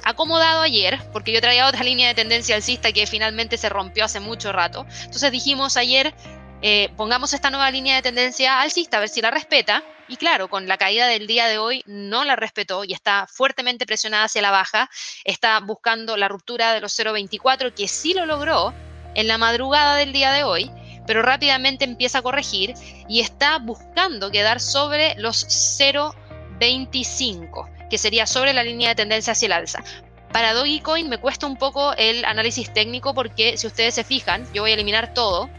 acomodado 0.05 0.61
ayer, 0.61 0.97
porque 1.11 1.33
yo 1.33 1.41
traía 1.41 1.67
otra 1.67 1.83
línea 1.91 2.07
de 2.07 2.13
tendencia 2.13 2.55
alcista 2.55 2.93
que 2.93 3.05
finalmente 3.05 3.57
se 3.57 3.67
rompió 3.67 4.05
hace 4.05 4.21
mucho 4.21 4.53
rato. 4.53 4.85
Entonces 5.03 5.29
dijimos 5.29 5.75
ayer, 5.75 6.13
eh, 6.61 6.87
pongamos 6.95 7.33
esta 7.33 7.49
nueva 7.49 7.69
línea 7.69 7.97
de 7.97 8.01
tendencia 8.01 8.61
alcista, 8.61 8.95
a 8.95 8.99
ver 9.01 9.09
si 9.09 9.21
la 9.21 9.29
respeta. 9.29 9.83
Y 10.07 10.15
claro, 10.15 10.49
con 10.49 10.69
la 10.69 10.77
caída 10.77 11.05
del 11.07 11.27
día 11.27 11.47
de 11.47 11.57
hoy 11.57 11.83
no 11.85 12.23
la 12.23 12.37
respetó 12.37 12.85
y 12.85 12.93
está 12.93 13.27
fuertemente 13.27 13.85
presionada 13.85 14.23
hacia 14.23 14.41
la 14.41 14.51
baja. 14.51 14.89
Está 15.25 15.59
buscando 15.59 16.15
la 16.15 16.29
ruptura 16.29 16.71
de 16.71 16.79
los 16.79 16.97
0,24, 16.97 17.73
que 17.73 17.89
sí 17.89 18.13
lo 18.13 18.25
logró 18.25 18.73
en 19.15 19.27
la 19.27 19.37
madrugada 19.37 19.97
del 19.97 20.13
día 20.13 20.31
de 20.31 20.45
hoy 20.45 20.71
pero 21.05 21.21
rápidamente 21.21 21.85
empieza 21.85 22.19
a 22.19 22.21
corregir 22.21 22.73
y 23.07 23.21
está 23.21 23.59
buscando 23.59 24.31
quedar 24.31 24.59
sobre 24.59 25.15
los 25.15 25.45
0.25, 25.79 27.89
que 27.89 27.97
sería 27.97 28.25
sobre 28.25 28.53
la 28.53 28.63
línea 28.63 28.89
de 28.89 28.95
tendencia 28.95 29.33
hacia 29.33 29.47
el 29.47 29.53
alza. 29.53 29.83
Para 30.31 30.53
Dogecoin 30.53 31.09
me 31.09 31.17
cuesta 31.17 31.45
un 31.45 31.57
poco 31.57 31.93
el 31.93 32.23
análisis 32.23 32.73
técnico 32.73 33.13
porque 33.13 33.57
si 33.57 33.67
ustedes 33.67 33.95
se 33.95 34.03
fijan, 34.03 34.47
yo 34.53 34.61
voy 34.61 34.71
a 34.71 34.75
eliminar 34.75 35.13
todo, 35.13 35.49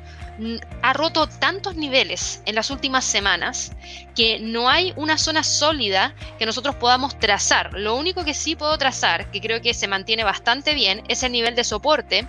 ha 0.81 0.93
roto 0.95 1.27
tantos 1.27 1.77
niveles 1.77 2.43
en 2.47 2.55
las 2.55 2.71
últimas 2.71 3.05
semanas 3.05 3.73
que 4.15 4.39
no 4.41 4.69
hay 4.69 4.93
una 4.97 5.19
zona 5.19 5.45
sólida 5.45 6.15
que 6.39 6.47
nosotros 6.47 6.75
podamos 6.77 7.19
trazar. 7.19 7.75
Lo 7.75 7.97
único 7.97 8.25
que 8.25 8.35
sí 8.35 8.57
puedo 8.57 8.77
trazar, 8.79 9.31
que 9.31 9.41
creo 9.41 9.61
que 9.61 9.75
se 9.75 9.89
mantiene 9.89 10.25
bastante 10.25 10.75
bien, 10.75 11.03
es 11.09 11.23
el 11.23 11.33
nivel 11.33 11.55
de 11.55 11.65
soporte 11.65 12.27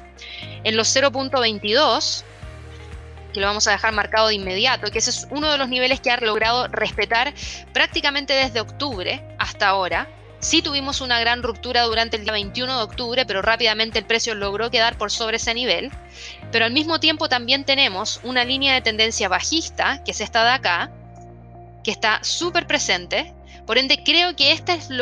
en 0.64 0.76
los 0.76 0.96
0.22 0.96 2.24
que 3.34 3.40
lo 3.40 3.48
vamos 3.48 3.68
a 3.68 3.72
dejar 3.72 3.94
marcado 3.94 4.28
de 4.28 4.36
inmediato, 4.36 4.92
que 4.92 5.00
ese 5.00 5.10
es 5.10 5.28
uno 5.32 5.52
de 5.52 5.58
los 5.58 5.68
niveles 5.68 6.00
que 6.00 6.12
ha 6.12 6.18
logrado 6.18 6.68
respetar 6.68 7.34
prácticamente 7.74 8.34
desde 8.34 8.62
octubre 8.62 9.24
hasta 9.40 9.68
ahora. 9.68 10.08
Sí 10.40 10.62
tuvimos 10.62 11.00
una 11.00 11.22
gran 11.22 11.42
ruptura 11.42 11.84
durante 11.84 12.18
el 12.18 12.26
día 12.26 12.34
21 12.34 12.78
de 12.78 12.84
octubre, 12.84 13.26
pero 13.26 13.42
rápidamente 13.42 13.98
el 13.98 14.06
precio 14.06 14.36
logró 14.36 14.70
quedar 14.70 14.98
por 14.98 15.10
sobre 15.10 15.38
ese 15.38 15.54
nivel. 15.54 15.90
Pero 16.52 16.66
al 16.66 16.74
mismo 16.74 17.00
tiempo 17.00 17.30
también 17.30 17.64
tenemos 17.64 18.20
una 18.24 18.44
línea 18.44 18.74
de 18.74 18.82
tendencia 18.82 19.30
bajista, 19.30 20.04
que 20.04 20.12
es 20.12 20.20
esta 20.20 20.44
de 20.44 20.52
acá, 20.52 20.92
que 21.82 21.92
está 21.92 22.22
súper 22.24 22.68
presente. 22.68 23.34
Por 23.66 23.78
ende, 23.78 24.04
creo 24.04 24.36
que, 24.36 24.54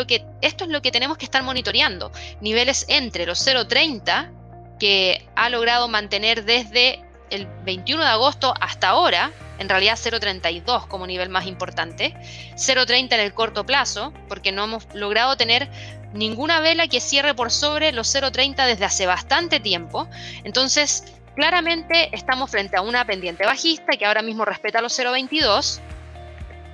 que 0.07 0.25
esto 0.41 0.63
es 0.63 0.69
lo 0.69 0.81
que 0.83 0.91
tenemos 0.91 1.17
que 1.17 1.25
estar 1.25 1.41
monitoreando. 1.41 2.11
Niveles 2.39 2.85
entre 2.87 3.25
los 3.25 3.45
0.30, 3.45 4.77
que 4.79 5.27
ha 5.35 5.49
logrado 5.49 5.87
mantener 5.87 6.45
desde 6.45 7.03
el 7.31 7.47
21 7.63 8.03
de 8.03 8.09
agosto 8.09 8.53
hasta 8.59 8.89
ahora, 8.89 9.31
en 9.57 9.69
realidad 9.69 9.97
0.32 9.97 10.87
como 10.87 11.07
nivel 11.07 11.29
más 11.29 11.47
importante, 11.47 12.15
0.30 12.55 13.13
en 13.13 13.19
el 13.19 13.33
corto 13.33 13.65
plazo, 13.65 14.13
porque 14.27 14.51
no 14.51 14.63
hemos 14.63 14.87
logrado 14.93 15.37
tener 15.37 15.69
ninguna 16.13 16.59
vela 16.59 16.87
que 16.87 16.99
cierre 16.99 17.33
por 17.33 17.51
sobre 17.51 17.91
los 17.91 18.13
0.30 18.13 18.65
desde 18.65 18.85
hace 18.85 19.05
bastante 19.05 19.59
tiempo. 19.59 20.07
Entonces, 20.43 21.05
claramente 21.35 22.09
estamos 22.13 22.51
frente 22.51 22.77
a 22.77 22.81
una 22.81 23.05
pendiente 23.05 23.45
bajista 23.45 23.97
que 23.97 24.05
ahora 24.05 24.21
mismo 24.21 24.45
respeta 24.45 24.81
los 24.81 24.97
0.22 24.97 25.79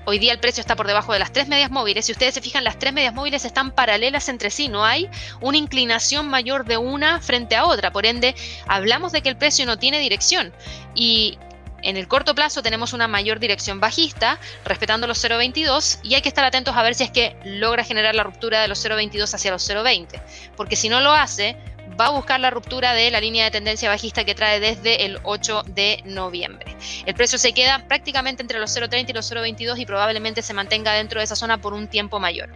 Hoy 0.10 0.20
día 0.20 0.32
el 0.32 0.40
precio 0.40 0.62
está 0.62 0.78
por 0.78 0.88
debajo 0.88 1.12
de 1.12 1.20
las 1.20 1.34
tres 1.34 1.50
medias 1.50 1.70
móviles. 1.70 2.06
Si 2.06 2.14
ustedes 2.14 2.34
se 2.34 2.40
fijan, 2.40 2.64
las 2.64 2.80
tres 2.80 2.94
medias 2.94 3.14
móviles 3.14 3.44
están 3.44 3.72
paralelas 3.72 4.30
entre 4.30 4.52
sí. 4.52 4.70
No 4.70 4.86
hay 4.86 5.10
una 5.42 5.58
inclinación 5.58 6.30
mayor 6.30 6.64
de 6.64 6.78
una 6.78 7.20
frente 7.20 7.58
a 7.58 7.66
otra. 7.66 7.92
Por 7.92 8.06
ende, 8.06 8.34
hablamos 8.70 9.12
de 9.12 9.22
que 9.22 9.28
el 9.28 9.36
precio 9.36 9.66
no 9.66 9.78
tiene 9.78 10.00
dirección. 10.00 10.54
Y 10.96 11.38
en 11.82 11.98
el 11.98 12.08
corto 12.08 12.34
plazo 12.34 12.64
tenemos 12.64 12.94
una 12.94 13.10
mayor 13.10 13.40
dirección 13.40 13.82
bajista, 13.82 14.40
respetando 14.64 15.08
los 15.08 15.22
0.22, 15.22 16.00
y 16.04 16.16
hay 16.16 16.22
que 16.22 16.30
estar 16.30 16.46
atentos 16.46 16.78
a 16.78 16.84
ver 16.84 16.96
si 16.96 17.04
es 17.04 17.12
que 17.12 17.36
logra 17.44 17.84
generar 17.84 18.16
la 18.16 18.24
ruptura 18.24 18.62
de 18.62 18.70
los 18.70 18.86
0.22 18.86 19.34
hacia 19.34 19.52
los 19.52 19.70
0.20. 19.70 20.22
Porque 20.56 20.78
si 20.78 20.88
no 20.88 21.02
lo 21.02 21.12
hace, 21.12 21.58
va 22.00 22.08
a 22.08 22.12
buscar 22.12 22.40
la 22.40 22.50
ruptura 22.50 22.94
de 22.94 23.12
la 23.12 23.20
línea 23.20 23.46
de 23.46 23.52
tendencia 23.52 23.90
bajista 23.90 24.24
que 24.24 24.36
trae 24.36 24.60
desde 24.60 25.06
el 25.06 25.20
8 25.24 25.64
de 25.68 26.02
noviembre. 26.06 26.76
El 27.06 27.14
precio 27.16 27.38
se 27.38 27.54
queda 27.54 27.88
prácticamente 27.88 28.42
entre 28.42 28.60
los 28.60 28.76
0.30 28.76 29.10
y 29.10 29.14
los 29.14 29.32
0.22 29.32 29.80
y 29.80 29.86
probablemente 29.86 30.42
se 30.42 30.54
mantenga 30.54 30.94
dentro 30.94 31.20
de 31.20 31.26
esa 31.26 31.36
zona 31.36 31.60
por 31.60 31.74
un 31.74 31.88
tiempo 31.88 32.20
mayor. 32.20 32.50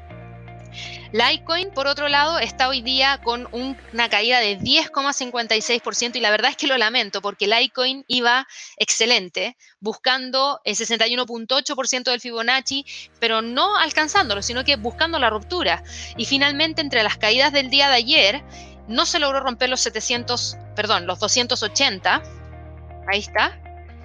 Litecoin, 1.12 1.72
por 1.72 1.88
otro 1.88 2.08
lado, 2.08 2.40
está 2.40 2.70
hoy 2.70 2.82
día 2.82 3.20
con 3.22 3.50
una 3.52 4.10
caída 4.10 4.40
de 4.40 4.58
10,56% 4.58 6.16
y 6.16 6.22
la 6.22 6.32
verdad 6.32 6.52
es 6.52 6.58
que 6.58 6.68
lo 6.68 6.78
lamento 6.78 7.22
porque 7.22 7.48
Litecoin 7.48 8.06
iba 8.08 8.48
excelente, 8.78 9.58
buscando 9.82 10.62
el 10.64 10.76
61.8% 10.76 12.04
del 12.04 12.22
Fibonacci, 12.22 12.86
pero 13.20 13.42
no 13.42 13.76
alcanzándolo, 13.76 14.42
sino 14.42 14.64
que 14.64 14.78
buscando 14.78 15.20
la 15.20 15.30
ruptura. 15.30 15.84
Y 16.16 16.26
finalmente, 16.26 16.82
entre 16.82 17.04
las 17.04 17.18
caídas 17.18 17.52
del 17.52 17.70
día 17.70 17.90
de 17.90 17.96
ayer, 17.96 18.44
no 18.92 19.06
se 19.06 19.20
logró 19.20 19.40
romper 19.40 19.70
los 19.70 19.82
700, 19.82 20.58
perdón, 20.76 21.08
los 21.08 21.20
280, 21.20 22.22
ahí 23.12 23.20
está, 23.20 23.58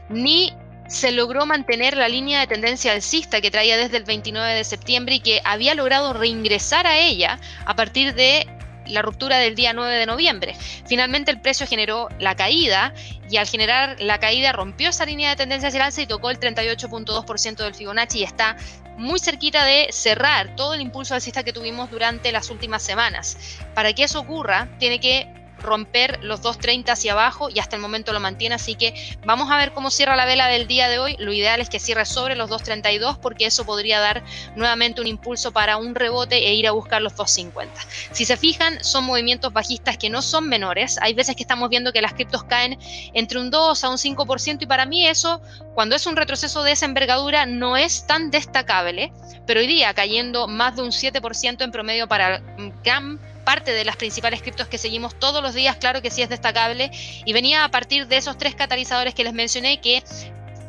ni 0.08 0.52
se 0.88 1.10
logró 1.10 1.46
mantener 1.46 1.96
la 1.96 2.08
línea 2.08 2.40
de 2.40 2.46
tendencia 2.46 2.92
alcista 2.92 3.40
que 3.40 3.50
traía 3.50 3.76
desde 3.76 3.96
el 3.96 4.04
29 4.04 4.54
de 4.54 4.64
septiembre 4.64 5.16
y 5.16 5.20
que 5.20 5.40
había 5.44 5.74
logrado 5.74 6.12
reingresar 6.12 6.86
a 6.86 6.98
ella 6.98 7.40
a 7.64 7.74
partir 7.74 8.14
de 8.14 8.46
la 8.88 9.02
ruptura 9.02 9.38
del 9.38 9.54
día 9.54 9.72
9 9.72 9.94
de 9.94 10.06
noviembre. 10.06 10.56
Finalmente 10.86 11.30
el 11.30 11.40
precio 11.40 11.66
generó 11.66 12.08
la 12.18 12.34
caída 12.34 12.94
y 13.30 13.36
al 13.36 13.46
generar 13.46 14.00
la 14.00 14.18
caída 14.18 14.52
rompió 14.52 14.90
esa 14.90 15.04
línea 15.04 15.30
de 15.30 15.36
tendencia 15.36 15.68
hacia 15.68 15.78
el 15.78 15.84
alza 15.84 16.02
y 16.02 16.06
tocó 16.06 16.30
el 16.30 16.38
38.2% 16.38 17.56
del 17.56 17.74
Fibonacci 17.74 18.20
y 18.20 18.22
está 18.24 18.56
muy 18.96 19.18
cerquita 19.18 19.64
de 19.64 19.88
cerrar 19.90 20.56
todo 20.56 20.74
el 20.74 20.80
impulso 20.80 21.14
alcista 21.14 21.42
que 21.42 21.52
tuvimos 21.52 21.90
durante 21.90 22.32
las 22.32 22.50
últimas 22.50 22.82
semanas. 22.82 23.58
Para 23.74 23.92
que 23.92 24.04
eso 24.04 24.20
ocurra, 24.20 24.68
tiene 24.78 25.00
que 25.00 25.35
romper 25.58 26.22
los 26.22 26.42
2.30 26.42 26.90
hacia 26.90 27.12
abajo 27.12 27.48
y 27.50 27.58
hasta 27.58 27.76
el 27.76 27.82
momento 27.82 28.12
lo 28.12 28.20
mantiene, 28.20 28.54
así 28.54 28.74
que 28.74 28.94
vamos 29.24 29.50
a 29.50 29.56
ver 29.56 29.72
cómo 29.72 29.90
cierra 29.90 30.16
la 30.16 30.24
vela 30.24 30.48
del 30.48 30.66
día 30.66 30.88
de 30.88 30.98
hoy. 30.98 31.16
Lo 31.18 31.32
ideal 31.32 31.60
es 31.60 31.68
que 31.68 31.80
cierre 31.80 32.04
sobre 32.06 32.36
los 32.36 32.50
2.32 32.50 33.18
porque 33.18 33.46
eso 33.46 33.64
podría 33.64 34.00
dar 34.00 34.22
nuevamente 34.54 35.00
un 35.00 35.06
impulso 35.06 35.52
para 35.52 35.76
un 35.76 35.94
rebote 35.94 36.36
e 36.36 36.54
ir 36.54 36.66
a 36.66 36.72
buscar 36.72 37.02
los 37.02 37.14
2.50. 37.14 37.68
Si 38.12 38.24
se 38.24 38.36
fijan, 38.36 38.82
son 38.82 39.04
movimientos 39.04 39.52
bajistas 39.52 39.96
que 39.98 40.10
no 40.10 40.22
son 40.22 40.48
menores. 40.48 40.98
Hay 41.00 41.14
veces 41.14 41.36
que 41.36 41.42
estamos 41.42 41.68
viendo 41.68 41.92
que 41.92 42.02
las 42.02 42.14
criptos 42.14 42.44
caen 42.44 42.78
entre 43.14 43.38
un 43.38 43.50
2 43.50 43.84
a 43.84 43.88
un 43.88 43.96
5% 43.96 44.58
y 44.60 44.66
para 44.66 44.86
mí 44.86 45.06
eso, 45.06 45.40
cuando 45.74 45.96
es 45.96 46.06
un 46.06 46.16
retroceso 46.16 46.62
de 46.62 46.72
esa 46.72 46.86
envergadura, 46.86 47.46
no 47.46 47.76
es 47.76 48.06
tan 48.06 48.30
destacable, 48.30 49.12
pero 49.46 49.60
hoy 49.60 49.66
día 49.66 49.94
cayendo 49.94 50.48
más 50.48 50.76
de 50.76 50.82
un 50.82 50.90
7% 50.90 51.62
en 51.62 51.70
promedio 51.70 52.08
para 52.08 52.42
gran 52.84 53.18
parte 53.46 53.72
de 53.72 53.84
las 53.84 53.96
principales 53.96 54.42
criptos 54.42 54.66
que 54.66 54.76
seguimos 54.76 55.18
todos 55.18 55.40
los 55.42 55.54
días, 55.54 55.76
claro 55.76 56.02
que 56.02 56.10
sí 56.10 56.20
es 56.20 56.28
destacable, 56.28 56.90
y 57.24 57.32
venía 57.32 57.64
a 57.64 57.70
partir 57.70 58.08
de 58.08 58.16
esos 58.18 58.36
tres 58.36 58.56
catalizadores 58.56 59.14
que 59.14 59.24
les 59.24 59.32
mencioné 59.32 59.80
que 59.80 60.02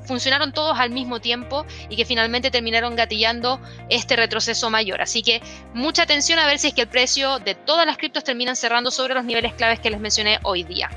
funcionaron 0.06 0.54
todos 0.54 0.80
al 0.80 0.92
mismo 0.92 1.20
tiempo 1.20 1.66
y 1.90 1.98
que 1.98 2.06
finalmente 2.06 2.52
terminaron 2.52 2.96
gatillando 2.96 3.60
este 3.90 4.16
retroceso 4.16 4.70
mayor. 4.70 5.02
Así 5.02 5.24
que 5.24 5.42
mucha 5.74 6.04
atención 6.04 6.40
a 6.40 6.46
ver 6.46 6.60
si 6.60 6.68
es 6.68 6.74
que 6.74 6.82
el 6.82 6.88
precio 6.88 7.40
de 7.40 7.56
todas 7.56 7.86
las 7.86 7.98
criptos 7.98 8.24
terminan 8.24 8.56
cerrando 8.56 8.92
sobre 8.92 9.16
los 9.16 9.26
niveles 9.26 9.54
claves 9.54 9.80
que 9.80 9.90
les 9.90 10.00
mencioné 10.00 10.40
hoy 10.44 10.63
día. 10.63 10.90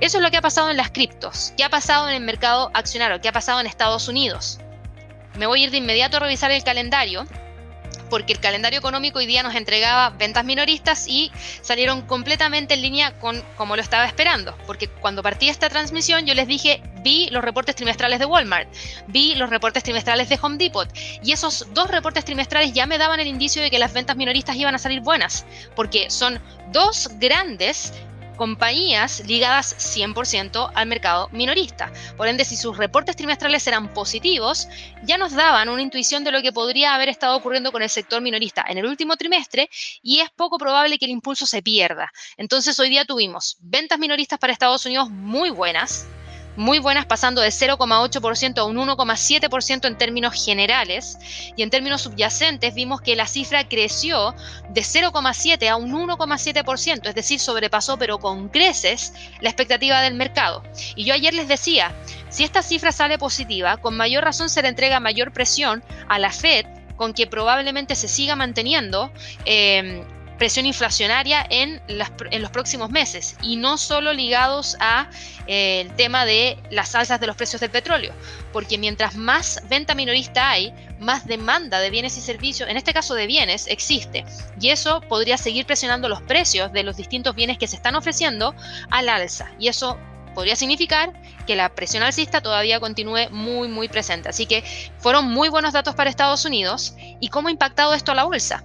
Eso 0.00 0.16
es 0.16 0.22
lo 0.22 0.30
que 0.30 0.38
ha 0.38 0.42
pasado 0.42 0.70
en 0.70 0.78
las 0.78 0.90
criptos. 0.90 1.52
¿Qué 1.56 1.64
ha 1.64 1.68
pasado 1.68 2.08
en 2.08 2.14
el 2.14 2.22
mercado 2.22 2.70
accionario? 2.72 3.20
¿Qué 3.20 3.28
ha 3.28 3.32
pasado 3.32 3.60
en 3.60 3.66
Estados 3.66 4.08
Unidos? 4.08 4.58
Me 5.38 5.46
voy 5.46 5.60
a 5.60 5.64
ir 5.64 5.70
de 5.70 5.76
inmediato 5.76 6.16
a 6.16 6.20
revisar 6.20 6.50
el 6.50 6.64
calendario 6.64 7.26
porque 8.10 8.32
el 8.34 8.40
calendario 8.40 8.78
económico 8.78 9.18
hoy 9.18 9.26
día 9.26 9.42
nos 9.42 9.54
entregaba 9.54 10.10
ventas 10.10 10.44
minoristas 10.44 11.06
y 11.08 11.32
salieron 11.62 12.02
completamente 12.02 12.74
en 12.74 12.82
línea 12.82 13.18
con 13.18 13.40
como 13.56 13.76
lo 13.76 13.82
estaba 13.82 14.04
esperando, 14.04 14.54
porque 14.66 14.88
cuando 14.88 15.22
partí 15.22 15.48
esta 15.48 15.68
transmisión 15.68 16.26
yo 16.26 16.34
les 16.34 16.46
dije, 16.46 16.82
vi 17.02 17.30
los 17.30 17.42
reportes 17.42 17.76
trimestrales 17.76 18.18
de 18.18 18.26
Walmart, 18.26 18.68
vi 19.06 19.34
los 19.36 19.48
reportes 19.48 19.82
trimestrales 19.82 20.28
de 20.28 20.38
Home 20.42 20.58
Depot 20.58 20.88
y 21.22 21.32
esos 21.32 21.68
dos 21.72 21.88
reportes 21.88 22.24
trimestrales 22.24 22.72
ya 22.72 22.86
me 22.86 22.98
daban 22.98 23.20
el 23.20 23.28
indicio 23.28 23.62
de 23.62 23.70
que 23.70 23.78
las 23.78 23.92
ventas 23.92 24.16
minoristas 24.16 24.56
iban 24.56 24.74
a 24.74 24.78
salir 24.78 25.00
buenas, 25.00 25.46
porque 25.74 26.10
son 26.10 26.40
dos 26.72 27.08
grandes 27.18 27.92
compañías 28.40 29.22
ligadas 29.26 29.76
100% 29.76 30.72
al 30.74 30.86
mercado 30.86 31.28
minorista. 31.30 31.92
Por 32.16 32.26
ende, 32.26 32.46
si 32.46 32.56
sus 32.56 32.78
reportes 32.78 33.14
trimestrales 33.14 33.66
eran 33.66 33.92
positivos, 33.92 34.66
ya 35.04 35.18
nos 35.18 35.32
daban 35.32 35.68
una 35.68 35.82
intuición 35.82 36.24
de 36.24 36.30
lo 36.30 36.40
que 36.40 36.50
podría 36.50 36.94
haber 36.94 37.10
estado 37.10 37.36
ocurriendo 37.36 37.70
con 37.70 37.82
el 37.82 37.90
sector 37.90 38.22
minorista 38.22 38.64
en 38.66 38.78
el 38.78 38.86
último 38.86 39.18
trimestre 39.18 39.68
y 40.02 40.20
es 40.20 40.30
poco 40.30 40.56
probable 40.56 40.98
que 40.98 41.04
el 41.04 41.10
impulso 41.10 41.44
se 41.44 41.60
pierda. 41.60 42.10
Entonces, 42.38 42.78
hoy 42.80 42.88
día 42.88 43.04
tuvimos 43.04 43.58
ventas 43.60 43.98
minoristas 43.98 44.38
para 44.38 44.54
Estados 44.54 44.86
Unidos 44.86 45.10
muy 45.10 45.50
buenas, 45.50 46.06
muy 46.60 46.78
buenas, 46.78 47.06
pasando 47.06 47.40
de 47.40 47.48
0,8% 47.48 48.58
a 48.58 48.64
un 48.64 48.76
1,7% 48.76 49.86
en 49.86 49.96
términos 49.96 50.44
generales. 50.44 51.18
Y 51.56 51.62
en 51.62 51.70
términos 51.70 52.02
subyacentes 52.02 52.74
vimos 52.74 53.00
que 53.00 53.16
la 53.16 53.26
cifra 53.26 53.66
creció 53.66 54.34
de 54.68 54.82
0,7 54.82 55.68
a 55.68 55.76
un 55.76 55.90
1,7%, 55.90 57.08
es 57.08 57.14
decir, 57.14 57.40
sobrepasó, 57.40 57.96
pero 57.98 58.18
con 58.18 58.50
creces, 58.50 59.14
la 59.40 59.48
expectativa 59.48 60.02
del 60.02 60.14
mercado. 60.14 60.62
Y 60.96 61.04
yo 61.04 61.14
ayer 61.14 61.32
les 61.32 61.48
decía, 61.48 61.94
si 62.28 62.44
esta 62.44 62.62
cifra 62.62 62.92
sale 62.92 63.16
positiva, 63.16 63.78
con 63.78 63.96
mayor 63.96 64.22
razón 64.22 64.50
se 64.50 64.60
le 64.60 64.68
entrega 64.68 65.00
mayor 65.00 65.32
presión 65.32 65.82
a 66.08 66.18
la 66.18 66.30
Fed 66.30 66.66
con 66.96 67.14
que 67.14 67.26
probablemente 67.26 67.94
se 67.94 68.08
siga 68.08 68.36
manteniendo 68.36 69.10
eh, 69.46 70.04
presión 70.40 70.64
inflacionaria 70.64 71.46
en, 71.50 71.82
en, 71.86 72.42
los 72.42 72.50
próximos 72.50 72.88
meses 72.88 73.36
y 73.42 73.56
no 73.56 73.76
solo 73.76 74.14
ligados 74.14 74.74
a 74.80 75.10
eh, 75.46 75.82
el 75.82 75.94
tema 75.96 76.24
de 76.24 76.56
las 76.70 76.94
alzas 76.94 77.20
de 77.20 77.26
los 77.26 77.36
precios 77.36 77.60
del 77.60 77.70
petróleo, 77.70 78.14
porque 78.50 78.78
mientras 78.78 79.16
más 79.16 79.60
venta 79.68 79.94
minorista 79.94 80.48
hay, 80.48 80.72
más 80.98 81.26
demanda 81.26 81.78
de 81.78 81.90
bienes 81.90 82.16
y 82.16 82.22
servicios, 82.22 82.70
en 82.70 82.78
este 82.78 82.94
caso 82.94 83.14
de 83.14 83.26
bienes, 83.26 83.66
existe. 83.66 84.24
Y 84.58 84.70
eso 84.70 85.02
podría 85.02 85.36
seguir 85.36 85.66
presionando 85.66 86.08
los 86.08 86.22
precios 86.22 86.72
de 86.72 86.84
los 86.84 86.96
distintos 86.96 87.34
bienes 87.34 87.58
que 87.58 87.66
se 87.66 87.76
están 87.76 87.94
ofreciendo 87.94 88.54
al 88.90 89.10
alza. 89.10 89.50
Y 89.58 89.68
eso 89.68 89.98
podría 90.34 90.56
significar 90.56 91.12
que 91.46 91.54
la 91.54 91.68
presión 91.68 92.02
alcista 92.02 92.40
todavía 92.40 92.80
continúe 92.80 93.28
muy, 93.30 93.68
muy 93.68 93.88
presente. 93.88 94.30
Así 94.30 94.46
que 94.46 94.64
fueron 95.00 95.26
muy 95.26 95.50
buenos 95.50 95.74
datos 95.74 95.94
para 95.94 96.08
Estados 96.08 96.46
Unidos. 96.46 96.94
¿Y 97.20 97.28
cómo 97.28 97.48
ha 97.48 97.50
impactado 97.50 97.92
esto 97.92 98.12
a 98.12 98.14
la 98.14 98.24
bolsa? 98.24 98.64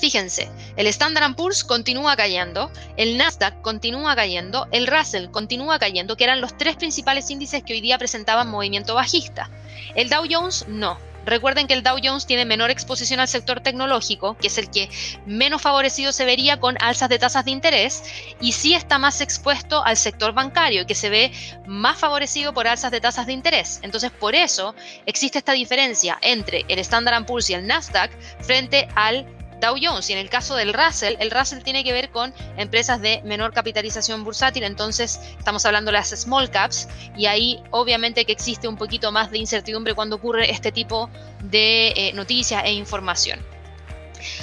Fíjense, 0.00 0.50
el 0.76 0.86
Standard 0.86 1.36
Poor's 1.36 1.62
continúa 1.62 2.16
cayendo, 2.16 2.72
el 2.96 3.18
Nasdaq 3.18 3.60
continúa 3.60 4.16
cayendo, 4.16 4.66
el 4.72 4.86
Russell 4.86 5.28
continúa 5.30 5.78
cayendo, 5.78 6.16
que 6.16 6.24
eran 6.24 6.40
los 6.40 6.56
tres 6.56 6.76
principales 6.76 7.30
índices 7.30 7.62
que 7.62 7.74
hoy 7.74 7.82
día 7.82 7.98
presentaban 7.98 8.48
movimiento 8.48 8.94
bajista. 8.94 9.50
El 9.94 10.08
Dow 10.08 10.24
Jones 10.28 10.64
no. 10.68 10.98
Recuerden 11.26 11.66
que 11.66 11.74
el 11.74 11.82
Dow 11.82 11.98
Jones 12.02 12.24
tiene 12.24 12.46
menor 12.46 12.70
exposición 12.70 13.20
al 13.20 13.28
sector 13.28 13.60
tecnológico, 13.60 14.38
que 14.38 14.46
es 14.46 14.56
el 14.56 14.70
que 14.70 14.88
menos 15.26 15.60
favorecido 15.60 16.12
se 16.12 16.24
vería 16.24 16.58
con 16.58 16.78
alzas 16.80 17.10
de 17.10 17.18
tasas 17.18 17.44
de 17.44 17.50
interés, 17.50 18.02
y 18.40 18.52
sí 18.52 18.72
está 18.72 18.98
más 18.98 19.20
expuesto 19.20 19.84
al 19.84 19.98
sector 19.98 20.32
bancario, 20.32 20.86
que 20.86 20.94
se 20.94 21.10
ve 21.10 21.30
más 21.66 21.98
favorecido 21.98 22.54
por 22.54 22.66
alzas 22.66 22.90
de 22.90 23.02
tasas 23.02 23.26
de 23.26 23.34
interés. 23.34 23.80
Entonces, 23.82 24.10
por 24.10 24.34
eso 24.34 24.74
existe 25.04 25.36
esta 25.36 25.52
diferencia 25.52 26.18
entre 26.22 26.64
el 26.68 26.78
Standard 26.78 27.26
Poor's 27.26 27.50
y 27.50 27.54
el 27.54 27.66
Nasdaq 27.66 28.10
frente 28.40 28.88
al 28.94 29.26
Dow 29.60 29.76
Jones. 29.80 30.08
Y 30.10 30.14
en 30.14 30.18
el 30.18 30.30
caso 30.30 30.56
del 30.56 30.72
Russell, 30.72 31.14
el 31.20 31.30
Russell 31.30 31.62
tiene 31.62 31.84
que 31.84 31.92
ver 31.92 32.10
con 32.10 32.34
empresas 32.56 33.00
de 33.00 33.20
menor 33.24 33.52
capitalización 33.52 34.24
bursátil, 34.24 34.64
entonces 34.64 35.20
estamos 35.38 35.64
hablando 35.66 35.90
de 35.90 35.98
las 35.98 36.10
small 36.10 36.50
caps 36.50 36.88
y 37.16 37.26
ahí 37.26 37.62
obviamente 37.70 38.24
que 38.24 38.32
existe 38.32 38.68
un 38.68 38.76
poquito 38.76 39.12
más 39.12 39.30
de 39.30 39.38
incertidumbre 39.38 39.94
cuando 39.94 40.16
ocurre 40.16 40.50
este 40.50 40.72
tipo 40.72 41.10
de 41.44 41.88
eh, 41.88 42.12
noticias 42.14 42.62
e 42.64 42.72
información. 42.72 43.40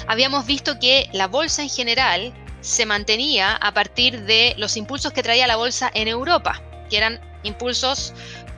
Habíamos 0.06 0.46
visto 0.46 0.78
que 0.78 1.08
la 1.12 1.28
bolsa 1.28 1.62
en 1.62 1.68
general 1.68 2.32
se 2.60 2.86
mantenía 2.86 3.54
a 3.54 3.72
partir 3.72 4.24
de 4.24 4.54
los 4.58 4.76
impulsos 4.76 5.12
que 5.12 5.22
traía 5.22 5.46
la 5.46 5.56
bolsa 5.56 5.90
en 5.94 6.08
Europa, 6.08 6.60
que 6.90 6.96
eran 6.96 7.20
impulsos 7.44 8.12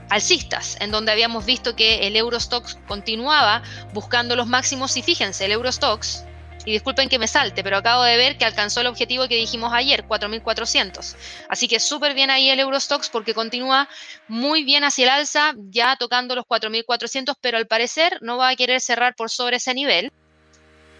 alcistas, 0.08 0.76
en 0.80 0.90
donde 0.90 1.12
habíamos 1.12 1.44
visto 1.44 1.76
que 1.76 2.06
el 2.06 2.16
Eurostox 2.16 2.78
continuaba 2.88 3.62
buscando 3.92 4.34
los 4.34 4.46
máximos 4.46 4.96
y 4.96 5.02
fíjense, 5.02 5.44
el 5.44 5.52
Eurostox 5.52 6.24
y 6.64 6.72
disculpen 6.72 7.08
que 7.08 7.18
me 7.18 7.26
salte, 7.26 7.62
pero 7.62 7.78
acabo 7.78 8.02
de 8.02 8.16
ver 8.16 8.36
que 8.36 8.44
alcanzó 8.44 8.80
el 8.80 8.86
objetivo 8.86 9.28
que 9.28 9.36
dijimos 9.36 9.72
ayer, 9.72 10.06
4.400. 10.06 11.16
Así 11.48 11.68
que 11.68 11.80
súper 11.80 12.14
bien 12.14 12.30
ahí 12.30 12.50
el 12.50 12.60
Eurostox 12.60 13.08
porque 13.08 13.34
continúa 13.34 13.88
muy 14.28 14.64
bien 14.64 14.84
hacia 14.84 15.04
el 15.04 15.10
alza, 15.10 15.54
ya 15.56 15.96
tocando 15.96 16.34
los 16.34 16.44
4.400, 16.44 17.34
pero 17.40 17.56
al 17.56 17.66
parecer 17.66 18.18
no 18.20 18.36
va 18.36 18.50
a 18.50 18.56
querer 18.56 18.80
cerrar 18.80 19.14
por 19.14 19.30
sobre 19.30 19.56
ese 19.56 19.74
nivel. 19.74 20.12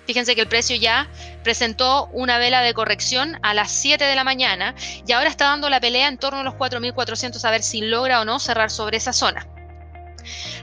Fíjense 0.07 0.35
que 0.35 0.41
el 0.41 0.49
precio 0.49 0.75
ya 0.77 1.09
presentó 1.45 2.07
una 2.13 2.39
vela 2.39 2.63
de 2.63 2.75
corrección 2.75 3.39
a 3.43 3.55
las 3.55 3.71
7 3.71 4.03
de 4.03 4.15
la 4.17 4.25
mañana 4.25 4.75
y 5.07 5.13
ahora 5.13 5.29
está 5.29 5.45
dando 5.45 5.69
la 5.71 5.79
pelea 5.79 6.09
en 6.09 6.19
torno 6.19 6.41
a 6.41 6.43
los 6.43 6.55
4.400 6.55 7.45
a 7.45 7.51
ver 7.51 7.63
si 7.63 7.83
logra 7.83 8.21
o 8.21 8.25
no 8.25 8.41
cerrar 8.41 8.71
sobre 8.71 8.97
esa 8.97 9.13
zona. 9.13 9.47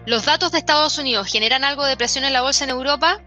Los 0.06 0.26
datos 0.26 0.52
de 0.52 0.58
Estados 0.58 0.98
Unidos 0.98 1.28
generan 1.28 1.64
algo 1.64 1.86
de 1.86 1.98
presión 1.98 2.24
en 2.24 2.34
la 2.34 2.42
bolsa 2.42 2.64
en 2.64 2.72
Europa. 2.72 3.22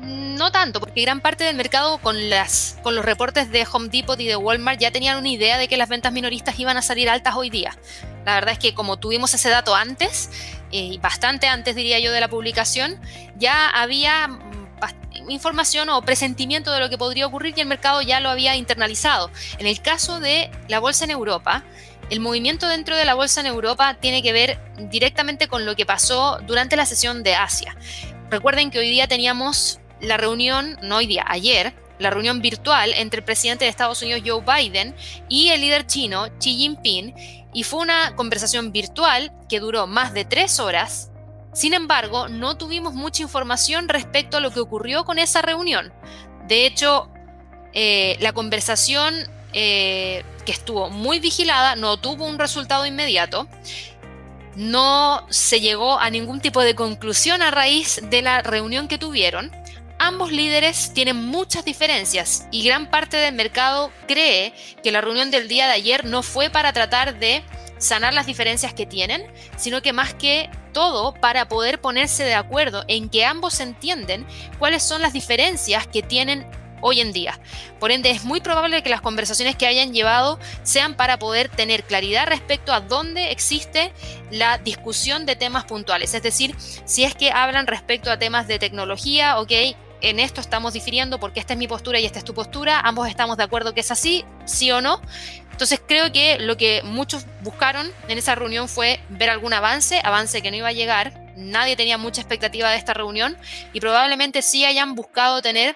No 0.00 0.52
tanto, 0.52 0.78
porque 0.78 1.02
gran 1.02 1.20
parte 1.20 1.42
del 1.42 1.56
mercado 1.56 1.98
con, 1.98 2.30
las, 2.30 2.78
con 2.82 2.94
los 2.94 3.04
reportes 3.04 3.50
de 3.50 3.66
Home 3.72 3.88
Depot 3.88 4.18
y 4.20 4.26
de 4.26 4.36
Walmart 4.36 4.78
ya 4.78 4.92
tenían 4.92 5.18
una 5.18 5.28
idea 5.28 5.58
de 5.58 5.66
que 5.66 5.76
las 5.76 5.88
ventas 5.88 6.12
minoristas 6.12 6.58
iban 6.58 6.76
a 6.76 6.82
salir 6.82 7.10
altas 7.10 7.34
hoy 7.34 7.50
día. 7.50 7.76
La 8.24 8.34
verdad 8.34 8.52
es 8.52 8.58
que 8.58 8.74
como 8.74 8.98
tuvimos 8.98 9.34
ese 9.34 9.48
dato 9.48 9.74
antes, 9.74 10.30
eh, 10.70 10.98
bastante 11.00 11.48
antes 11.48 11.74
diría 11.74 11.98
yo 11.98 12.12
de 12.12 12.20
la 12.20 12.28
publicación, 12.28 13.00
ya 13.36 13.68
había 13.70 14.28
información 15.28 15.88
o 15.88 16.02
presentimiento 16.02 16.72
de 16.72 16.80
lo 16.80 16.88
que 16.88 16.96
podría 16.96 17.26
ocurrir 17.26 17.54
y 17.56 17.60
el 17.60 17.66
mercado 17.66 18.00
ya 18.02 18.20
lo 18.20 18.30
había 18.30 18.54
internalizado. 18.54 19.30
En 19.58 19.66
el 19.66 19.80
caso 19.82 20.20
de 20.20 20.50
la 20.68 20.78
bolsa 20.78 21.04
en 21.04 21.10
Europa, 21.10 21.64
el 22.10 22.20
movimiento 22.20 22.68
dentro 22.68 22.96
de 22.96 23.04
la 23.04 23.14
bolsa 23.14 23.40
en 23.40 23.46
Europa 23.46 23.94
tiene 23.94 24.22
que 24.22 24.32
ver 24.32 24.60
directamente 24.78 25.48
con 25.48 25.66
lo 25.66 25.76
que 25.76 25.84
pasó 25.84 26.38
durante 26.46 26.76
la 26.76 26.86
sesión 26.86 27.22
de 27.22 27.34
Asia. 27.34 27.76
Recuerden 28.30 28.70
que 28.70 28.78
hoy 28.78 28.88
día 28.88 29.08
teníamos 29.08 29.80
la 30.00 30.16
reunión, 30.16 30.78
no 30.82 30.96
hoy 30.96 31.06
día, 31.06 31.24
ayer, 31.28 31.74
la 31.98 32.10
reunión 32.10 32.40
virtual 32.40 32.92
entre 32.94 33.18
el 33.18 33.24
presidente 33.24 33.64
de 33.64 33.70
Estados 33.70 34.02
Unidos 34.02 34.22
Joe 34.24 34.42
Biden 34.42 34.94
y 35.28 35.48
el 35.48 35.60
líder 35.60 35.86
chino 35.86 36.28
Xi 36.38 36.56
Jinping 36.56 37.14
y 37.52 37.64
fue 37.64 37.80
una 37.80 38.14
conversación 38.14 38.72
virtual 38.72 39.32
que 39.48 39.60
duró 39.60 39.86
más 39.86 40.14
de 40.14 40.24
tres 40.24 40.60
horas. 40.60 41.10
Sin 41.52 41.74
embargo, 41.74 42.28
no 42.28 42.56
tuvimos 42.56 42.94
mucha 42.94 43.22
información 43.22 43.88
respecto 43.88 44.36
a 44.36 44.40
lo 44.40 44.50
que 44.50 44.60
ocurrió 44.60 45.04
con 45.04 45.18
esa 45.18 45.42
reunión. 45.42 45.92
De 46.46 46.66
hecho, 46.66 47.10
eh, 47.72 48.16
la 48.20 48.32
conversación 48.32 49.14
eh, 49.52 50.24
que 50.44 50.52
estuvo 50.52 50.90
muy 50.90 51.20
vigilada 51.20 51.74
no 51.74 51.96
tuvo 51.96 52.26
un 52.26 52.38
resultado 52.38 52.86
inmediato. 52.86 53.48
No 54.54 55.26
se 55.30 55.60
llegó 55.60 55.98
a 55.98 56.10
ningún 56.10 56.40
tipo 56.40 56.62
de 56.62 56.74
conclusión 56.74 57.42
a 57.42 57.50
raíz 57.50 58.00
de 58.02 58.22
la 58.22 58.42
reunión 58.42 58.88
que 58.88 58.98
tuvieron 58.98 59.50
ambos 59.98 60.32
líderes 60.32 60.92
tienen 60.94 61.26
muchas 61.26 61.64
diferencias 61.64 62.46
y 62.50 62.64
gran 62.64 62.90
parte 62.90 63.16
del 63.16 63.34
mercado 63.34 63.90
cree 64.06 64.52
que 64.82 64.92
la 64.92 65.00
reunión 65.00 65.30
del 65.30 65.48
día 65.48 65.66
de 65.66 65.72
ayer 65.72 66.04
no 66.04 66.22
fue 66.22 66.50
para 66.50 66.72
tratar 66.72 67.18
de 67.18 67.42
sanar 67.78 68.12
las 68.12 68.26
diferencias 68.26 68.74
que 68.74 68.86
tienen, 68.86 69.24
sino 69.56 69.82
que 69.82 69.92
más 69.92 70.14
que 70.14 70.50
todo 70.72 71.14
para 71.14 71.48
poder 71.48 71.80
ponerse 71.80 72.24
de 72.24 72.34
acuerdo 72.34 72.84
en 72.88 73.08
que 73.08 73.24
ambos 73.24 73.60
entienden 73.60 74.26
cuáles 74.58 74.82
son 74.82 75.02
las 75.02 75.12
diferencias 75.12 75.86
que 75.86 76.02
tienen 76.02 76.46
hoy 76.80 77.00
en 77.00 77.12
día. 77.12 77.38
Por 77.80 77.90
ende, 77.90 78.10
es 78.10 78.24
muy 78.24 78.40
probable 78.40 78.82
que 78.82 78.90
las 78.90 79.00
conversaciones 79.00 79.56
que 79.56 79.66
hayan 79.66 79.92
llevado 79.92 80.38
sean 80.62 80.94
para 80.94 81.18
poder 81.18 81.48
tener 81.48 81.84
claridad 81.84 82.26
respecto 82.26 82.72
a 82.72 82.80
dónde 82.80 83.30
existe 83.30 83.92
la 84.30 84.58
discusión 84.58 85.26
de 85.26 85.36
temas 85.36 85.64
puntuales. 85.64 86.14
Es 86.14 86.22
decir, 86.22 86.54
si 86.84 87.04
es 87.04 87.14
que 87.14 87.32
hablan 87.32 87.66
respecto 87.66 88.10
a 88.10 88.18
temas 88.18 88.46
de 88.46 88.58
tecnología, 88.58 89.40
ok, 89.40 89.52
en 90.00 90.20
esto 90.20 90.40
estamos 90.40 90.72
difiriendo 90.72 91.18
porque 91.18 91.40
esta 91.40 91.54
es 91.54 91.58
mi 91.58 91.68
postura 91.68 92.00
y 92.00 92.06
esta 92.06 92.18
es 92.18 92.24
tu 92.24 92.34
postura, 92.34 92.80
ambos 92.80 93.08
estamos 93.08 93.36
de 93.36 93.44
acuerdo 93.44 93.74
que 93.74 93.80
es 93.80 93.90
así, 93.90 94.24
sí 94.44 94.70
o 94.70 94.80
no. 94.80 95.00
Entonces 95.50 95.80
creo 95.84 96.12
que 96.12 96.38
lo 96.38 96.56
que 96.56 96.82
muchos 96.84 97.26
buscaron 97.42 97.90
en 98.06 98.18
esa 98.18 98.34
reunión 98.34 98.68
fue 98.68 99.00
ver 99.08 99.30
algún 99.30 99.52
avance, 99.52 100.00
avance 100.04 100.40
que 100.40 100.50
no 100.50 100.56
iba 100.56 100.68
a 100.68 100.72
llegar, 100.72 101.32
nadie 101.36 101.76
tenía 101.76 101.98
mucha 101.98 102.20
expectativa 102.20 102.70
de 102.70 102.76
esta 102.76 102.94
reunión 102.94 103.36
y 103.72 103.80
probablemente 103.80 104.42
sí 104.42 104.64
hayan 104.64 104.94
buscado 104.94 105.42
tener 105.42 105.74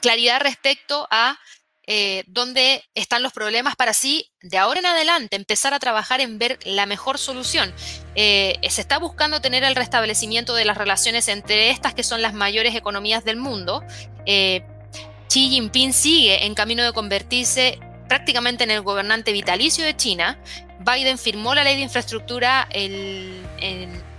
claridad 0.00 0.40
respecto 0.40 1.08
a 1.10 1.38
eh, 1.86 2.24
dónde 2.26 2.82
están 2.94 3.22
los 3.22 3.32
problemas 3.32 3.76
para 3.76 3.90
así, 3.90 4.30
de 4.40 4.58
ahora 4.58 4.80
en 4.80 4.86
adelante, 4.86 5.36
empezar 5.36 5.74
a 5.74 5.78
trabajar 5.78 6.20
en 6.20 6.38
ver 6.38 6.58
la 6.64 6.86
mejor 6.86 7.18
solución. 7.18 7.74
Eh, 8.14 8.58
se 8.68 8.80
está 8.80 8.98
buscando 8.98 9.40
tener 9.40 9.64
el 9.64 9.76
restablecimiento 9.76 10.54
de 10.54 10.64
las 10.64 10.78
relaciones 10.78 11.28
entre 11.28 11.70
estas 11.70 11.94
que 11.94 12.02
son 12.02 12.22
las 12.22 12.32
mayores 12.32 12.74
economías 12.74 13.24
del 13.24 13.36
mundo. 13.36 13.82
Eh, 14.26 14.62
Xi 15.28 15.50
Jinping 15.50 15.92
sigue 15.92 16.46
en 16.46 16.54
camino 16.54 16.82
de 16.84 16.92
convertirse 16.92 17.78
prácticamente 18.08 18.64
en 18.64 18.70
el 18.70 18.82
gobernante 18.82 19.32
vitalicio 19.32 19.84
de 19.84 19.96
China. 19.96 20.38
Biden 20.80 21.18
firmó 21.18 21.54
la 21.54 21.64
ley 21.64 21.76
de 21.76 21.82
infraestructura 21.82 22.68
el, 22.70 23.42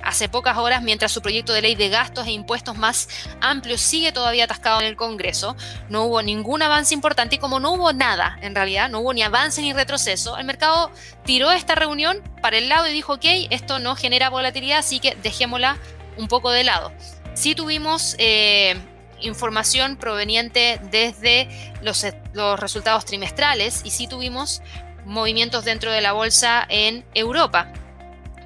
hace 0.06 0.30
pocas 0.30 0.58
horas, 0.58 0.82
mientras 0.84 1.12
su 1.12 1.22
proyecto 1.22 1.52
de 1.52 1.62
ley 1.62 1.76
de 1.76 1.90
gastos 1.90 2.28
e 2.28 2.32
impuestos 2.32 2.78
más 2.78 3.10
amplio 3.42 3.78
sigue 3.78 4.12
todavía 4.12 4.46
atascado 4.46 4.80
en 4.80 4.88
el 4.88 4.96
Congreso. 4.96 5.58
No 5.90 6.04
hubo 6.04 6.22
ningún 6.22 6.62
avance 6.62 6.94
importante 6.94 7.36
y 7.36 7.40
como 7.40 7.60
no 7.60 7.74
hubo 7.74 7.92
nada, 7.92 8.38
en 8.42 8.56
realidad, 8.56 8.90
no 8.90 9.00
hubo 9.00 9.14
ni 9.14 9.24
avance 9.24 9.62
ni 9.62 9.74
retroceso, 9.74 10.38
el 10.38 10.46
mercado 10.46 10.92
tiró 11.26 11.52
esta 11.52 11.76
reunión 11.76 12.22
para 12.42 12.58
el 12.58 12.70
lado 12.70 12.88
y 12.88 12.94
dijo, 12.94 13.14
ok, 13.14 13.26
esto 13.50 13.80
no 13.80 13.96
genera 13.96 14.30
volatilidad, 14.30 14.80
así 14.80 15.00
que 15.00 15.16
dejémosla 15.16 15.78
un 16.18 16.28
poco 16.28 16.52
de 16.52 16.64
lado. 16.64 16.94
Sí 17.34 17.56
tuvimos... 17.56 18.16
Eh, 18.20 18.76
información 19.22 19.96
proveniente 19.96 20.80
desde 20.92 21.48
los, 21.82 22.06
los, 22.34 22.60
resultados 22.60 23.06
trimestrales 23.06 23.82
y 23.86 23.92
sí 23.92 24.08
tuvimos 24.08 24.62
movimientos 25.06 25.64
dentro 25.64 25.90
de 25.90 26.02
la 26.02 26.12
bolsa 26.12 26.66
en 26.68 27.06
Europa 27.14 27.72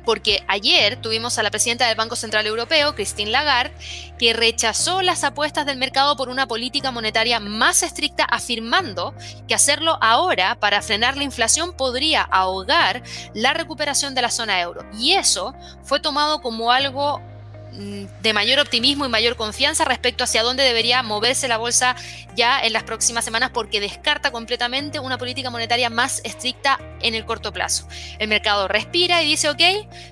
porque 0.10 0.43
ayer 0.48 1.00
tuvimos 1.00 1.38
a 1.38 1.43
la 1.43 1.52
presidenta 1.52 1.88
del 1.88 1.95
Banco 1.95 2.15
Central 2.15 2.48
Europeo, 2.48 2.95
Christine 2.95 3.30
Lagarde, 3.30 3.76
que 4.17 4.34
rechazó 4.34 5.04
las 5.04 5.24
apuestas 5.24 5.67
del 5.67 5.78
mercado 5.78 6.15
por 6.15 6.30
una 6.30 6.48
política 6.48 6.89
monetaria 6.89 7.39
más 7.39 7.84
estricta, 7.84 8.24
afirmando 8.24 9.13
que 9.48 9.54
hacerlo 9.54 10.00
ahora 10.02 10.60
para 10.60 10.82
frenar 10.82 11.15
la 11.15 11.26
inflación 11.26 11.74
podría 11.78 12.24
ahogar 12.24 13.04
la 13.36 13.54
recuperación 13.54 14.15
de 14.15 14.24
la 14.24 14.32
zona 14.32 14.60
euro. 14.62 14.84
Y 14.98 15.12
eso 15.12 15.54
fue 15.84 16.00
tomado 16.00 16.41
como 16.41 16.72
algo 16.72 17.22
de 17.71 18.34
mayor 18.34 18.60
optimismo 18.60 19.05
y 19.05 19.10
mayor 19.10 19.36
confianza 19.36 19.86
respecto 19.86 20.23
hacia 20.23 20.43
dónde 20.43 20.63
debería 20.63 21.03
moverse 21.03 21.47
la 21.47 21.58
bolsa 21.58 21.95
ya 22.36 22.60
en 22.62 22.73
las 22.73 22.84
próximas 22.84 23.23
semanas 23.23 23.51
porque 23.53 23.79
descarta 23.79 24.32
completamente 24.32 24.99
una 24.99 25.17
política 25.17 25.49
monetaria 25.49 25.89
más 25.89 26.21
estricta 26.23 26.79
en 27.01 27.15
el 27.15 27.25
corto 27.25 27.53
plazo. 27.53 27.88
El 28.17 28.27
mercado 28.27 28.67
respira 28.67 29.21
y 29.21 29.27
dice, 29.27 29.49
ok, 29.49 29.62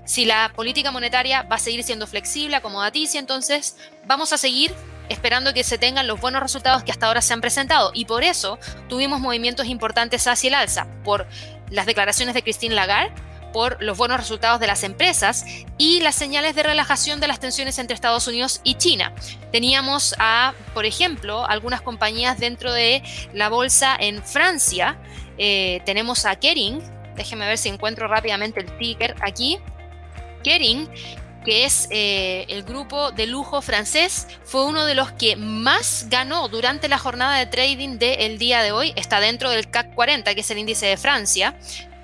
si 0.05 0.25
la 0.25 0.51
política 0.55 0.91
monetaria 0.91 1.43
va 1.43 1.55
a 1.55 1.59
seguir 1.59 1.83
siendo 1.83 2.07
flexible, 2.07 2.55
acomodaticia, 2.55 3.19
entonces 3.19 3.75
vamos 4.05 4.33
a 4.33 4.37
seguir 4.37 4.73
esperando 5.09 5.53
que 5.53 5.63
se 5.63 5.77
tengan 5.77 6.07
los 6.07 6.19
buenos 6.19 6.41
resultados 6.41 6.83
que 6.83 6.91
hasta 6.91 7.07
ahora 7.07 7.21
se 7.21 7.33
han 7.33 7.41
presentado. 7.41 7.91
Y 7.93 8.05
por 8.05 8.23
eso 8.23 8.59
tuvimos 8.87 9.19
movimientos 9.19 9.67
importantes 9.67 10.27
hacia 10.27 10.49
el 10.49 10.53
alza, 10.55 10.87
por 11.03 11.27
las 11.69 11.85
declaraciones 11.85 12.35
de 12.35 12.43
Christine 12.43 12.75
Lagarde, 12.75 13.13
por 13.51 13.81
los 13.81 13.97
buenos 13.97 14.17
resultados 14.17 14.59
de 14.59 14.67
las 14.67 14.83
empresas 14.83 15.45
y 15.77 15.99
las 16.01 16.15
señales 16.15 16.55
de 16.55 16.63
relajación 16.63 17.19
de 17.19 17.27
las 17.27 17.39
tensiones 17.39 17.79
entre 17.79 17.95
Estados 17.95 18.27
Unidos 18.27 18.61
y 18.63 18.75
China. 18.75 19.13
Teníamos 19.51 20.15
a, 20.19 20.53
por 20.73 20.85
ejemplo, 20.85 21.45
algunas 21.47 21.81
compañías 21.81 22.39
dentro 22.39 22.71
de 22.71 23.03
la 23.33 23.49
bolsa 23.49 23.95
en 23.99 24.23
Francia. 24.23 24.97
Eh, 25.37 25.81
tenemos 25.85 26.25
a 26.25 26.35
Kering, 26.35 26.81
déjenme 27.15 27.47
ver 27.47 27.57
si 27.57 27.69
encuentro 27.69 28.07
rápidamente 28.07 28.59
el 28.59 28.77
ticker 28.77 29.15
aquí. 29.21 29.59
Kering 30.43 30.89
que 31.47 31.63
es 31.63 31.87
eh, 31.91 32.43
el 32.49 32.63
grupo 32.63 33.11
de 33.13 33.25
lujo 33.25 33.61
francés, 33.61 34.27
fue 34.43 34.65
uno 34.65 34.83
de 34.83 34.95
los 34.95 35.13
que 35.13 35.37
más 35.37 36.07
ganó 36.09 36.49
durante 36.49 36.89
la 36.89 36.97
jornada 36.97 37.37
de 37.37 37.45
trading 37.45 37.99
del 37.99 38.37
día 38.37 38.61
de 38.61 38.73
hoy. 38.73 38.91
Está 38.97 39.21
dentro 39.21 39.49
del 39.49 39.69
CAC 39.69 39.95
40, 39.95 40.35
que 40.35 40.41
es 40.41 40.51
el 40.51 40.57
índice 40.57 40.87
de 40.87 40.97
Francia 40.97 41.57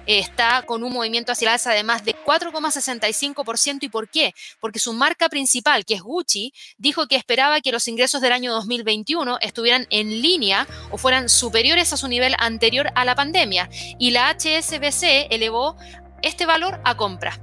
está 0.05 0.63
con 0.63 0.83
un 0.83 0.93
movimiento 0.93 1.31
hacia 1.31 1.47
el 1.47 1.53
alza 1.53 1.71
de 1.71 1.83
más 1.83 2.03
de 2.05 2.15
4,65%. 2.15 3.79
¿Y 3.83 3.89
por 3.89 4.09
qué? 4.09 4.33
Porque 4.59 4.79
su 4.79 4.93
marca 4.93 5.29
principal, 5.29 5.85
que 5.85 5.95
es 5.95 6.01
Gucci, 6.01 6.53
dijo 6.77 7.07
que 7.07 7.15
esperaba 7.15 7.61
que 7.61 7.71
los 7.71 7.87
ingresos 7.87 8.21
del 8.21 8.31
año 8.31 8.53
2021 8.53 9.37
estuvieran 9.41 9.87
en 9.89 10.21
línea 10.21 10.67
o 10.91 10.97
fueran 10.97 11.29
superiores 11.29 11.93
a 11.93 11.97
su 11.97 12.07
nivel 12.07 12.35
anterior 12.39 12.91
a 12.95 13.05
la 13.05 13.15
pandemia. 13.15 13.69
Y 13.99 14.11
la 14.11 14.29
HSBC 14.29 15.27
elevó 15.29 15.77
este 16.21 16.45
valor 16.45 16.79
a 16.83 16.95
compra. 16.97 17.39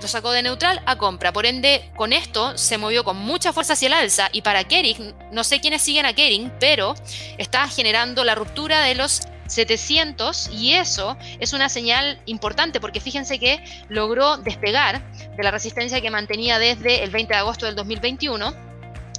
Lo 0.00 0.08
sacó 0.08 0.32
de 0.32 0.42
neutral 0.42 0.82
a 0.86 0.96
compra. 0.96 1.32
Por 1.32 1.44
ende, 1.44 1.90
con 1.94 2.14
esto 2.14 2.56
se 2.56 2.78
movió 2.78 3.04
con 3.04 3.18
mucha 3.18 3.52
fuerza 3.52 3.74
hacia 3.74 3.88
el 3.88 3.92
alza. 3.92 4.30
Y 4.32 4.40
para 4.40 4.64
Kering, 4.64 5.14
no 5.30 5.44
sé 5.44 5.60
quiénes 5.60 5.82
siguen 5.82 6.06
a 6.06 6.14
Kering, 6.14 6.50
pero 6.58 6.94
está 7.36 7.68
generando 7.68 8.24
la 8.24 8.34
ruptura 8.34 8.80
de 8.80 8.94
los 8.94 9.20
700 9.50 10.50
y 10.52 10.74
eso 10.74 11.16
es 11.38 11.52
una 11.52 11.68
señal 11.68 12.20
importante 12.26 12.80
porque 12.80 13.00
fíjense 13.00 13.38
que 13.38 13.62
logró 13.88 14.36
despegar 14.36 15.02
de 15.36 15.42
la 15.42 15.50
resistencia 15.50 16.00
que 16.00 16.10
mantenía 16.10 16.58
desde 16.58 17.02
el 17.02 17.10
20 17.10 17.32
de 17.32 17.38
agosto 17.38 17.66
del 17.66 17.76
2021 17.76 18.70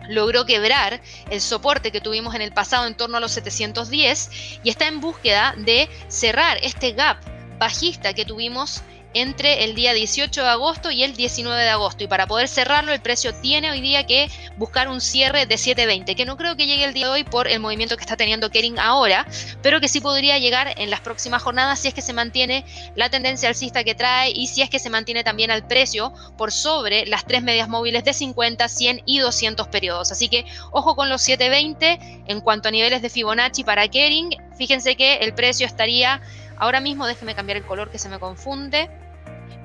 logró 0.08 0.46
quebrar 0.46 1.02
el 1.30 1.42
soporte 1.42 1.92
que 1.92 2.02
tuvimos 2.02 2.36
en 2.36 2.42
el 2.42 2.52
pasado 2.52 2.88
en 2.88 2.96
torno 2.96 3.18
a 3.18 3.20
los 3.20 3.32
710 3.32 4.60
y 4.64 4.70
está 4.70 4.88
en 4.88 5.00
búsqueda 5.00 5.54
de 5.58 5.90
cerrar 6.08 6.58
este 6.62 6.94
gap 6.94 7.18
bajista 7.60 8.14
que 8.14 8.26
tuvimos 8.26 8.82
entre 9.14 9.64
el 9.64 9.76
día 9.76 9.94
18 9.94 10.42
de 10.42 10.48
agosto 10.48 10.92
y 10.92 11.04
el 11.04 11.16
19 11.16 11.62
de 11.62 11.70
agosto. 11.70 12.04
Y 12.04 12.08
para 12.08 12.28
poder 12.28 12.48
cerrarlo, 12.48 12.94
el 12.94 13.02
precio 13.02 13.34
tiene 13.34 13.72
hoy 13.72 13.82
día 13.82 14.06
que 14.06 14.30
buscar 14.58 14.88
un 14.88 15.02
cierre 15.02 15.46
de 15.46 15.56
7.20, 15.56 16.16
que 16.16 16.26
no 16.26 16.38
creo 16.38 16.56
que 16.56 16.68
llegue 16.68 16.86
el 16.86 16.94
día 16.94 17.08
de 17.08 17.12
hoy 17.12 17.24
por 17.24 17.48
el 17.48 17.60
movimiento 17.60 17.98
que 17.98 18.02
está 18.02 18.18
teniendo 18.18 18.50
Kering 18.50 18.80
ahora, 18.80 19.28
pero 19.62 19.80
que 19.80 19.88
sí 19.88 20.00
podría 20.00 20.38
llegar 20.38 20.74
en 20.78 20.90
las 20.90 21.02
próximas 21.02 21.42
jornadas 21.42 21.80
si 21.80 21.88
es 21.88 21.94
que 21.94 22.02
se 22.02 22.14
mantiene 22.14 22.66
la 22.96 23.10
tendencia 23.10 23.50
alcista 23.50 23.84
que 23.84 23.96
trae 23.96 24.32
y 24.32 24.48
si 24.48 24.62
es 24.62 24.70
que 24.70 24.80
se 24.80 24.90
mantiene 24.90 25.24
también 25.24 25.52
al 25.52 25.68
precio 25.68 26.14
por 26.38 26.52
sobre 26.52 27.06
las 27.06 27.26
tres 27.26 27.44
medias 27.44 27.68
móviles 27.68 28.04
de 28.04 28.14
50, 28.14 28.68
100 28.68 29.02
y 29.06 29.20
200 29.20 29.68
periodos. 29.68 30.12
Así 30.12 30.30
que 30.30 30.46
ojo 30.72 30.96
con 30.96 31.10
los 31.10 31.28
7.20 31.28 32.24
en 32.28 32.42
cuanto 32.42 32.70
a 32.70 32.72
niveles 32.72 33.02
de 33.02 33.10
Fibonacci 33.10 33.64
para 33.64 33.88
Kering. 33.88 34.36
Fíjense 34.58 34.96
que 34.96 35.16
el 35.16 35.34
precio 35.34 35.66
estaría 35.66 36.22
ahora 36.62 36.80
mismo, 36.80 37.06
déjenme 37.08 37.36
cambiar 37.36 37.58
el 37.58 37.66
color 37.66 37.90
que 37.90 37.98
se 37.98 38.08
me 38.08 38.20
confunde 38.20 38.90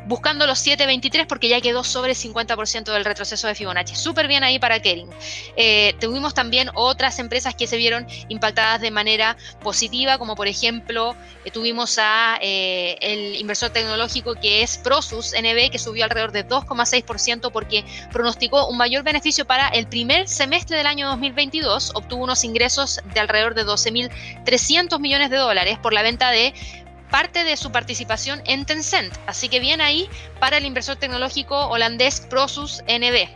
buscando 0.07 0.47
los 0.47 0.65
7.23 0.65 1.27
porque 1.27 1.49
ya 1.49 1.61
quedó 1.61 1.85
sobre 1.85 2.13
el 2.13 2.17
50% 2.17 2.93
del 2.93 3.05
retroceso 3.05 3.47
de 3.47 3.55
Fibonacci. 3.55 3.95
Súper 3.97 4.29
bien 4.29 4.45
ahí 4.45 4.59
para 4.59 4.81
Kering. 4.81 5.11
Eh, 5.57 5.95
tuvimos 6.01 6.35
también 6.35 6.71
otras 6.75 7.19
empresas 7.19 7.55
que 7.55 7.67
se 7.67 7.77
vieron 7.77 8.07
impactadas 8.29 8.81
de 8.81 8.91
manera 8.91 9.37
positiva, 9.61 10.19
como 10.19 10.37
por 10.37 10.47
ejemplo 10.47 11.17
eh, 11.45 11.51
tuvimos 11.51 11.99
a 11.99 12.39
eh, 12.41 12.97
el 13.01 13.37
inversor 13.37 13.71
tecnológico 13.71 14.35
que 14.35 14.63
es 14.63 14.79
Prosus 14.79 15.33
NB, 15.33 15.71
que 15.71 15.79
subió 15.79 16.05
alrededor 16.05 16.33
de 16.33 16.47
2,6% 16.47 17.51
porque 17.51 17.85
pronosticó 18.13 18.69
un 18.69 18.77
mayor 18.77 19.03
beneficio 19.03 19.45
para 19.45 19.69
el 19.69 19.87
primer 19.87 20.29
semestre 20.29 20.77
del 20.77 20.87
año 20.87 21.09
2022. 21.09 21.93
Obtuvo 21.95 22.25
unos 22.25 22.45
ingresos 22.45 23.01
de 23.13 23.21
alrededor 23.21 23.55
de 23.55 23.65
12.300 23.65 25.01
millones 25.01 25.31
de 25.31 25.37
dólares 25.37 25.79
por 25.79 25.93
la 25.93 26.03
venta 26.03 26.31
de 26.31 26.55
parte 27.17 27.45
de 27.45 27.57
su 27.57 27.73
participación 27.73 28.43
en 28.45 28.67
Tencent. 28.67 29.11
Así 29.27 29.49
que 29.49 29.59
bien 29.59 29.81
ahí 29.81 30.07
para 30.39 30.59
el 30.59 30.67
inversor 30.67 30.97
tecnológico 30.97 31.69
holandés 31.69 32.21
Prosus 32.21 32.83
NB. 32.87 33.27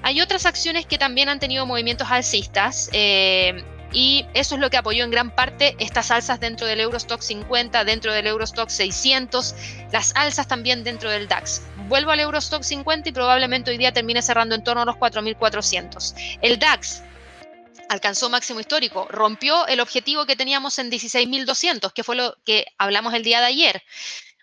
Hay 0.00 0.22
otras 0.22 0.46
acciones 0.46 0.86
que 0.86 0.96
también 0.96 1.28
han 1.28 1.38
tenido 1.38 1.66
movimientos 1.66 2.10
alcistas. 2.10 2.88
Eh, 2.94 3.62
y 3.92 4.24
eso 4.32 4.54
es 4.54 4.62
lo 4.62 4.70
que 4.70 4.78
apoyó 4.78 5.04
en 5.04 5.10
gran 5.10 5.30
parte 5.30 5.76
estas 5.78 6.10
alzas 6.10 6.40
dentro 6.40 6.66
del 6.66 6.80
Eurostock 6.80 7.20
50, 7.20 7.84
dentro 7.84 8.14
del 8.14 8.28
Eurostock 8.28 8.70
600, 8.70 9.54
las 9.92 10.16
alzas 10.16 10.48
también 10.48 10.82
dentro 10.82 11.10
del 11.10 11.28
DAX. 11.28 11.60
Vuelvo 11.88 12.12
al 12.12 12.20
Eurostock 12.20 12.62
50 12.62 13.10
y 13.10 13.12
probablemente 13.12 13.70
hoy 13.70 13.76
día 13.76 13.92
termine 13.92 14.22
cerrando 14.22 14.54
en 14.54 14.64
torno 14.64 14.80
a 14.80 14.84
los 14.86 14.96
4.400. 14.96 16.38
El 16.40 16.58
DAX 16.58 17.02
alcanzó 17.88 18.30
máximo 18.30 18.60
histórico, 18.60 19.06
rompió 19.10 19.66
el 19.66 19.80
objetivo 19.80 20.26
que 20.26 20.36
teníamos 20.36 20.78
en 20.78 20.90
16.200, 20.90 21.92
que 21.92 22.04
fue 22.04 22.16
lo 22.16 22.36
que 22.44 22.66
hablamos 22.78 23.14
el 23.14 23.22
día 23.22 23.40
de 23.40 23.46
ayer. 23.46 23.82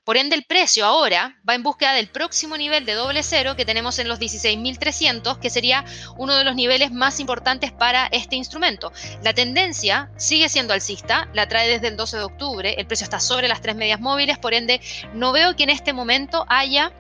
Por 0.04 0.18
ende, 0.18 0.36
el 0.36 0.44
precio 0.44 0.86
ahora 0.86 1.38
va 1.48 1.56
en 1.56 1.64
búsqueda 1.64 1.94
del 1.94 2.10
próximo 2.10 2.58
nivel 2.58 2.86
de 2.86 2.94
doble 2.94 3.24
cero 3.24 3.56
que 3.56 3.64
tenemos 3.64 4.00
en 4.00 4.10
los 4.10 4.20
16.300, 4.20 5.40
que 5.40 5.50
sería 5.50 5.86
uno 6.18 6.36
de 6.36 6.44
los 6.44 6.56
niveles 6.56 6.92
más 6.92 7.22
importantes 7.22 7.72
para 7.72 8.08
este 8.08 8.36
instrumento. 8.36 8.92
La 9.24 9.34
tendencia 9.34 10.12
sigue 10.18 10.50
siendo 10.50 10.74
alcista, 10.74 11.30
la 11.34 11.48
trae 11.48 11.70
desde 11.70 11.88
el 11.88 11.96
12 11.96 12.18
de 12.18 12.24
octubre, 12.24 12.76
el 12.78 12.86
precio 12.86 13.06
está 13.06 13.22
sobre 13.22 13.48
las 13.48 13.62
tres 13.62 13.78
medias 13.78 14.02
móviles, 14.02 14.38
por 14.38 14.54
ende, 14.54 14.82
no 15.14 15.32
veo 15.32 15.56
que 15.56 15.64
en 15.64 15.70
este 15.70 15.94
momento 15.94 16.46
haya 16.50 16.92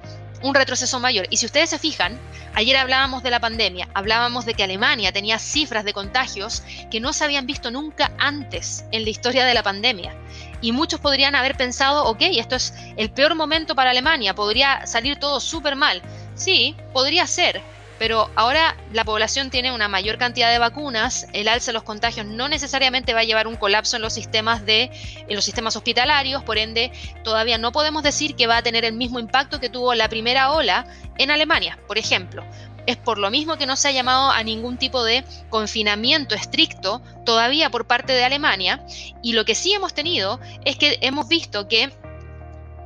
un 0.43 0.53
retroceso 0.53 0.99
mayor. 0.99 1.25
Y 1.31 1.37
si 1.37 1.47
ustedes 1.47 1.71
se 1.71 1.79
fijan, 1.79 2.19
ayer 2.53 2.77
hablábamos 2.77 3.23
de 3.23 3.31
la 3.31 3.39
pandemia, 3.39 3.89
hablábamos 3.95 4.45
de 4.45 4.53
que 4.53 4.63
Alemania 4.63 5.11
tenía 5.11 5.39
cifras 5.39 5.85
de 5.85 5.93
contagios 5.93 6.63
que 6.91 6.99
no 6.99 7.13
se 7.13 7.23
habían 7.23 7.47
visto 7.47 7.71
nunca 7.71 8.11
antes 8.19 8.85
en 8.91 9.03
la 9.05 9.09
historia 9.09 9.45
de 9.45 9.53
la 9.55 9.63
pandemia. 9.63 10.13
Y 10.61 10.71
muchos 10.71 10.99
podrían 10.99 11.33
haber 11.33 11.55
pensado, 11.55 12.05
ok, 12.05 12.21
esto 12.33 12.55
es 12.55 12.73
el 12.97 13.09
peor 13.09 13.35
momento 13.35 13.73
para 13.73 13.89
Alemania, 13.89 14.35
podría 14.35 14.85
salir 14.85 15.17
todo 15.17 15.39
súper 15.39 15.75
mal. 15.75 16.01
Sí, 16.35 16.75
podría 16.93 17.25
ser, 17.25 17.61
pero 17.99 18.29
ahora 18.35 18.75
la 18.91 19.03
población 19.03 19.49
tiene 19.49 19.71
una 19.71 19.87
mayor 19.87 20.17
cantidad 20.17 20.51
de 20.51 20.59
vacunas, 20.59 21.27
el 21.33 21.47
alza 21.47 21.71
de 21.71 21.73
los 21.73 21.83
contagios 21.83 22.25
no 22.25 22.47
necesariamente 22.47 23.13
va 23.13 23.21
a 23.21 23.23
llevar 23.23 23.47
un 23.47 23.55
colapso 23.55 23.95
en 23.95 24.01
los 24.01 24.13
sistemas 24.13 24.65
de 24.65 24.91
en 25.27 25.35
los 25.35 25.45
sistemas 25.45 25.75
hospitalarios, 25.75 26.43
por 26.43 26.57
ende 26.57 26.91
todavía 27.23 27.57
no 27.57 27.71
podemos 27.71 28.03
decir 28.03 28.35
que 28.35 28.47
va 28.47 28.57
a 28.57 28.63
tener 28.63 28.85
el 28.85 28.93
mismo 28.93 29.19
impacto 29.19 29.59
que 29.59 29.69
tuvo 29.69 29.93
la 29.93 30.09
primera 30.09 30.51
ola 30.51 30.85
en 31.17 31.31
Alemania, 31.31 31.77
por 31.87 31.97
ejemplo. 31.97 32.43
Es 32.85 32.97
por 32.97 33.17
lo 33.17 33.31
mismo 33.31 33.57
que 33.57 33.65
no 33.65 33.77
se 33.77 33.87
ha 33.87 33.91
llamado 33.91 34.29
a 34.31 34.43
ningún 34.43 34.77
tipo 34.77 35.05
de 35.05 35.23
confinamiento 35.49 36.35
estricto 36.35 37.01
todavía 37.25 37.69
por 37.69 37.87
parte 37.87 38.11
de 38.11 38.25
Alemania 38.25 38.85
y 39.21 39.33
lo 39.33 39.45
que 39.45 39.55
sí 39.55 39.71
hemos 39.73 39.93
tenido 39.93 40.41
es 40.65 40.75
que 40.75 40.97
hemos 41.01 41.29
visto 41.29 41.69
que 41.69 41.93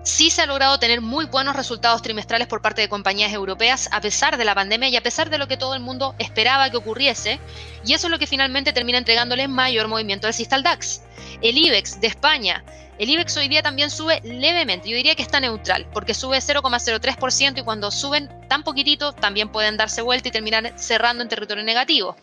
sí 0.07 0.29
se 0.29 0.41
ha 0.41 0.45
logrado 0.45 0.79
tener 0.79 1.01
muy 1.01 1.25
buenos 1.25 1.55
resultados 1.55 2.01
trimestrales 2.01 2.47
por 2.47 2.61
parte 2.61 2.81
de 2.81 2.87
compañías 2.87 3.33
europeas 3.33 3.89
a 3.91 3.99
pesar 3.99 4.37
de 4.37 4.45
la 4.45 4.55
pandemia 4.55 4.87
y 4.87 4.95
a 4.95 5.03
pesar 5.03 5.29
de 5.29 5.37
lo 5.37 5.49
que 5.49 5.57
todo 5.57 5.75
el 5.75 5.81
mundo 5.81 6.15
esperaba 6.17 6.69
que 6.69 6.77
ocurriese. 6.77 7.41
Y 7.85 7.93
eso 7.93 8.07
es 8.07 8.11
lo 8.11 8.17
que 8.17 8.25
finalmente 8.25 8.71
termina 8.71 8.97
entregándole 8.97 9.49
mayor 9.49 9.89
movimiento 9.89 10.25
al 10.25 10.33
Cistal 10.33 10.63
DAX. 10.63 11.01
El 11.41 11.57
IBEX 11.57 11.99
de 11.99 12.07
España. 12.07 12.63
El 12.97 13.09
IBEX 13.09 13.35
hoy 13.35 13.49
día 13.49 13.61
también 13.61 13.91
sube 13.91 14.21
levemente, 14.23 14.89
yo 14.89 14.95
diría 14.95 15.13
que 15.13 15.21
está 15.21 15.39
neutral, 15.39 15.85
porque 15.93 16.15
sube 16.15 16.37
0,03% 16.37 17.59
y 17.59 17.63
cuando 17.63 17.91
suben 17.91 18.27
tan 18.47 18.63
poquitito 18.63 19.13
también 19.13 19.49
pueden 19.49 19.77
darse 19.77 20.01
vuelta 20.01 20.29
y 20.29 20.31
terminar 20.31 20.73
cerrando 20.77 21.21
en 21.21 21.29
territorio 21.29 21.63
negativo. 21.63 22.15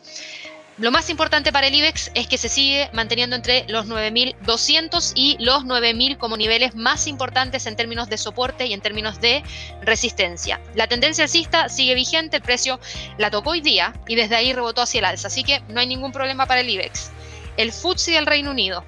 Lo 0.76 0.90
más 0.90 1.08
importante 1.08 1.52
para 1.52 1.68
el 1.68 1.74
IBEX 1.76 2.10
es 2.14 2.26
que 2.26 2.36
se 2.36 2.48
sigue 2.48 2.90
manteniendo 2.92 3.36
entre 3.36 3.64
los 3.68 3.86
9.200 3.86 5.12
y 5.14 5.36
los 5.38 5.62
9.000 5.62 6.18
como 6.18 6.36
niveles 6.36 6.74
más 6.74 7.06
importantes 7.06 7.66
en 7.66 7.76
términos 7.76 8.08
de 8.08 8.18
soporte 8.18 8.66
y 8.66 8.72
en 8.72 8.80
términos 8.80 9.20
de 9.20 9.44
resistencia. 9.82 10.60
La 10.74 10.88
tendencia 10.88 11.22
alcista 11.22 11.68
sigue 11.68 11.94
vigente, 11.94 12.38
el 12.38 12.42
precio 12.42 12.80
la 13.18 13.30
tocó 13.30 13.50
hoy 13.50 13.60
día 13.60 13.94
y 14.08 14.16
desde 14.16 14.34
ahí 14.34 14.52
rebotó 14.52 14.82
hacia 14.82 14.98
el 14.98 15.04
alza, 15.04 15.28
así 15.28 15.44
que 15.44 15.60
no 15.68 15.78
hay 15.78 15.86
ningún 15.86 16.10
problema 16.10 16.46
para 16.46 16.60
el 16.60 16.68
IBEX. 16.68 17.12
El 17.56 17.70
FTSE 17.70 18.10
del 18.10 18.26
Reino 18.26 18.50
Unido. 18.50 18.84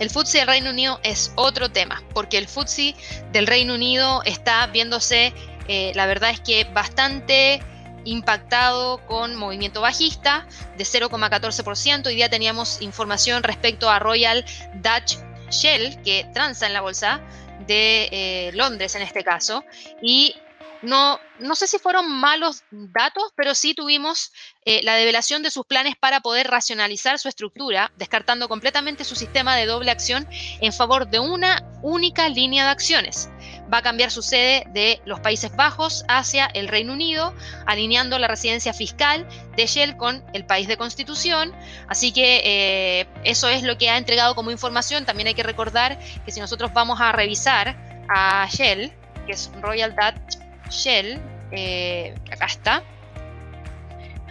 El 0.00 0.10
FTSE 0.10 0.38
del 0.38 0.48
Reino 0.48 0.70
Unido 0.70 0.98
es 1.04 1.30
otro 1.36 1.68
tema, 1.68 2.02
porque 2.14 2.36
el 2.36 2.48
FTSE 2.48 2.96
del 3.30 3.46
Reino 3.46 3.74
Unido 3.74 4.22
está 4.24 4.66
viéndose, 4.66 5.32
eh, 5.68 5.92
la 5.94 6.06
verdad 6.06 6.30
es 6.30 6.40
que 6.40 6.64
bastante 6.64 7.62
impactado 8.04 9.04
con 9.06 9.36
movimiento 9.36 9.80
bajista 9.80 10.46
de 10.76 10.84
0,14%. 10.84 12.06
Hoy 12.06 12.14
día 12.14 12.28
teníamos 12.28 12.80
información 12.82 13.42
respecto 13.42 13.90
a 13.90 13.98
Royal 13.98 14.44
Dutch 14.74 15.18
Shell, 15.50 16.02
que 16.02 16.26
transa 16.32 16.66
en 16.66 16.72
la 16.72 16.80
bolsa 16.80 17.20
de 17.66 18.08
eh, 18.10 18.50
Londres 18.54 18.94
en 18.94 19.02
este 19.02 19.22
caso, 19.22 19.64
y 20.02 20.34
no, 20.82 21.20
no 21.38 21.54
sé 21.54 21.66
si 21.66 21.78
fueron 21.78 22.10
malos 22.10 22.64
datos, 22.70 23.32
pero 23.36 23.54
sí 23.54 23.74
tuvimos 23.74 24.32
eh, 24.64 24.80
la 24.82 24.94
develación 24.94 25.42
de 25.42 25.50
sus 25.50 25.66
planes 25.66 25.94
para 25.96 26.20
poder 26.20 26.48
racionalizar 26.48 27.18
su 27.18 27.28
estructura, 27.28 27.92
descartando 27.96 28.48
completamente 28.48 29.04
su 29.04 29.14
sistema 29.14 29.56
de 29.56 29.66
doble 29.66 29.90
acción 29.90 30.26
en 30.30 30.72
favor 30.72 31.08
de 31.08 31.18
una 31.18 31.62
única 31.82 32.28
línea 32.28 32.64
de 32.64 32.70
acciones. 32.70 33.28
Va 33.72 33.78
a 33.78 33.82
cambiar 33.82 34.10
su 34.10 34.22
sede 34.22 34.64
de 34.72 35.00
los 35.04 35.20
Países 35.20 35.54
Bajos 35.54 36.04
hacia 36.08 36.46
el 36.46 36.68
Reino 36.68 36.92
Unido, 36.92 37.34
alineando 37.66 38.18
la 38.18 38.28
residencia 38.28 38.72
fiscal 38.72 39.26
de 39.56 39.66
Shell 39.66 39.96
con 39.96 40.24
el 40.32 40.44
país 40.44 40.66
de 40.66 40.76
constitución. 40.76 41.52
Así 41.88 42.12
que 42.12 42.40
eh, 42.44 43.06
eso 43.24 43.48
es 43.48 43.62
lo 43.62 43.78
que 43.78 43.90
ha 43.90 43.98
entregado 43.98 44.34
como 44.34 44.50
información. 44.50 45.04
También 45.04 45.28
hay 45.28 45.34
que 45.34 45.42
recordar 45.42 45.98
que 46.24 46.32
si 46.32 46.40
nosotros 46.40 46.72
vamos 46.72 47.00
a 47.00 47.12
revisar 47.12 47.76
a 48.08 48.48
Shell, 48.50 48.92
que 49.26 49.32
es 49.32 49.50
Royal 49.60 49.94
Dutch 49.94 50.38
Shell, 50.70 51.20
eh, 51.52 52.14
acá 52.30 52.46
está, 52.46 52.82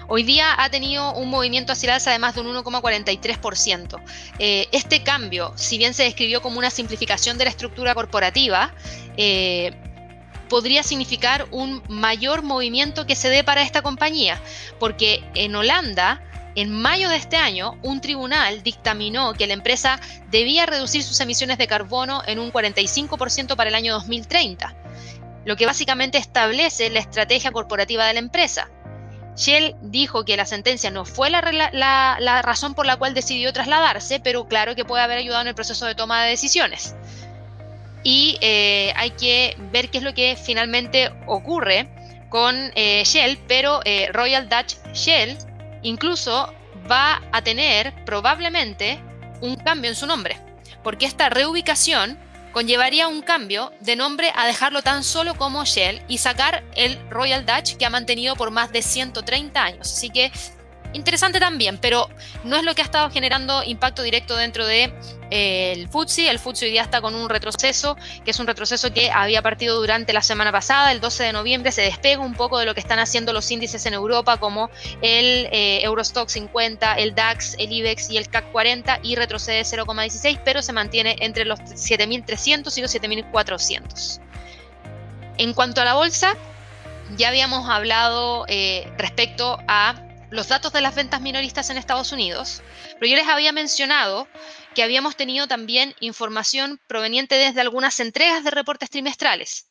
hoy 0.10 0.24
día 0.24 0.56
ha 0.58 0.70
tenido 0.70 1.14
un 1.14 1.30
movimiento 1.30 1.72
hacia 1.72 1.88
el 1.88 1.94
alza 1.94 2.12
de 2.12 2.20
más 2.20 2.36
de 2.36 2.42
un 2.42 2.48
1,43%. 2.48 4.02
Eh, 4.40 4.68
este 4.72 5.04
cambio, 5.04 5.54
si 5.56 5.78
bien 5.78 5.94
se 5.94 6.04
describió 6.04 6.42
como 6.42 6.58
una 6.60 6.70
simplificación 6.70 7.38
de 7.38 7.46
la 7.46 7.52
estructura 7.52 7.96
corporativa, 7.96 8.74
eh, 9.16 9.72
podría 10.50 10.84
significar 10.84 11.48
un 11.52 11.82
mayor 11.88 12.42
movimiento 12.42 13.06
que 13.06 13.16
se 13.16 13.30
dé 13.30 13.44
para 13.44 13.62
esta 13.62 13.82
compañía, 13.84 14.42
porque 14.80 15.24
en 15.36 15.56
Holanda, 15.56 16.22
en 16.56 16.72
mayo 16.72 17.08
de 17.10 17.18
este 17.18 17.38
año, 17.38 17.78
un 17.84 18.02
tribunal 18.02 18.64
dictaminó 18.64 19.34
que 19.34 19.46
la 19.46 19.54
empresa 19.54 20.00
debía 20.32 20.66
reducir 20.66 21.04
sus 21.04 21.20
emisiones 21.20 21.60
de 21.60 21.68
carbono 21.68 22.24
en 22.26 22.40
un 22.40 22.52
45% 22.52 23.56
para 23.56 23.70
el 23.70 23.76
año 23.76 23.94
2030 23.94 24.76
lo 25.46 25.56
que 25.56 25.66
básicamente 25.66 26.18
establece 26.18 26.90
la 26.90 27.00
estrategia 27.00 27.52
corporativa 27.52 28.06
de 28.06 28.14
la 28.14 28.20
empresa. 28.20 28.70
Shell 29.40 29.76
dijo 29.82 30.26
que 30.26 30.36
la 30.36 30.46
sentencia 30.46 30.92
no 30.92 31.06
fue 31.06 31.30
la, 31.30 32.42
razón 32.42 32.74
por 32.76 32.86
la 32.86 32.98
cual 32.98 33.14
decidió 33.14 33.54
trasladarse, 33.54 34.20
pero 34.20 34.48
claro 34.50 34.76
que 34.76 34.84
puede 34.84 35.02
haber 35.02 35.18
ayudado 35.18 35.42
en 35.44 35.48
el 35.48 35.56
proceso 35.56 35.86
de 35.86 35.96
toma 35.96 36.24
de 36.24 36.32
decisiones. 36.32 36.94
Y 38.04 38.38
eh, 38.42 38.92
hay 38.98 39.12
que 39.12 39.56
ver 39.72 39.90
qué 39.90 40.00
es 40.00 40.04
lo 40.04 40.14
que 40.14 40.36
finalmente 40.36 41.10
ocurre 41.26 41.90
con 42.28 42.54
eh, 42.76 43.04
Shell, 43.06 43.40
pero 43.48 43.80
eh, 43.86 44.10
Royal 44.12 44.50
Dutch 44.50 44.76
Shell 44.94 45.38
incluso 45.84 46.54
va 46.92 47.22
a 47.32 47.42
tener 47.42 47.94
probablemente 48.04 49.00
un 49.40 49.56
cambio 49.56 49.90
en 49.90 49.96
su 49.96 50.06
nombre, 50.06 50.38
porque 50.84 51.06
esta 51.06 51.30
reubicación 51.30 52.20
conllevaría 52.52 53.08
un 53.08 53.22
cambio 53.22 53.72
de 53.80 53.96
nombre 53.96 54.32
a 54.36 54.46
dejarlo 54.46 54.82
tan 54.82 55.04
solo 55.04 55.36
como 55.36 55.66
Shell 55.66 56.02
y 56.08 56.18
sacar 56.18 56.64
el 56.76 56.98
Royal 57.10 57.46
Dutch 57.46 57.78
que 57.78 57.86
ha 57.86 57.90
mantenido 57.90 58.36
por 58.36 58.52
más 58.52 58.72
de 58.72 58.82
130 58.82 59.64
años. 59.64 59.94
Así 59.94 60.10
que 60.10 60.32
interesante 60.94 61.40
también, 61.40 61.78
pero 61.78 62.10
no 62.44 62.56
es 62.56 62.64
lo 62.64 62.74
que 62.74 62.82
ha 62.82 62.86
estado 62.86 63.10
generando 63.12 63.64
impacto 63.64 64.02
directo 64.02 64.36
dentro 64.36 64.66
de 64.66 64.92
eh, 65.32 65.74
el 65.74 65.88
FTSE. 65.88 66.30
El 66.30 66.40
hoy 66.44 66.72
día 66.72 66.82
está 66.82 67.02
con 67.02 67.16
un 67.16 67.30
retroceso, 67.30 67.96
que 68.26 68.32
es 68.32 68.40
un 68.40 68.48
retroceso 68.48 68.92
que 68.92 69.12
había 69.12 69.42
partido 69.42 69.80
durante 69.80 70.14
la 70.14 70.22
semana 70.22 70.52
pasada, 70.52 70.92
el 70.92 71.00
12 71.00 71.24
de 71.26 71.34
noviembre, 71.34 71.72
se 71.72 71.82
despega 71.82 72.22
un 72.22 72.34
poco 72.34 72.58
de 72.58 72.66
lo 72.66 72.74
que 72.74 72.80
están 72.80 73.00
haciendo 73.00 73.34
los 73.34 73.50
índices 73.52 73.86
en 73.86 73.94
Europa, 73.94 74.38
como 74.38 74.70
el 75.02 75.48
eh, 75.52 75.82
Eurostock 75.84 76.30
50, 76.30 76.96
el 76.96 77.14
DAX, 77.14 77.56
el 77.60 77.72
IBEX 77.72 78.10
y 78.10 78.18
el 78.18 78.28
CAC 78.28 78.52
40, 78.52 79.00
y 79.04 79.16
retrocede 79.16 79.62
0,16, 79.62 80.42
pero 80.44 80.62
se 80.62 80.74
mantiene 80.74 81.16
entre 81.20 81.46
los 81.46 81.60
7.300 81.60 82.78
y 82.78 82.82
los 82.82 82.96
7.400. 82.96 84.20
En 85.38 85.54
cuanto 85.54 85.82
a 85.82 85.86
la 85.86 85.94
bolsa, 85.94 86.36
ya 87.16 87.30
habíamos 87.30 87.70
hablado 87.70 88.46
eh, 88.48 88.92
respecto 88.98 89.58
a 89.68 89.96
los 90.32 90.48
datos 90.48 90.72
de 90.74 90.82
las 90.82 90.96
ventas 90.96 91.22
minoristas 91.22 91.70
en 91.70 91.78
Estados 91.78 92.12
Unidos, 92.12 92.62
pero 93.00 93.08
yo 93.08 93.16
les 93.16 93.28
había 93.28 93.52
mencionado 93.52 94.28
que 94.76 94.84
habíamos 94.84 95.16
tenido 95.16 95.48
también 95.48 95.96
información 96.00 96.80
proveniente 96.88 97.36
desde 97.36 97.62
algunas 97.62 98.00
entregas 98.00 98.44
de 98.44 98.52
reportes 98.52 98.90
trimestrales. 98.90 99.68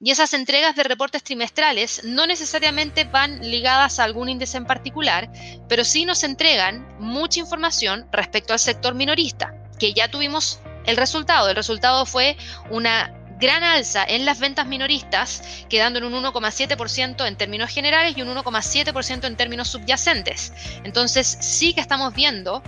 Y 0.00 0.10
esas 0.10 0.34
entregas 0.34 0.76
de 0.76 0.82
reportes 0.82 1.22
trimestrales 1.22 2.02
no 2.04 2.26
necesariamente 2.26 3.04
van 3.04 3.40
ligadas 3.40 3.98
a 3.98 4.04
algún 4.04 4.28
índice 4.28 4.58
en 4.58 4.66
particular, 4.66 5.30
pero 5.68 5.84
sí 5.84 6.04
nos 6.04 6.24
entregan 6.24 6.86
mucha 6.98 7.40
información 7.40 8.06
respecto 8.12 8.52
al 8.52 8.58
sector 8.58 8.94
minorista, 8.94 9.54
que 9.78 9.94
ya 9.94 10.10
tuvimos 10.10 10.60
el 10.84 10.96
resultado. 10.96 11.48
El 11.48 11.56
resultado 11.56 12.04
fue 12.04 12.36
una 12.70 13.23
gran 13.44 13.62
alza 13.62 14.04
en 14.08 14.24
las 14.24 14.40
ventas 14.40 14.66
minoristas, 14.66 15.42
quedando 15.68 15.98
en 15.98 16.06
un 16.06 16.24
1,7% 16.24 17.28
en 17.28 17.36
términos 17.36 17.70
generales 17.70 18.16
y 18.16 18.22
un 18.22 18.34
1,7% 18.34 19.26
en 19.26 19.36
términos 19.36 19.68
subyacentes. 19.68 20.52
Entonces 20.84 21.36
sí 21.40 21.74
que 21.74 21.82
estamos 21.82 22.14
viendo 22.14 22.62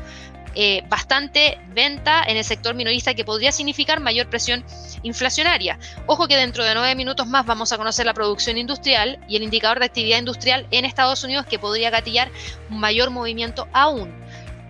eh, 0.54 0.82
bastante 0.88 1.58
venta 1.68 2.22
en 2.26 2.36
el 2.36 2.44
sector 2.44 2.74
minorista 2.74 3.14
que 3.14 3.24
podría 3.24 3.52
significar 3.52 4.00
mayor 4.00 4.28
presión 4.28 4.64
inflacionaria. 5.02 5.78
Ojo 6.06 6.28
que 6.28 6.36
dentro 6.36 6.64
de 6.64 6.74
nueve 6.74 6.94
minutos 6.94 7.26
más 7.26 7.46
vamos 7.46 7.72
a 7.72 7.78
conocer 7.78 8.06
la 8.06 8.14
producción 8.14 8.58
industrial 8.58 9.18
y 9.28 9.36
el 9.36 9.42
indicador 9.42 9.78
de 9.78 9.86
actividad 9.86 10.18
industrial 10.18 10.66
en 10.70 10.84
Estados 10.84 11.24
Unidos 11.24 11.46
que 11.46 11.58
podría 11.58 11.90
gatillar 11.90 12.30
un 12.70 12.80
mayor 12.80 13.10
movimiento 13.10 13.68
aún. 13.72 14.14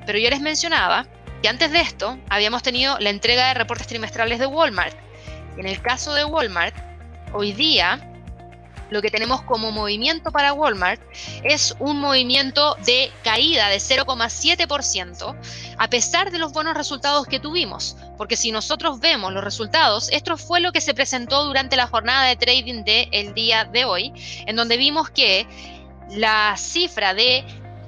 Pero 0.07 0.19
yo 0.19 0.31
les 0.31 0.41
mencionaba 0.41 1.07
que 1.41 1.49
antes 1.49 1.71
de 1.71 1.81
esto 1.81 2.19
habíamos 2.29 2.63
tenido 2.63 2.99
la 2.99 3.11
entrega 3.11 3.49
de 3.49 3.55
reportes 3.55 3.87
trimestrales 3.87 4.39
de 4.39 4.47
Walmart. 4.47 5.06
En 5.57 5.67
el 5.67 5.81
caso 5.81 6.13
de 6.15 6.25
Walmart, 6.25 6.75
hoy 7.33 7.53
día 7.53 8.13
lo 8.91 9.03
que 9.03 9.11
tenemos 9.11 9.43
como 9.43 9.73
movimiento 9.73 10.31
para 10.31 10.53
Walmart 10.53 11.01
es 11.43 11.75
un 11.81 11.99
movimiento 11.99 12.77
de 12.87 13.11
caída 13.25 13.69
de 13.69 13.79
0,7%, 13.79 15.37
a 15.77 15.91
pesar 15.91 16.31
de 16.31 16.39
los 16.39 16.53
buenos 16.53 16.75
resultados 16.75 17.27
que 17.27 17.41
tuvimos. 17.41 17.97
Porque 18.17 18.37
si 18.37 18.53
nosotros 18.53 19.01
vemos 19.01 19.33
los 19.33 19.43
resultados, 19.43 20.09
esto 20.13 20.37
fue 20.37 20.61
lo 20.61 20.73
que 20.73 20.81
se 20.81 20.95
presentó 20.95 21.45
durante 21.45 21.77
la 21.77 21.89
jornada 21.89 22.27
de 22.27 22.37
trading 22.37 22.85
del 22.85 23.09
el 23.13 23.35
día 23.35 23.65
de 23.65 23.85
hoy, 23.85 24.13
en 24.47 24.57
donde 24.57 24.77
vimos 24.77 25.11
que 25.11 25.47
la 26.11 26.55
cifra 26.57 27.15
de 27.15 27.45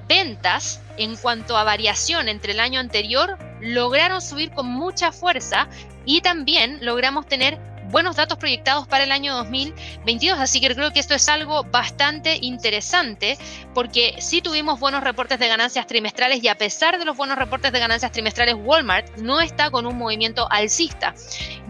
ventas 0.07 0.81
en 0.97 1.15
cuanto 1.15 1.55
a 1.55 1.63
variación 1.63 2.27
entre 2.27 2.51
el 2.51 2.59
año 2.59 2.79
anterior 2.79 3.37
lograron 3.61 4.21
subir 4.21 4.51
con 4.51 4.67
mucha 4.67 5.11
fuerza 5.11 5.67
y 6.05 6.21
también 6.21 6.79
logramos 6.81 7.27
tener 7.27 7.59
buenos 7.89 8.15
datos 8.15 8.37
proyectados 8.37 8.87
para 8.87 9.03
el 9.03 9.11
año 9.11 9.35
2022, 9.35 10.39
así 10.39 10.61
que 10.61 10.73
creo 10.73 10.91
que 10.91 10.99
esto 10.99 11.15
es 11.15 11.27
algo 11.27 11.63
bastante 11.63 12.37
interesante 12.41 13.37
porque 13.73 14.15
sí 14.19 14.41
tuvimos 14.41 14.79
buenos 14.79 15.03
reportes 15.03 15.39
de 15.39 15.47
ganancias 15.47 15.87
trimestrales 15.87 16.43
y 16.43 16.47
a 16.47 16.55
pesar 16.55 16.99
de 16.99 17.05
los 17.05 17.17
buenos 17.17 17.37
reportes 17.37 17.71
de 17.71 17.79
ganancias 17.79 18.11
trimestrales, 18.11 18.55
Walmart 18.57 19.17
no 19.17 19.41
está 19.41 19.71
con 19.71 19.85
un 19.85 19.97
movimiento 19.97 20.47
alcista. 20.51 21.13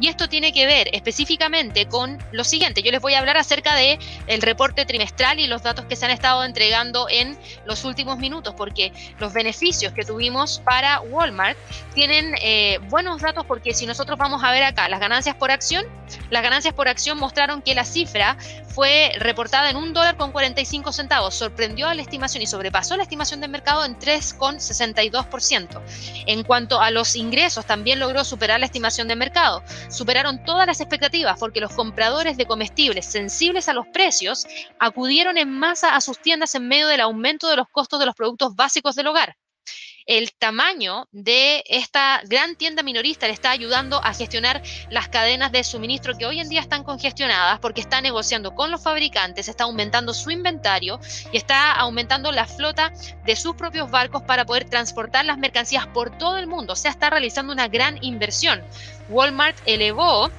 Y 0.02 0.08
esto 0.08 0.30
tiene 0.30 0.54
que 0.54 0.66
ver 0.66 0.90
específicamente 0.94 1.88
con 1.88 2.18
lo 2.32 2.44
siguiente, 2.44 2.82
yo 2.82 2.92
les 2.92 3.02
voy 3.02 3.14
a 3.14 3.20
hablar 3.20 3.38
acerca 3.38 3.76
de 3.76 4.00
el 4.28 4.42
reporte 4.42 4.86
trimestral 4.86 5.40
y 5.40 5.48
los 5.48 5.64
datos 5.64 5.86
que 5.86 5.96
se 5.96 6.06
han 6.06 6.12
estado 6.12 6.44
entregando 6.44 7.08
en 7.10 7.38
los 7.66 7.84
últimos 7.84 8.18
minutos, 8.18 8.54
porque 8.56 8.92
los 9.20 9.34
beneficios 9.34 9.94
que 9.94 10.04
tuvimos 10.04 10.62
para 10.64 11.02
Walmart 11.02 11.58
tienen 11.94 12.36
eh, 12.42 12.80
buenos 12.90 13.22
datos 13.22 13.46
porque 13.46 13.74
si 13.74 13.86
nosotros 13.86 14.18
vamos 14.18 14.44
a 14.44 14.52
ver 14.52 14.64
acá 14.64 14.90
las 14.90 15.00
ganancias 15.00 15.36
por 15.36 15.52
acción, 15.52 15.86
las 16.30 16.44
ganancias 16.44 16.74
por 16.74 16.88
acción 16.88 17.18
mostraron 17.18 17.62
que 17.62 17.76
la 17.76 17.86
cifra 17.86 18.38
fue 18.68 19.12
reportada 19.20 19.70
en 19.70 19.76
un 19.76 19.94
dólar 19.94 20.18
con 20.18 20.32
45 20.32 20.92
centavos, 20.92 21.36
sorprendió 21.36 21.88
a 21.88 21.94
la 21.94 22.02
estimación 22.02 22.44
y 22.44 22.48
sobrepasó 22.48 22.98
la 22.98 23.04
estimación 23.04 23.42
del 23.42 23.50
mercado 23.52 23.86
en 23.86 23.98
3,62%. 23.98 25.82
En 26.26 26.44
cuanto 26.44 26.80
a 26.80 26.92
los 26.92 27.16
ingresos, 27.16 27.66
también 27.66 28.00
logró 28.00 28.24
superar 28.24 28.60
la 28.60 28.66
estimación 28.66 29.08
de 29.08 29.16
mercado. 29.16 29.64
Superaron 29.90 30.44
todas 30.44 30.68
las 30.68 30.82
expectativas 30.82 31.40
porque 31.40 31.62
los 31.62 31.74
compradores 31.74 32.38
de 32.38 32.46
comestibles 32.46 33.06
sensibles 33.06 33.68
a 33.70 33.74
los 33.74 33.88
precios 33.88 34.46
acudieron 34.80 35.38
en 35.38 35.52
masa 35.52 35.96
a 35.96 36.02
sus 36.02 36.20
tiendas 36.20 36.56
en 36.56 36.68
medio 36.68 36.88
del 36.88 37.02
aumento 37.02 37.50
de 37.50 37.58
los 37.58 37.68
costos 37.70 38.00
de 38.00 38.06
los 38.06 38.16
productos 38.16 38.56
básicos 38.56 38.96
del 38.96 39.08
hogar 39.08 39.36
el 40.10 40.34
tamaño 40.34 41.08
de 41.12 41.64
esta 41.68 42.22
gran 42.26 42.56
tienda 42.56 42.82
minorista 42.82 43.28
le 43.28 43.34
está 43.34 43.52
ayudando 43.52 44.04
a 44.04 44.12
gestionar 44.16 44.64
las 44.90 45.08
cadenas 45.08 45.52
de 45.52 45.64
suministro 45.64 46.18
que 46.18 46.26
hoy 46.26 46.40
en 46.40 46.50
día 46.50 46.62
están 46.62 46.84
congestionadas 46.84 47.60
porque 47.60 47.80
está 47.80 48.02
negociando 48.02 48.56
con 48.56 48.72
los 48.72 48.82
fabricantes, 48.82 49.48
está 49.48 49.66
aumentando 49.66 50.16
su 50.16 50.32
inventario 50.32 51.00
y 51.32 51.38
está 51.38 51.74
aumentando 51.74 52.32
la 52.32 52.48
flota 52.48 52.92
de 53.24 53.36
sus 53.36 53.56
propios 53.56 53.92
barcos 53.92 54.24
para 54.24 54.48
poder 54.48 54.68
transportar 54.68 55.26
las 55.26 55.38
mercancías 55.38 55.86
por 55.86 56.18
todo 56.18 56.40
el 56.40 56.48
mundo. 56.48 56.74
O 56.74 56.76
sea, 56.76 56.90
está 56.90 57.12
realizando 57.12 57.54
una 57.54 57.68
gran 57.68 58.04
inversión. 58.04 58.64
Walmart 59.10 59.58
elevó 59.68 60.32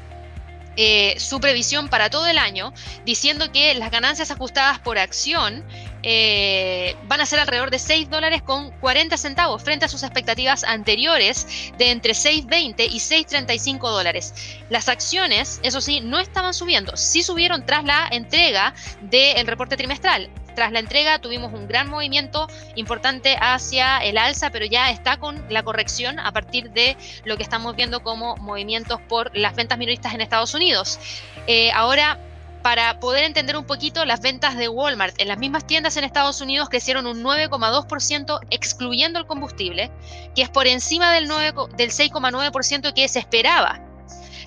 eh, 0.76 1.14
su 1.18 1.40
previsión 1.40 1.88
para 1.88 2.10
todo 2.10 2.26
el 2.26 2.38
año, 2.38 2.72
diciendo 3.04 3.50
que 3.52 3.74
las 3.74 3.90
ganancias 3.90 4.30
ajustadas 4.30 4.78
por 4.78 4.98
acción 4.98 5.64
eh, 6.02 6.96
van 7.08 7.20
a 7.20 7.26
ser 7.26 7.40
alrededor 7.40 7.70
de 7.70 7.78
6 7.78 8.08
dólares 8.08 8.42
con 8.42 8.70
40 8.80 9.16
centavos 9.16 9.62
frente 9.62 9.84
a 9.84 9.88
sus 9.88 10.02
expectativas 10.02 10.64
anteriores 10.64 11.72
de 11.76 11.90
entre 11.90 12.12
6.20 12.12 12.88
y 12.90 12.98
6.35 12.98 13.90
dólares. 13.90 14.34
Las 14.70 14.88
acciones, 14.88 15.60
eso 15.62 15.80
sí, 15.80 16.00
no 16.00 16.18
estaban 16.18 16.54
subiendo, 16.54 16.96
sí 16.96 17.22
subieron 17.22 17.66
tras 17.66 17.84
la 17.84 18.08
entrega 18.10 18.74
del 19.02 19.46
reporte 19.46 19.76
trimestral. 19.76 20.30
Tras 20.60 20.72
la 20.72 20.80
entrega 20.80 21.18
tuvimos 21.18 21.54
un 21.54 21.66
gran 21.66 21.88
movimiento 21.88 22.46
importante 22.74 23.34
hacia 23.40 23.96
el 23.96 24.18
alza, 24.18 24.50
pero 24.50 24.66
ya 24.66 24.90
está 24.90 25.16
con 25.16 25.42
la 25.48 25.62
corrección 25.62 26.18
a 26.20 26.32
partir 26.32 26.70
de 26.72 26.98
lo 27.24 27.38
que 27.38 27.42
estamos 27.42 27.74
viendo 27.76 28.02
como 28.02 28.36
movimientos 28.36 29.00
por 29.08 29.34
las 29.34 29.56
ventas 29.56 29.78
minoristas 29.78 30.12
en 30.12 30.20
Estados 30.20 30.52
Unidos. 30.52 30.98
Eh, 31.46 31.72
ahora 31.72 32.18
para 32.60 33.00
poder 33.00 33.24
entender 33.24 33.56
un 33.56 33.64
poquito 33.64 34.04
las 34.04 34.20
ventas 34.20 34.54
de 34.58 34.68
Walmart 34.68 35.18
en 35.18 35.28
las 35.28 35.38
mismas 35.38 35.66
tiendas 35.66 35.96
en 35.96 36.04
Estados 36.04 36.42
Unidos 36.42 36.68
crecieron 36.68 37.06
un 37.06 37.22
9,2% 37.22 38.40
excluyendo 38.50 39.18
el 39.18 39.24
combustible, 39.24 39.90
que 40.34 40.42
es 40.42 40.50
por 40.50 40.66
encima 40.66 41.10
del, 41.10 41.26
del 41.26 41.90
6,9% 41.90 42.92
que 42.92 43.08
se 43.08 43.18
esperaba. 43.18 43.80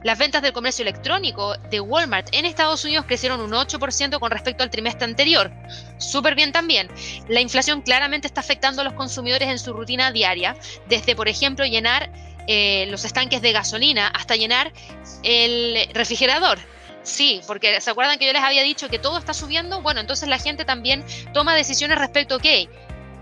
Las 0.03 0.17
ventas 0.17 0.41
del 0.41 0.53
comercio 0.53 0.83
electrónico 0.83 1.55
de 1.69 1.79
Walmart 1.79 2.27
en 2.33 2.45
Estados 2.45 2.83
Unidos 2.83 3.05
crecieron 3.05 3.39
un 3.39 3.51
8% 3.51 4.19
con 4.19 4.31
respecto 4.31 4.63
al 4.63 4.69
trimestre 4.69 5.05
anterior. 5.05 5.51
Súper 5.97 6.35
bien 6.35 6.51
también. 6.51 6.89
La 7.29 7.39
inflación 7.39 7.81
claramente 7.81 8.27
está 8.27 8.41
afectando 8.41 8.81
a 8.81 8.85
los 8.85 8.93
consumidores 8.93 9.47
en 9.47 9.59
su 9.59 9.73
rutina 9.73 10.11
diaria, 10.11 10.55
desde, 10.87 11.15
por 11.15 11.27
ejemplo, 11.27 11.65
llenar 11.65 12.11
eh, 12.47 12.85
los 12.89 13.05
estanques 13.05 13.41
de 13.41 13.53
gasolina 13.53 14.07
hasta 14.07 14.35
llenar 14.35 14.73
el 15.23 15.87
refrigerador. 15.93 16.59
Sí, 17.03 17.41
porque 17.47 17.81
se 17.81 17.89
acuerdan 17.89 18.17
que 18.17 18.25
yo 18.25 18.33
les 18.33 18.41
había 18.41 18.63
dicho 18.63 18.89
que 18.89 18.97
todo 18.97 19.17
está 19.17 19.33
subiendo. 19.33 19.81
Bueno, 19.81 19.99
entonces 19.99 20.27
la 20.29 20.37
gente 20.37 20.63
también 20.63 21.03
toma 21.33 21.53
decisiones 21.53 21.97
respecto, 21.97 22.37
ok, 22.37 22.45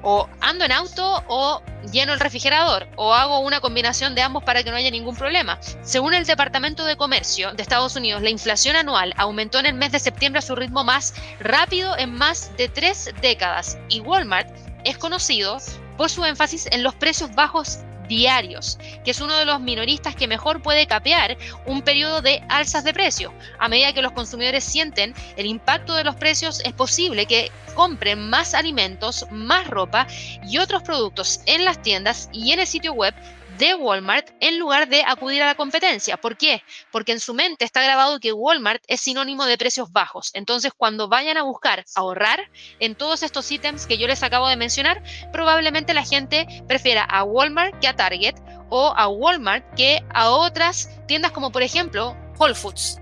o 0.04 0.28
ando 0.40 0.66
en 0.66 0.72
auto 0.72 1.24
o 1.28 1.62
lleno 1.92 2.14
el 2.14 2.20
refrigerador 2.20 2.88
o 2.96 3.14
hago 3.14 3.40
una 3.40 3.60
combinación 3.60 4.16
de 4.16 4.22
ambos 4.22 4.44
para 4.44 4.64
que 4.64 4.72
no 4.72 4.78
haya 4.78 4.92
ningún 4.92 5.16
problema. 5.16 5.60
Según 5.82 6.14
el 6.14 6.26
Departamento 6.26 6.86
de 6.86 6.98
Comercio 6.98 7.54
de 7.54 7.62
Estados 7.62 7.96
Unidos, 7.96 8.22
la 8.22 8.30
inflación 8.30 8.76
anual 8.76 9.14
aumentó 9.18 9.60
en 9.60 9.66
el 9.66 9.74
mes 9.74 9.92
de 9.92 10.00
septiembre 10.00 10.40
a 10.40 10.42
su 10.42 10.56
ritmo 10.56 10.84
más 10.84 11.14
rápido 11.40 11.98
en 11.98 12.14
más 12.14 12.56
de 12.58 12.70
tres 12.70 13.12
décadas 13.22 13.78
y 13.90 14.00
Walmart 14.02 14.50
es 14.84 14.98
conocido 14.98 15.58
por 15.98 16.10
su 16.10 16.26
énfasis 16.26 16.68
en 16.72 16.84
los 16.84 16.96
precios 16.96 17.34
bajos 17.36 17.80
diarios, 18.12 18.78
que 19.06 19.12
es 19.12 19.22
uno 19.22 19.34
de 19.38 19.46
los 19.46 19.62
minoristas 19.62 20.18
que 20.18 20.28
mejor 20.28 20.62
puede 20.62 20.86
capear 20.86 21.38
un 21.66 21.82
periodo 21.82 22.22
de 22.22 22.44
alzas 22.50 22.84
de 22.84 22.94
precio. 22.94 23.34
A 23.58 23.70
medida 23.70 23.94
que 23.94 24.02
los 24.02 24.12
consumidores 24.12 24.66
sienten 24.66 25.16
el 25.38 25.46
impacto 25.46 25.96
de 25.96 26.04
los 26.04 26.16
precios, 26.16 26.62
es 26.66 26.74
posible 26.74 27.26
que 27.26 27.52
compren 27.74 28.30
más 28.30 28.54
alimentos, 28.54 29.26
más 29.32 29.66
ropa 29.68 30.08
y 30.46 30.58
otros 30.58 30.84
productos 30.84 31.40
en 31.46 31.64
las 31.64 31.82
tiendas 31.82 32.30
y 32.34 32.52
en 32.52 32.60
el 32.60 32.68
sitio 32.68 32.92
web 32.92 33.14
de 33.62 33.76
Walmart 33.76 34.28
en 34.40 34.58
lugar 34.58 34.90
de 34.90 35.04
acudir 35.04 35.44
a 35.44 35.46
la 35.46 35.56
competencia. 35.56 36.18
¿Por 36.18 36.36
qué? 36.36 36.64
Porque 36.92 37.12
en 37.12 37.20
su 37.20 37.36
mente 37.36 37.64
está 37.64 37.84
grabado 37.84 38.20
que 38.20 38.34
Walmart 38.34 38.84
es 38.88 39.02
sinónimo 39.02 39.46
de 39.46 39.56
precios 39.56 39.92
bajos. 39.92 40.32
Entonces, 40.34 40.74
cuando 40.76 41.08
vayan 41.08 41.38
a 41.38 41.44
buscar 41.44 41.86
ahorrar 41.94 42.50
en 42.80 42.96
todos 42.96 43.22
estos 43.22 43.52
ítems 43.52 43.86
que 43.86 44.00
yo 44.00 44.08
les 44.08 44.24
acabo 44.24 44.48
de 44.48 44.56
mencionar, 44.56 45.04
probablemente 45.32 45.94
la 45.94 46.04
gente 46.04 46.48
prefiera 46.68 47.04
a 47.04 47.24
Walmart 47.24 47.80
que 47.80 47.88
a 47.88 47.96
Target 47.96 48.34
o 48.70 48.94
a 48.98 49.08
Walmart 49.08 49.76
que 49.76 50.04
a 50.12 50.32
otras 50.32 50.90
tiendas 51.08 51.32
como 51.32 51.52
por 51.52 51.62
ejemplo 51.62 52.18
Whole 52.40 52.56
Foods 52.56 52.98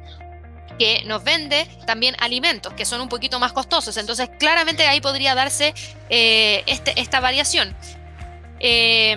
que 0.77 1.03
nos 1.05 1.23
vende 1.23 1.67
también 1.85 2.15
alimentos 2.19 2.73
que 2.73 2.83
son 2.83 2.99
un 2.99 3.07
poquito 3.07 3.39
más 3.39 3.53
costosos. 3.53 3.95
Entonces, 3.95 4.29
claramente 4.37 4.85
ahí 4.87 4.99
podría 4.99 5.35
darse 5.35 5.73
eh, 6.09 6.63
este, 6.67 6.99
esta 6.99 7.21
variación. 7.21 7.73
Eh, 8.59 9.15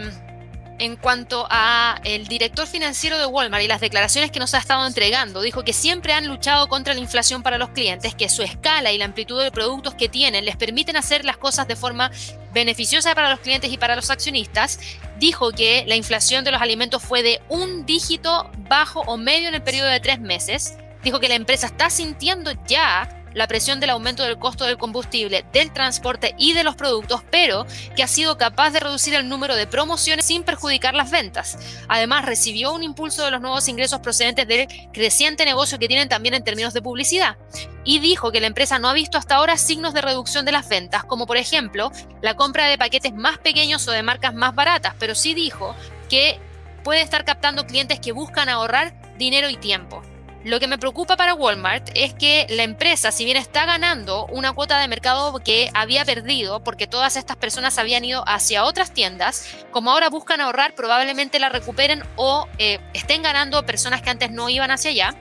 en 0.78 0.96
cuanto 0.96 1.46
a 1.50 2.00
el 2.04 2.26
director 2.26 2.66
financiero 2.66 3.18
de 3.18 3.26
Walmart 3.26 3.62
y 3.62 3.68
las 3.68 3.80
declaraciones 3.80 4.30
que 4.30 4.40
nos 4.40 4.54
ha 4.54 4.58
estado 4.58 4.86
entregando. 4.86 5.40
Dijo 5.40 5.64
que 5.64 5.72
siempre 5.72 6.12
han 6.12 6.26
luchado 6.26 6.68
contra 6.68 6.94
la 6.94 7.00
inflación 7.00 7.42
para 7.42 7.58
los 7.58 7.70
clientes, 7.70 8.14
que 8.14 8.28
su 8.28 8.42
escala 8.42 8.92
y 8.92 8.98
la 8.98 9.04
amplitud 9.04 9.42
de 9.42 9.50
productos 9.50 9.94
que 9.94 10.08
tienen 10.08 10.44
les 10.44 10.56
permiten 10.56 10.96
hacer 10.96 11.24
las 11.24 11.36
cosas 11.36 11.68
de 11.68 11.76
forma 11.76 12.10
beneficiosa 12.52 13.14
para 13.14 13.30
los 13.30 13.40
clientes 13.40 13.72
y 13.72 13.78
para 13.78 13.96
los 13.96 14.10
accionistas. 14.10 14.78
Dijo 15.18 15.52
que 15.52 15.84
la 15.86 15.96
inflación 15.96 16.44
de 16.44 16.50
los 16.50 16.60
alimentos 16.60 17.02
fue 17.02 17.22
de 17.22 17.40
un 17.48 17.86
dígito 17.86 18.50
bajo 18.68 19.00
o 19.02 19.16
medio 19.16 19.48
en 19.48 19.54
el 19.54 19.62
periodo 19.62 19.88
de 19.88 20.00
tres 20.00 20.20
meses. 20.20 20.76
Dijo 21.02 21.20
que 21.20 21.28
la 21.28 21.34
empresa 21.34 21.66
está 21.66 21.90
sintiendo 21.90 22.52
ya 22.66 23.21
la 23.34 23.46
presión 23.46 23.80
del 23.80 23.90
aumento 23.90 24.22
del 24.22 24.38
costo 24.38 24.64
del 24.64 24.78
combustible, 24.78 25.44
del 25.52 25.72
transporte 25.72 26.34
y 26.38 26.52
de 26.52 26.64
los 26.64 26.76
productos, 26.76 27.22
pero 27.30 27.66
que 27.96 28.02
ha 28.02 28.08
sido 28.08 28.38
capaz 28.38 28.70
de 28.70 28.80
reducir 28.80 29.14
el 29.14 29.28
número 29.28 29.56
de 29.56 29.66
promociones 29.66 30.24
sin 30.24 30.42
perjudicar 30.42 30.94
las 30.94 31.10
ventas. 31.10 31.58
Además, 31.88 32.24
recibió 32.24 32.72
un 32.72 32.82
impulso 32.82 33.24
de 33.24 33.30
los 33.30 33.40
nuevos 33.40 33.68
ingresos 33.68 34.00
procedentes 34.00 34.46
del 34.46 34.68
creciente 34.92 35.44
negocio 35.44 35.78
que 35.78 35.88
tienen 35.88 36.08
también 36.08 36.34
en 36.34 36.44
términos 36.44 36.74
de 36.74 36.82
publicidad. 36.82 37.36
Y 37.84 37.98
dijo 37.98 38.30
que 38.30 38.40
la 38.40 38.46
empresa 38.46 38.78
no 38.78 38.88
ha 38.88 38.92
visto 38.92 39.18
hasta 39.18 39.36
ahora 39.36 39.56
signos 39.56 39.94
de 39.94 40.02
reducción 40.02 40.44
de 40.44 40.52
las 40.52 40.68
ventas, 40.68 41.04
como 41.04 41.26
por 41.26 41.36
ejemplo 41.36 41.90
la 42.20 42.34
compra 42.34 42.66
de 42.66 42.78
paquetes 42.78 43.12
más 43.12 43.38
pequeños 43.38 43.86
o 43.88 43.92
de 43.92 44.02
marcas 44.02 44.34
más 44.34 44.54
baratas, 44.54 44.94
pero 44.98 45.14
sí 45.14 45.34
dijo 45.34 45.74
que 46.08 46.38
puede 46.84 47.00
estar 47.00 47.24
captando 47.24 47.66
clientes 47.66 48.00
que 48.00 48.12
buscan 48.12 48.48
ahorrar 48.48 48.94
dinero 49.18 49.48
y 49.48 49.56
tiempo. 49.56 50.02
Lo 50.44 50.58
que 50.58 50.66
me 50.66 50.76
preocupa 50.78 51.16
para 51.16 51.34
Walmart 51.34 51.90
es 51.94 52.14
que 52.14 52.46
la 52.50 52.64
empresa, 52.64 53.12
si 53.12 53.24
bien 53.24 53.36
está 53.36 53.64
ganando 53.64 54.26
una 54.26 54.52
cuota 54.52 54.80
de 54.80 54.88
mercado 54.88 55.38
que 55.38 55.70
había 55.72 56.04
perdido 56.04 56.64
porque 56.64 56.88
todas 56.88 57.16
estas 57.16 57.36
personas 57.36 57.78
habían 57.78 58.04
ido 58.04 58.24
hacia 58.26 58.64
otras 58.64 58.92
tiendas, 58.92 59.46
como 59.70 59.92
ahora 59.92 60.10
buscan 60.10 60.40
ahorrar, 60.40 60.74
probablemente 60.74 61.38
la 61.38 61.48
recuperen 61.48 62.02
o 62.16 62.48
eh, 62.58 62.80
estén 62.92 63.22
ganando 63.22 63.64
personas 63.64 64.02
que 64.02 64.10
antes 64.10 64.32
no 64.32 64.48
iban 64.48 64.72
hacia 64.72 64.90
allá. 64.90 65.14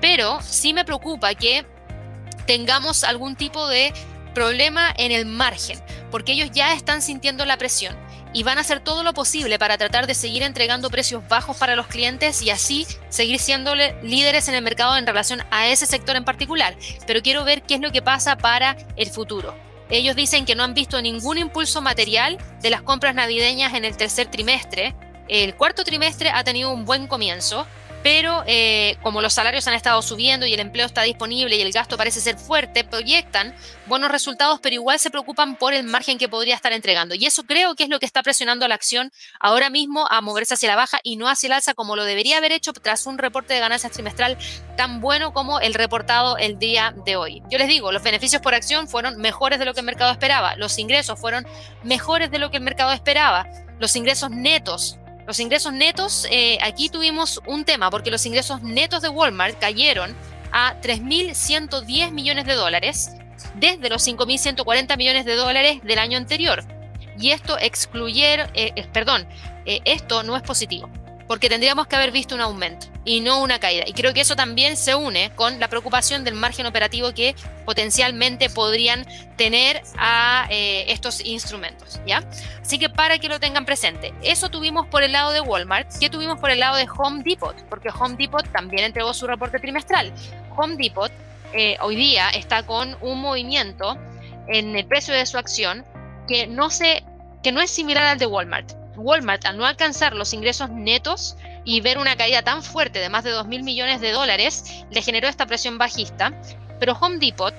Pero 0.00 0.38
sí 0.42 0.72
me 0.72 0.84
preocupa 0.84 1.34
que 1.34 1.66
tengamos 2.46 3.02
algún 3.02 3.34
tipo 3.34 3.66
de 3.66 3.92
problema 4.32 4.94
en 4.96 5.10
el 5.10 5.26
margen, 5.26 5.82
porque 6.12 6.32
ellos 6.32 6.50
ya 6.52 6.72
están 6.72 7.02
sintiendo 7.02 7.44
la 7.44 7.56
presión 7.56 7.96
y 8.38 8.44
van 8.44 8.56
a 8.56 8.60
hacer 8.60 8.78
todo 8.78 9.02
lo 9.02 9.14
posible 9.14 9.58
para 9.58 9.76
tratar 9.78 10.06
de 10.06 10.14
seguir 10.14 10.44
entregando 10.44 10.90
precios 10.90 11.26
bajos 11.26 11.56
para 11.56 11.74
los 11.74 11.88
clientes 11.88 12.40
y 12.40 12.50
así 12.50 12.86
seguir 13.08 13.40
siendo 13.40 13.74
líderes 13.74 14.46
en 14.46 14.54
el 14.54 14.62
mercado 14.62 14.96
en 14.96 15.08
relación 15.08 15.42
a 15.50 15.66
ese 15.66 15.86
sector 15.86 16.14
en 16.14 16.24
particular. 16.24 16.76
Pero 17.04 17.20
quiero 17.20 17.42
ver 17.42 17.62
qué 17.62 17.74
es 17.74 17.80
lo 17.80 17.90
que 17.90 18.00
pasa 18.00 18.36
para 18.38 18.76
el 18.94 19.10
futuro. 19.10 19.56
Ellos 19.90 20.14
dicen 20.14 20.44
que 20.44 20.54
no 20.54 20.62
han 20.62 20.72
visto 20.72 21.02
ningún 21.02 21.36
impulso 21.36 21.82
material 21.82 22.38
de 22.62 22.70
las 22.70 22.82
compras 22.82 23.16
navideñas 23.16 23.74
en 23.74 23.84
el 23.84 23.96
tercer 23.96 24.28
trimestre. 24.28 24.94
El 25.26 25.56
cuarto 25.56 25.82
trimestre 25.82 26.30
ha 26.30 26.44
tenido 26.44 26.70
un 26.72 26.84
buen 26.84 27.08
comienzo, 27.08 27.66
pero 28.02 28.44
eh, 28.46 28.96
como 29.02 29.20
los 29.20 29.34
salarios 29.34 29.66
han 29.66 29.74
estado 29.74 30.00
subiendo 30.02 30.46
y 30.46 30.54
el 30.54 30.60
empleo 30.60 30.86
está 30.86 31.02
disponible 31.02 31.56
y 31.56 31.60
el 31.60 31.72
gasto 31.72 31.96
parece 31.96 32.20
ser 32.20 32.38
fuerte, 32.38 32.84
proyectan 32.84 33.54
buenos 33.86 34.10
resultados, 34.10 34.60
pero 34.62 34.74
igual 34.74 34.98
se 34.98 35.10
preocupan 35.10 35.56
por 35.56 35.74
el 35.74 35.84
margen 35.84 36.18
que 36.18 36.28
podría 36.28 36.54
estar 36.54 36.72
entregando. 36.72 37.14
Y 37.14 37.26
eso 37.26 37.44
creo 37.44 37.74
que 37.74 37.84
es 37.84 37.88
lo 37.88 37.98
que 37.98 38.06
está 38.06 38.22
presionando 38.22 38.64
a 38.64 38.68
la 38.68 38.74
acción 38.74 39.10
ahora 39.40 39.70
mismo 39.70 40.06
a 40.10 40.20
moverse 40.20 40.54
hacia 40.54 40.68
la 40.68 40.76
baja 40.76 41.00
y 41.02 41.16
no 41.16 41.28
hacia 41.28 41.48
el 41.48 41.52
alza 41.54 41.74
como 41.74 41.96
lo 41.96 42.04
debería 42.04 42.38
haber 42.38 42.52
hecho 42.52 42.72
tras 42.72 43.06
un 43.06 43.18
reporte 43.18 43.54
de 43.54 43.60
ganancias 43.60 43.92
trimestral 43.92 44.38
tan 44.76 45.00
bueno 45.00 45.32
como 45.32 45.60
el 45.60 45.74
reportado 45.74 46.36
el 46.36 46.58
día 46.58 46.94
de 47.04 47.16
hoy. 47.16 47.42
Yo 47.50 47.58
les 47.58 47.68
digo, 47.68 47.92
los 47.92 48.02
beneficios 48.02 48.40
por 48.40 48.54
acción 48.54 48.88
fueron 48.88 49.18
mejores 49.18 49.58
de 49.58 49.64
lo 49.64 49.74
que 49.74 49.80
el 49.80 49.86
mercado 49.86 50.12
esperaba, 50.12 50.56
los 50.56 50.78
ingresos 50.78 51.18
fueron 51.18 51.46
mejores 51.82 52.30
de 52.30 52.38
lo 52.38 52.50
que 52.50 52.58
el 52.58 52.62
mercado 52.62 52.92
esperaba, 52.92 53.46
los 53.78 53.96
ingresos 53.96 54.30
netos 54.30 54.98
los 55.28 55.40
ingresos 55.40 55.74
netos, 55.74 56.26
eh, 56.30 56.56
aquí 56.62 56.88
tuvimos 56.88 57.42
un 57.44 57.66
tema, 57.66 57.90
porque 57.90 58.10
los 58.10 58.24
ingresos 58.24 58.62
netos 58.62 59.02
de 59.02 59.10
Walmart 59.10 59.58
cayeron 59.58 60.16
a 60.52 60.80
3.110 60.80 62.12
millones 62.12 62.46
de 62.46 62.54
dólares 62.54 63.10
desde 63.56 63.90
los 63.90 64.08
5.140 64.08 64.96
millones 64.96 65.26
de 65.26 65.34
dólares 65.34 65.80
del 65.84 65.98
año 65.98 66.16
anterior. 66.16 66.64
Y 67.18 67.32
esto 67.32 67.58
excluyeron, 67.60 68.48
eh, 68.54 68.72
eh, 68.74 68.86
perdón, 68.90 69.28
esto 69.66 70.22
no 70.22 70.34
es 70.34 70.42
positivo 70.42 70.88
porque 71.28 71.48
tendríamos 71.48 71.86
que 71.86 71.94
haber 71.94 72.10
visto 72.10 72.34
un 72.34 72.40
aumento 72.40 72.86
y 73.04 73.20
no 73.20 73.42
una 73.42 73.60
caída. 73.60 73.84
Y 73.86 73.92
creo 73.92 74.12
que 74.12 74.22
eso 74.22 74.34
también 74.34 74.76
se 74.76 74.94
une 74.94 75.30
con 75.36 75.60
la 75.60 75.68
preocupación 75.68 76.24
del 76.24 76.34
margen 76.34 76.66
operativo 76.66 77.12
que 77.14 77.36
potencialmente 77.64 78.50
podrían 78.50 79.06
tener 79.36 79.82
a 79.98 80.48
eh, 80.50 80.86
estos 80.88 81.24
instrumentos, 81.24 82.00
¿ya? 82.06 82.24
Así 82.60 82.78
que 82.78 82.88
para 82.88 83.18
que 83.18 83.28
lo 83.28 83.38
tengan 83.38 83.64
presente, 83.64 84.12
eso 84.22 84.48
tuvimos 84.48 84.86
por 84.86 85.02
el 85.02 85.12
lado 85.12 85.30
de 85.32 85.40
Walmart, 85.40 85.90
¿qué 86.00 86.10
tuvimos 86.10 86.40
por 86.40 86.50
el 86.50 86.60
lado 86.60 86.76
de 86.76 86.88
Home 86.98 87.22
Depot? 87.22 87.54
Porque 87.68 87.90
Home 87.90 88.16
Depot 88.18 88.50
también 88.50 88.84
entregó 88.84 89.12
su 89.14 89.26
reporte 89.26 89.58
trimestral. 89.58 90.12
Home 90.56 90.76
Depot 90.76 91.12
eh, 91.52 91.76
hoy 91.80 91.96
día 91.96 92.28
está 92.30 92.64
con 92.64 92.96
un 93.00 93.20
movimiento 93.20 93.96
en 94.48 94.76
el 94.76 94.86
precio 94.86 95.14
de 95.14 95.24
su 95.26 95.38
acción 95.38 95.84
que 96.26 96.46
no, 96.46 96.70
se, 96.70 97.04
que 97.42 97.52
no 97.52 97.60
es 97.60 97.70
similar 97.70 98.04
al 98.04 98.18
de 98.18 98.26
Walmart. 98.26 98.77
Walmart, 98.98 99.44
al 99.44 99.56
no 99.56 99.66
alcanzar 99.66 100.14
los 100.14 100.32
ingresos 100.32 100.70
netos 100.70 101.36
y 101.64 101.80
ver 101.80 101.98
una 101.98 102.16
caída 102.16 102.42
tan 102.42 102.62
fuerte 102.62 102.98
de 102.98 103.08
más 103.08 103.24
de 103.24 103.30
2 103.30 103.46
mil 103.46 103.62
millones 103.62 104.00
de 104.00 104.12
dólares, 104.12 104.84
le 104.90 105.02
generó 105.02 105.28
esta 105.28 105.46
presión 105.46 105.78
bajista. 105.78 106.32
Pero 106.78 106.96
Home 107.00 107.18
Depot 107.18 107.54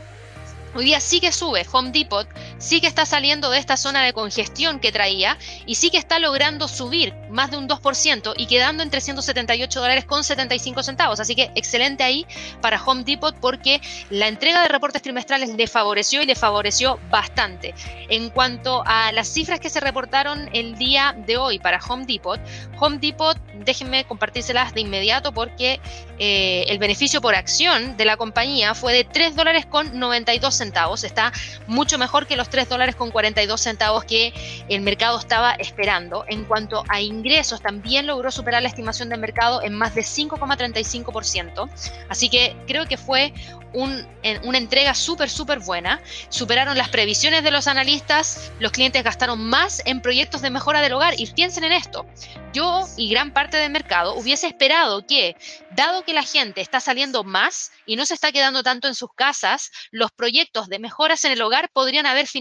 Hoy 0.75 0.85
día 0.85 0.99
sí 0.99 1.19
que 1.19 1.31
sube, 1.31 1.65
Home 1.71 1.89
Depot 1.91 2.27
sí 2.59 2.81
que 2.81 2.87
está 2.87 3.05
saliendo 3.05 3.49
de 3.49 3.57
esta 3.57 3.77
zona 3.77 4.03
de 4.03 4.13
congestión 4.13 4.79
que 4.79 4.91
traía 4.91 5.37
y 5.65 5.75
sí 5.75 5.89
que 5.89 5.97
está 5.97 6.19
logrando 6.19 6.67
subir 6.67 7.13
más 7.29 7.51
de 7.51 7.57
un 7.57 7.67
2% 7.67 8.33
y 8.37 8.45
quedando 8.45 8.83
en 8.83 8.89
378 8.89 9.79
dólares 9.79 10.05
con 10.05 10.23
75 10.23 10.83
centavos. 10.83 11.19
Así 11.19 11.35
que 11.35 11.51
excelente 11.55 12.03
ahí 12.03 12.25
para 12.61 12.83
Home 12.83 13.03
Depot 13.03 13.35
porque 13.39 13.81
la 14.09 14.27
entrega 14.27 14.61
de 14.61 14.67
reportes 14.67 15.01
trimestrales 15.01 15.49
le 15.49 15.67
favoreció 15.67 16.21
y 16.21 16.25
le 16.25 16.35
favoreció 16.35 16.99
bastante. 17.09 17.73
En 18.09 18.29
cuanto 18.29 18.83
a 18.85 19.11
las 19.11 19.27
cifras 19.27 19.59
que 19.59 19.69
se 19.69 19.79
reportaron 19.79 20.49
el 20.53 20.77
día 20.77 21.15
de 21.25 21.37
hoy 21.37 21.59
para 21.59 21.79
Home 21.79 22.05
Depot, 22.05 22.39
Home 22.79 22.97
Depot, 22.99 23.37
déjenme 23.65 24.03
compartírselas 24.05 24.73
de 24.73 24.81
inmediato 24.81 25.33
porque 25.33 25.79
eh, 26.17 26.65
el 26.67 26.79
beneficio 26.79 27.21
por 27.21 27.35
acción 27.35 27.95
de 27.97 28.05
la 28.05 28.17
compañía 28.17 28.75
fue 28.75 28.93
de 28.93 29.03
3 29.03 29.35
dólares 29.35 29.65
con 29.65 29.97
92 29.97 30.53
centavos. 30.53 31.03
Está 31.03 31.31
mucho 31.67 31.97
mejor 31.97 32.27
que 32.27 32.35
los 32.35 32.48
3 32.49 32.69
dólares 32.69 32.95
con 32.95 33.11
42 33.11 33.59
centavos 33.59 34.05
que 34.05 34.33
el 34.69 34.81
mercado 34.81 35.19
estaba 35.19 35.53
esperando. 35.53 36.25
En 36.27 36.45
cuanto 36.45 36.83
a 36.89 37.01
ingresos, 37.01 37.61
también 37.61 38.07
logró 38.07 38.31
superar 38.31 38.61
la 38.61 38.69
estimación 38.69 39.09
del 39.09 39.19
mercado 39.19 39.61
en 39.61 39.73
más 39.73 39.95
de 39.95 40.01
5,35%. 40.01 41.69
Así 42.09 42.29
que 42.29 42.55
creo 42.67 42.85
que 42.85 42.97
fue 42.97 43.33
una 43.73 44.57
entrega 44.57 44.93
súper, 44.93 45.29
súper 45.29 45.59
buena. 45.59 46.01
Superaron 46.29 46.77
las 46.77 46.89
previsiones 46.89 47.43
de 47.43 47.51
los 47.51 47.67
analistas, 47.67 48.51
los 48.59 48.71
clientes 48.71 49.03
gastaron 49.03 49.39
más 49.45 49.81
en 49.85 50.01
proyectos 50.01 50.41
de 50.41 50.49
mejora 50.49 50.81
del 50.81 50.93
hogar. 50.93 51.13
Y 51.19 51.27
piensen 51.27 51.63
en 51.63 51.71
esto, 51.71 52.05
yo 52.53 52.85
y 52.97 53.09
gran 53.09 53.31
parte 53.31 53.57
del 53.57 53.71
mercado 53.71 54.15
hubiese 54.15 54.47
esperado 54.47 55.05
que, 55.05 55.35
dado 55.71 56.03
que 56.03 56.13
la 56.13 56.23
gente 56.23 56.61
está 56.61 56.79
saliendo 56.79 57.23
más 57.23 57.71
y 57.85 57.95
no 57.95 58.05
se 58.05 58.13
está 58.13 58.31
quedando 58.31 58.63
tanto 58.63 58.87
en 58.87 58.95
sus 58.95 59.13
casas, 59.13 59.71
los 59.91 60.11
proyectos 60.11 60.67
de 60.67 60.79
mejoras 60.79 61.23
en 61.25 61.31
el 61.31 61.41
hogar 61.41 61.69
podrían 61.71 62.05
haber 62.05 62.27
finalizado. 62.27 62.38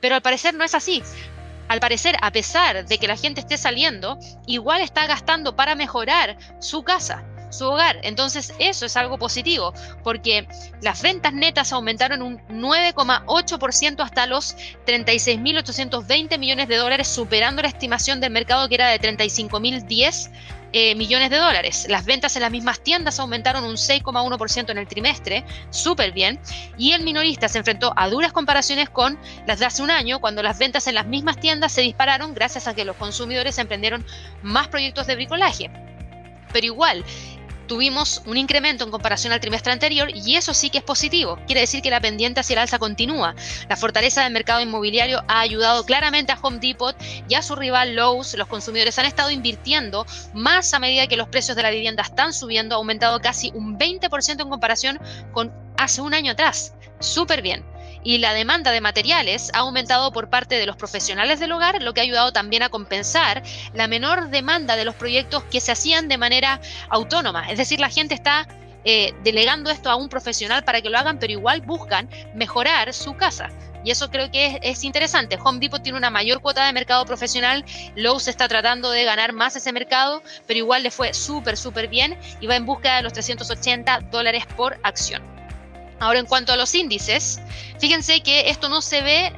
Pero 0.00 0.14
al 0.14 0.22
parecer 0.22 0.54
no 0.54 0.64
es 0.64 0.74
así. 0.74 1.02
Al 1.68 1.80
parecer, 1.80 2.16
a 2.22 2.32
pesar 2.32 2.86
de 2.86 2.98
que 2.98 3.08
la 3.08 3.16
gente 3.16 3.40
esté 3.40 3.58
saliendo, 3.58 4.18
igual 4.46 4.80
está 4.80 5.06
gastando 5.06 5.54
para 5.54 5.74
mejorar 5.74 6.38
su 6.60 6.82
casa 6.82 7.24
su 7.50 7.66
hogar. 7.66 7.98
Entonces 8.02 8.54
eso 8.58 8.86
es 8.86 8.96
algo 8.96 9.18
positivo 9.18 9.72
porque 10.02 10.46
las 10.82 11.02
ventas 11.02 11.32
netas 11.32 11.72
aumentaron 11.72 12.22
un 12.22 12.38
9,8% 12.48 14.02
hasta 14.02 14.26
los 14.26 14.56
36.820 14.86 16.38
millones 16.38 16.68
de 16.68 16.76
dólares, 16.76 17.08
superando 17.08 17.62
la 17.62 17.68
estimación 17.68 18.20
del 18.20 18.32
mercado 18.32 18.68
que 18.68 18.74
era 18.74 18.88
de 18.88 19.00
35.010 19.00 20.30
eh, 20.72 20.94
millones 20.94 21.30
de 21.30 21.38
dólares. 21.38 21.86
Las 21.88 22.04
ventas 22.04 22.36
en 22.36 22.42
las 22.42 22.50
mismas 22.50 22.80
tiendas 22.80 23.18
aumentaron 23.18 23.64
un 23.64 23.76
6,1% 23.76 24.70
en 24.70 24.78
el 24.78 24.86
trimestre, 24.86 25.44
súper 25.70 26.12
bien, 26.12 26.38
y 26.76 26.92
el 26.92 27.02
minorista 27.02 27.48
se 27.48 27.58
enfrentó 27.58 27.92
a 27.96 28.08
duras 28.08 28.32
comparaciones 28.32 28.90
con 28.90 29.18
las 29.46 29.58
de 29.58 29.66
hace 29.66 29.82
un 29.82 29.90
año, 29.90 30.20
cuando 30.20 30.42
las 30.42 30.58
ventas 30.58 30.86
en 30.86 30.94
las 30.94 31.06
mismas 31.06 31.40
tiendas 31.40 31.72
se 31.72 31.80
dispararon 31.80 32.34
gracias 32.34 32.68
a 32.68 32.74
que 32.74 32.84
los 32.84 32.96
consumidores 32.96 33.58
emprendieron 33.58 34.04
más 34.42 34.68
proyectos 34.68 35.06
de 35.06 35.14
bricolaje. 35.14 35.70
Pero 36.52 36.66
igual, 36.66 37.04
tuvimos 37.68 38.22
un 38.26 38.36
incremento 38.36 38.82
en 38.82 38.90
comparación 38.90 39.32
al 39.32 39.40
trimestre 39.40 39.72
anterior 39.72 40.10
y 40.12 40.34
eso 40.34 40.54
sí 40.54 40.70
que 40.70 40.78
es 40.78 40.84
positivo. 40.84 41.38
Quiere 41.46 41.60
decir 41.60 41.82
que 41.82 41.90
la 41.90 42.00
pendiente 42.00 42.40
hacia 42.40 42.54
el 42.54 42.60
alza 42.60 42.80
continúa. 42.80 43.36
La 43.68 43.76
fortaleza 43.76 44.24
del 44.24 44.32
mercado 44.32 44.60
inmobiliario 44.60 45.22
ha 45.28 45.40
ayudado 45.40 45.84
claramente 45.84 46.32
a 46.32 46.38
Home 46.42 46.58
Depot 46.58 46.96
y 47.28 47.34
a 47.34 47.42
su 47.42 47.54
rival 47.54 47.94
Lowe's. 47.94 48.34
Los 48.34 48.48
consumidores 48.48 48.98
han 48.98 49.06
estado 49.06 49.30
invirtiendo 49.30 50.04
más 50.34 50.74
a 50.74 50.80
medida 50.80 51.06
que 51.06 51.16
los 51.16 51.28
precios 51.28 51.56
de 51.56 51.62
la 51.62 51.70
vivienda 51.70 52.02
están 52.02 52.32
subiendo, 52.32 52.74
ha 52.74 52.78
aumentado 52.78 53.20
casi 53.20 53.52
un 53.54 53.78
20% 53.78 54.42
en 54.42 54.48
comparación 54.48 54.98
con 55.32 55.52
hace 55.76 56.00
un 56.00 56.14
año 56.14 56.32
atrás. 56.32 56.74
Súper 56.98 57.42
bien. 57.42 57.64
Y 58.02 58.18
la 58.18 58.32
demanda 58.32 58.70
de 58.70 58.80
materiales 58.80 59.50
ha 59.54 59.58
aumentado 59.58 60.12
por 60.12 60.30
parte 60.30 60.56
de 60.56 60.66
los 60.66 60.76
profesionales 60.76 61.40
del 61.40 61.52
hogar, 61.52 61.82
lo 61.82 61.94
que 61.94 62.00
ha 62.00 62.04
ayudado 62.04 62.32
también 62.32 62.62
a 62.62 62.68
compensar 62.68 63.42
la 63.74 63.88
menor 63.88 64.30
demanda 64.30 64.76
de 64.76 64.84
los 64.84 64.94
proyectos 64.94 65.44
que 65.44 65.60
se 65.60 65.72
hacían 65.72 66.08
de 66.08 66.18
manera 66.18 66.60
autónoma. 66.88 67.50
Es 67.50 67.58
decir, 67.58 67.80
la 67.80 67.90
gente 67.90 68.14
está 68.14 68.46
eh, 68.84 69.12
delegando 69.22 69.70
esto 69.70 69.90
a 69.90 69.96
un 69.96 70.08
profesional 70.08 70.64
para 70.64 70.80
que 70.80 70.90
lo 70.90 70.98
hagan, 70.98 71.18
pero 71.18 71.32
igual 71.32 71.60
buscan 71.60 72.08
mejorar 72.34 72.94
su 72.94 73.16
casa. 73.16 73.50
Y 73.84 73.90
eso 73.90 74.10
creo 74.10 74.30
que 74.30 74.46
es, 74.46 74.58
es, 74.62 74.84
interesante. 74.84 75.38
Home 75.42 75.60
Depot 75.60 75.82
tiene 75.82 75.98
una 75.98 76.10
mayor 76.10 76.40
cuota 76.40 76.66
de 76.66 76.72
mercado 76.72 77.04
profesional. 77.04 77.64
Lowe's 77.96 78.28
está 78.28 78.48
tratando 78.48 78.90
de 78.90 79.04
ganar 79.04 79.32
más 79.32 79.56
ese 79.56 79.72
mercado, 79.72 80.22
pero 80.46 80.58
igual 80.58 80.82
le 80.82 80.90
fue 80.90 81.14
súper, 81.14 81.56
súper 81.56 81.88
bien 81.88 82.18
y 82.40 82.46
va 82.46 82.56
en 82.56 82.66
busca 82.66 82.96
de 82.96 83.02
los 83.02 83.12
380 83.12 84.00
dólares 84.10 84.46
por 84.56 84.78
acción. 84.82 85.37
Ahora, 86.00 86.18
en 86.18 86.26
cuanto 86.26 86.52
a 86.52 86.56
los 86.56 86.74
índices, 86.74 87.40
fíjense 87.80 88.20
que 88.22 88.50
esto 88.50 88.68
no 88.68 88.80
se 88.82 89.02
ve 89.02 89.32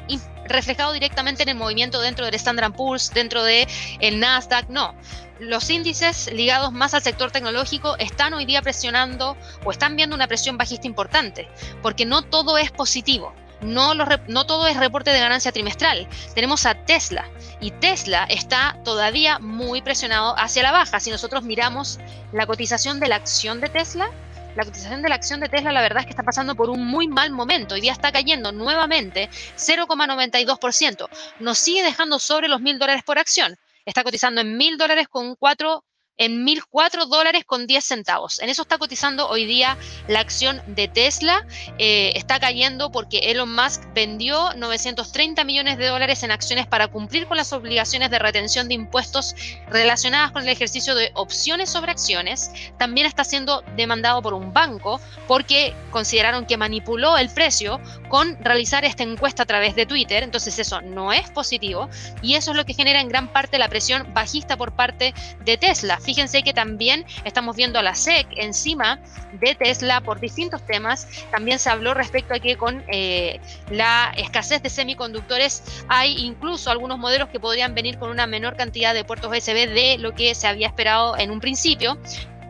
reflejado 0.45 0.93
directamente 0.93 1.43
en 1.43 1.49
el 1.51 1.55
movimiento 1.55 2.01
dentro 2.01 2.25
del 2.27 2.35
Standard 2.35 2.73
Poor's, 2.73 3.11
dentro 3.15 3.43
del 3.45 3.67
el 4.01 4.21
Nasdaq, 4.21 4.69
no. 4.69 4.95
Los 5.39 5.71
índices 5.71 6.31
ligados 6.33 6.71
más 6.73 6.93
al 6.93 7.03
sector 7.03 7.31
tecnológico 7.31 7.97
están 7.99 8.35
hoy 8.35 8.45
día 8.45 8.61
presionando 8.61 9.37
o 9.65 9.71
están 9.71 9.97
viendo 9.97 10.15
una 10.15 10.27
presión 10.27 10.59
bajista 10.59 10.87
importante, 10.87 11.49
porque 11.83 12.05
no 12.05 12.23
todo 12.23 12.59
es 12.59 12.71
positivo. 12.71 13.33
No, 13.63 13.95
no, 13.95 14.47
todo 14.47 14.67
es 14.67 14.77
reporte 14.77 15.11
de 15.11 15.21
ganancia 15.21 15.53
trimestral. 15.53 16.09
Tenemos 16.35 16.65
a 16.65 16.75
Tesla 16.75 17.27
y 17.61 17.71
Tesla 17.73 18.25
está 18.25 18.79
todavía 18.85 19.39
muy 19.39 19.83
presionado 19.83 20.35
hacia 20.39 20.63
la 20.63 20.73
baja. 20.73 20.99
Si 20.99 21.11
nosotros 21.11 21.43
miramos 21.43 21.99
la 22.33 22.47
cotización 22.47 23.01
de 23.01 23.09
la 23.09 23.17
acción 23.17 23.61
de 23.61 23.69
Tesla, 23.69 24.11
la 24.57 24.65
cotización 24.65 25.03
de 25.03 25.09
la 25.09 25.15
acción 25.15 25.41
de 25.41 25.49
Tesla 25.49 25.73
la 25.73 25.83
verdad 25.83 26.01
es 26.01 26.07
que 26.07 26.11
está 26.11 26.23
pasando 26.23 26.55
por 26.55 26.71
un 26.71 26.85
muy 26.85 27.09
mal 27.09 27.31
momento. 27.31 27.75
Hoy 27.75 27.81
día 27.81 27.93
está 27.93 28.13
cayendo 28.13 28.53
nuevamente 28.53 29.29
0,92%. 29.57 31.09
Nos 31.39 31.59
sigue 31.59 31.83
dejando 31.83 32.19
sobre 32.19 32.49
los 32.49 32.61
mil 32.61 32.79
dólares 32.79 33.03
por 33.05 33.19
acción. 33.19 33.57
Está 33.85 34.03
cotizando 34.03 34.41
en 34.41 34.57
mil 34.57 34.77
dólares 34.77 35.09
con 35.09 35.37
cuatro 35.37 35.85
en 36.21 36.47
1.004 36.47 37.07
dólares 37.07 37.45
con 37.47 37.67
10 37.67 37.83
centavos. 37.83 38.41
En 38.41 38.51
eso 38.51 38.63
está 38.63 38.77
cotizando 38.77 39.27
hoy 39.29 39.47
día 39.47 39.79
la 40.07 40.21
acción 40.21 40.61
de 40.67 40.87
Tesla. 40.87 41.47
Eh, 41.79 42.13
está 42.15 42.39
cayendo 42.39 42.93
porque 42.93 43.31
Elon 43.31 43.55
Musk 43.55 43.83
vendió 43.95 44.53
930 44.55 45.43
millones 45.45 45.79
de 45.79 45.87
dólares 45.87 46.23
en 46.23 46.31
acciones 46.31 46.67
para 46.67 46.89
cumplir 46.89 47.27
con 47.27 47.39
las 47.39 47.55
obligaciones 47.55 48.11
de 48.11 48.19
retención 48.19 48.69
de 48.69 48.75
impuestos 48.75 49.35
relacionadas 49.71 50.31
con 50.33 50.43
el 50.43 50.51
ejercicio 50.51 50.95
de 50.95 51.11
opciones 51.15 51.71
sobre 51.71 51.91
acciones. 51.91 52.51
También 52.79 53.07
está 53.07 53.25
siendo 53.25 53.65
demandado 53.77 54.21
por 54.21 54.35
un 54.35 54.53
banco 54.53 55.01
porque 55.27 55.75
consideraron 55.91 56.45
que 56.45 56.59
manipuló 56.59 57.17
el 57.17 57.31
precio 57.31 57.81
con 58.11 58.37
realizar 58.45 58.85
esta 58.85 59.05
encuesta 59.05 59.45
a 59.45 59.47
través 59.47 59.75
de 59.75 59.87
Twitter. 59.87 60.23
Entonces 60.23 60.59
eso 60.59 60.83
no 60.83 61.15
es 61.15 61.31
positivo 61.31 61.89
y 62.21 62.35
eso 62.35 62.51
es 62.51 62.59
lo 62.59 62.67
que 62.67 62.75
genera 62.75 63.01
en 63.01 63.09
gran 63.09 63.33
parte 63.33 63.59
la 63.59 63.71
presión 63.71 64.13
bajista 64.13 64.59
por 64.59 64.73
parte 64.73 65.15
de 65.47 65.57
Tesla 65.57 65.99
Fíjense 66.11 66.43
que 66.43 66.53
también 66.53 67.07
estamos 67.25 67.55
viendo 67.55 67.79
a 67.79 67.85
la 67.85 67.95
SEC 67.95 68.27
encima 68.33 68.99
de 69.35 69.55
Tesla 69.55 70.01
por 70.01 70.19
distintos 70.19 70.61
temas. 70.67 71.07
También 71.31 71.61
se 71.61 71.71
habló 71.71 71.95
respecto 71.95 72.35
a 72.35 72.41
que 72.41 72.57
con 72.57 72.83
eh, 72.89 73.39
la 73.71 74.13
escasez 74.17 74.61
de 74.61 74.71
semiconductores 74.71 75.85
hay 75.87 76.17
incluso 76.27 76.69
algunos 76.73 76.99
modelos 76.99 77.29
que 77.29 77.39
podrían 77.39 77.77
venir 77.77 77.97
con 77.97 78.11
una 78.11 78.27
menor 78.27 78.57
cantidad 78.57 78.93
de 78.93 79.05
puertos 79.05 79.31
USB 79.31 79.73
de 79.73 79.99
lo 80.01 80.13
que 80.13 80.35
se 80.35 80.49
había 80.49 80.67
esperado 80.67 81.17
en 81.17 81.31
un 81.31 81.39
principio. 81.39 81.97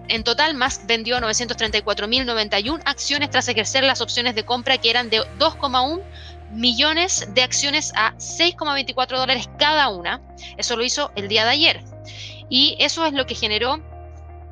En 0.08 0.24
total, 0.24 0.56
Musk 0.56 0.86
vendió 0.86 1.18
934.091 1.18 2.80
acciones 2.86 3.28
tras 3.28 3.46
ejercer 3.48 3.84
las 3.84 4.00
opciones 4.00 4.34
de 4.34 4.46
compra 4.46 4.78
que 4.78 4.88
eran 4.88 5.10
de 5.10 5.20
2,1 5.38 6.00
millones 6.50 7.28
de 7.34 7.42
acciones 7.42 7.92
a 7.94 8.14
6,24 8.14 9.18
dólares 9.18 9.50
cada 9.58 9.90
una. 9.90 10.22
Eso 10.56 10.78
lo 10.78 10.82
hizo 10.82 11.12
el 11.14 11.28
día 11.28 11.44
de 11.44 11.50
ayer. 11.50 11.84
Y 12.50 12.76
eso 12.78 13.06
es 13.06 13.14
lo 13.14 13.24
que 13.24 13.34
generó 13.34 13.80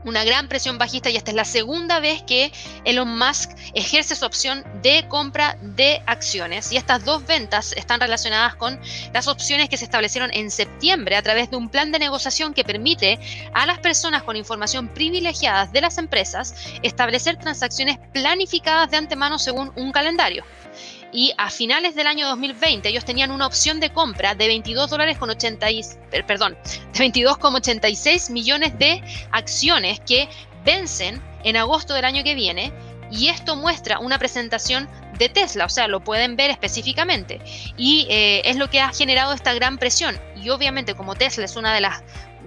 una 0.04 0.24
gran 0.24 0.48
presión 0.48 0.78
bajista 0.78 1.10
y 1.10 1.16
esta 1.16 1.30
es 1.30 1.36
la 1.36 1.44
segunda 1.44 2.00
vez 2.00 2.22
que 2.22 2.52
Elon 2.84 3.18
Musk 3.18 3.50
ejerce 3.74 4.14
su 4.14 4.24
opción 4.24 4.64
de 4.82 5.06
compra 5.08 5.58
de 5.60 6.02
acciones. 6.06 6.72
Y 6.72 6.76
estas 6.76 7.04
dos 7.04 7.26
ventas 7.26 7.72
están 7.72 8.00
relacionadas 8.00 8.54
con 8.54 8.80
las 9.12 9.28
opciones 9.28 9.68
que 9.68 9.76
se 9.76 9.84
establecieron 9.84 10.30
en 10.32 10.50
septiembre 10.50 11.16
a 11.16 11.22
través 11.22 11.50
de 11.50 11.56
un 11.56 11.68
plan 11.68 11.92
de 11.92 11.98
negociación 11.98 12.54
que 12.54 12.64
permite 12.64 13.18
a 13.52 13.66
las 13.66 13.80
personas 13.80 14.22
con 14.22 14.36
información 14.36 14.88
privilegiada 14.88 15.66
de 15.66 15.80
las 15.80 15.98
empresas 15.98 16.54
establecer 16.82 17.36
transacciones 17.36 17.98
planificadas 18.12 18.90
de 18.90 18.96
antemano 18.96 19.38
según 19.38 19.72
un 19.76 19.92
calendario 19.92 20.44
y 21.12 21.32
a 21.38 21.50
finales 21.50 21.94
del 21.94 22.06
año 22.06 22.28
2020 22.28 22.88
ellos 22.88 23.04
tenían 23.04 23.30
una 23.30 23.46
opción 23.46 23.80
de 23.80 23.92
compra 23.92 24.34
de 24.34 24.46
22 24.46 24.90
dólares 24.90 25.18
con 25.18 25.30
80 25.30 25.66
perdón, 26.26 26.56
de 26.92 26.98
22,86 26.98 28.30
millones 28.30 28.78
de 28.78 29.02
acciones 29.30 30.00
que 30.00 30.28
vencen 30.64 31.22
en 31.44 31.56
agosto 31.56 31.94
del 31.94 32.04
año 32.04 32.24
que 32.24 32.34
viene 32.34 32.72
y 33.10 33.28
esto 33.28 33.56
muestra 33.56 33.98
una 33.98 34.18
presentación 34.18 34.88
de 35.18 35.28
Tesla, 35.28 35.64
o 35.64 35.68
sea, 35.68 35.88
lo 35.88 36.00
pueden 36.00 36.36
ver 36.36 36.50
específicamente. 36.50 37.40
Y 37.76 38.06
eh, 38.10 38.42
es 38.44 38.56
lo 38.56 38.68
que 38.68 38.80
ha 38.80 38.92
generado 38.92 39.32
esta 39.32 39.54
gran 39.54 39.78
presión. 39.78 40.18
Y 40.36 40.50
obviamente 40.50 40.94
como 40.94 41.14
Tesla 41.14 41.44
es 41.44 41.56
una 41.56 41.74
de 41.74 41.80
las 41.80 42.02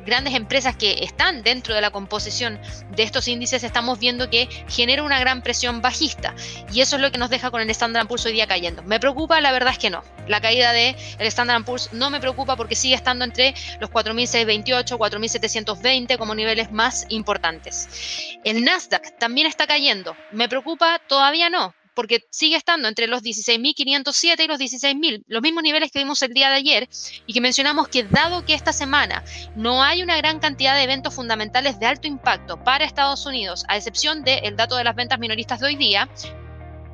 grandes 0.06 0.34
empresas 0.34 0.76
que 0.76 1.04
están 1.04 1.44
dentro 1.44 1.76
de 1.76 1.82
la 1.82 1.92
composición 1.92 2.60
de 2.96 3.04
estos 3.04 3.28
índices, 3.28 3.64
estamos 3.64 4.00
viendo 4.00 4.30
que 4.30 4.48
genera 4.68 5.04
una 5.04 5.20
gran 5.20 5.42
presión 5.42 5.82
bajista. 5.82 6.34
Y 6.74 6.82
eso 6.82 6.96
es 6.96 7.02
lo 7.02 7.12
que 7.12 7.18
nos 7.18 7.30
deja 7.30 7.52
con 7.52 7.62
el 7.62 7.70
Standard 7.70 8.08
Poor's 8.08 8.26
hoy 8.26 8.34
día 8.34 8.48
cayendo. 8.48 8.84
¿Me 8.84 9.00
preocupa? 9.00 9.42
La 9.42 9.52
verdad 9.52 9.74
es 9.74 9.80
que 9.80 9.90
no. 9.90 10.04
La 10.28 10.42
caída 10.42 10.72
del 10.72 10.96
el 11.20 11.28
Standard 11.28 11.64
Poor's 11.64 11.92
no 11.94 12.10
me 12.10 12.20
preocupa 12.20 12.56
porque 12.56 12.76
sigue 12.76 12.96
estando 12.96 13.26
entre 13.26 13.54
los 13.80 13.90
4.628, 13.90 14.98
4.720 14.98 16.18
como 16.18 16.36
niveles 16.36 16.72
más 16.72 17.06
importantes. 17.10 18.38
El 18.44 18.64
Nasdaq 18.64 19.18
también 19.18 19.48
está 19.48 19.68
cayendo. 19.68 20.16
¿Me 20.32 20.48
preocupa? 20.48 21.00
Todavía 21.08 21.50
no 21.50 21.74
porque 21.94 22.26
sigue 22.32 22.56
estando 22.56 22.88
entre 22.88 23.08
los 23.08 23.22
16.507 23.22 24.44
y 24.44 24.48
los 24.48 24.60
16.000, 24.60 25.24
los 25.28 25.42
mismos 25.42 25.64
niveles 25.64 25.92
que 25.92 26.00
vimos 26.00 26.22
el 26.22 26.34
día 26.34 26.50
de 26.50 26.56
ayer 26.56 26.90
y 27.26 27.34
que 27.34 27.42
mencionamos 27.42 27.88
que 27.88 28.04
dado 28.04 28.46
que 28.46 28.54
esta 28.54 28.74
semana 28.74 29.24
no 29.56 29.84
hay 29.84 30.02
una 30.02 30.18
gran 30.18 30.40
cantidad 30.40 30.76
de 30.76 30.84
eventos 30.84 31.14
fundamentales 31.14 31.80
de 31.80 31.86
alto 31.86 32.08
impacto 32.08 32.64
para 32.64 32.86
Estados 32.86 33.26
Unidos, 33.26 33.66
a 33.68 33.78
excepción 33.78 34.24
del 34.24 34.56
dato 34.56 34.76
de 34.76 34.84
las 34.84 34.96
ventas 34.96 35.20
minoristas 35.20 35.60
de 35.60 35.68
hoy 35.68 35.76
día, 35.76 36.10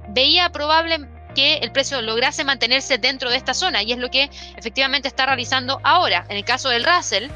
veía 0.10 0.52
probable 0.52 1.08
que 1.36 1.58
el 1.58 1.72
precio 1.72 2.02
lograse 2.02 2.44
mantenerse 2.44 2.98
dentro 2.98 3.30
de 3.30 3.38
esta 3.38 3.54
zona 3.54 3.84
y 3.84 3.92
es 3.92 4.00
lo 4.00 4.10
que 4.10 4.30
efectivamente 4.58 5.08
está 5.08 5.26
realizando 5.28 5.80
ahora. 5.84 6.26
En 6.30 6.38
el 6.38 6.44
caso 6.44 6.70
del 6.70 6.84
Russell, 6.84 7.30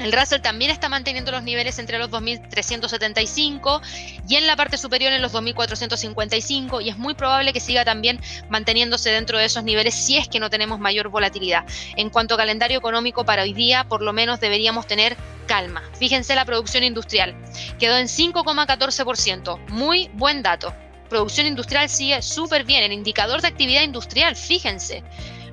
el 0.00 0.12
Russell 0.12 0.40
también 0.40 0.70
está 0.70 0.88
manteniendo 0.88 1.32
los 1.32 1.42
niveles 1.42 1.78
entre 1.78 1.98
los 1.98 2.10
2.375 2.10 3.80
y 4.28 4.36
en 4.36 4.46
la 4.46 4.56
parte 4.56 4.76
superior 4.76 5.12
en 5.12 5.22
los 5.22 5.32
2.455 5.32 6.82
y 6.82 6.90
es 6.90 6.98
muy 6.98 7.14
probable 7.14 7.52
que 7.52 7.60
siga 7.60 7.84
también 7.84 8.20
manteniéndose 8.50 9.10
dentro 9.10 9.38
de 9.38 9.46
esos 9.46 9.64
niveles 9.64 9.94
si 9.94 10.16
es 10.16 10.28
que 10.28 10.38
no 10.38 10.50
tenemos 10.50 10.78
mayor 10.78 11.08
volatilidad. 11.08 11.64
En 11.96 12.10
cuanto 12.10 12.34
a 12.34 12.38
calendario 12.38 12.78
económico 12.78 13.24
para 13.24 13.42
hoy 13.42 13.54
día, 13.54 13.84
por 13.84 14.02
lo 14.02 14.12
menos 14.12 14.38
deberíamos 14.40 14.86
tener 14.86 15.16
calma. 15.46 15.82
Fíjense 15.98 16.34
la 16.34 16.44
producción 16.44 16.84
industrial. 16.84 17.34
Quedó 17.78 17.96
en 17.96 18.06
5,14%. 18.06 19.68
Muy 19.68 20.10
buen 20.14 20.42
dato. 20.42 20.74
Producción 21.08 21.46
industrial 21.46 21.88
sigue 21.88 22.20
súper 22.20 22.64
bien. 22.64 22.82
El 22.82 22.92
indicador 22.92 23.40
de 23.40 23.48
actividad 23.48 23.82
industrial, 23.82 24.36
fíjense 24.36 25.04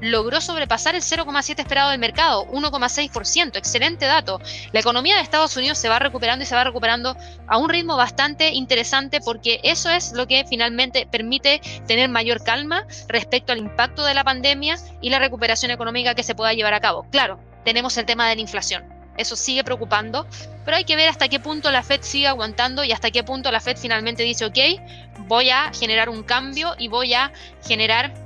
logró 0.04 0.41
sobrepasar 0.41 0.95
el 0.95 1.01
0,7 1.01 1.60
esperado 1.60 1.89
del 1.89 1.99
mercado, 1.99 2.45
1,6%. 2.47 3.58
Excelente 3.58 4.06
dato. 4.06 4.39
La 4.72 4.80
economía 4.80 5.16
de 5.16 5.22
Estados 5.22 5.56
Unidos 5.58 5.78
se 5.78 5.89
va 5.89 5.99
recuperando 5.99 6.43
y 6.43 6.45
se 6.45 6.56
va 6.56 6.64
recuperando 6.64 7.16
a 7.47 7.58
un 7.58 7.70
ritmo 7.70 7.95
bastante 7.95 8.49
interesante 8.49 9.22
porque 9.22 9.60
eso 9.64 9.89
es 9.89 10.14
lo 10.14 10.28
que 10.28 10.45
finalmente 10.47 11.08
permite 11.10 11.62
tener 11.88 12.10
mayor 12.10 12.43
calma 12.43 12.86
respecto 13.08 13.54
al 13.54 13.60
impacto 13.60 14.04
de 14.04 14.14
la 14.14 14.24
pandemia 14.24 14.78
y 15.01 15.10
la 15.10 15.20
recuperación 15.20 15.72
económica 15.72 16.16
que 16.16 16.24
se 16.24 16.36
pueda 16.36 16.54
llevar 16.54 16.74
a 16.74 16.82
cabo. 16.82 17.08
Claro, 17.10 17.39
tenemos 17.64 17.97
el 17.97 18.06
tema 18.06 18.28
de 18.28 18.36
la 18.36 18.41
inflación. 18.41 18.84
Eso 19.16 19.36
sigue 19.36 19.64
preocupando, 19.64 20.26
pero 20.66 20.78
hay 20.78 20.86
que 20.86 20.95
ver 20.95 21.08
hasta 21.08 21.28
qué 21.28 21.39
punto 21.39 21.70
la 21.72 21.84
Fed 21.84 22.01
sigue 22.01 22.28
aguantando 22.28 22.84
y 22.84 22.91
hasta 22.91 23.12
qué 23.12 23.24
punto 23.24 23.51
la 23.51 23.60
Fed 23.60 23.78
finalmente 23.78 24.24
dice, 24.24 24.45
ok, 24.45 24.58
voy 25.28 25.51
a 25.51 25.72
generar 25.72 26.10
un 26.10 26.24
cambio 26.24 26.74
y 26.80 26.88
voy 26.88 27.14
a 27.14 27.32
generar 27.66 28.23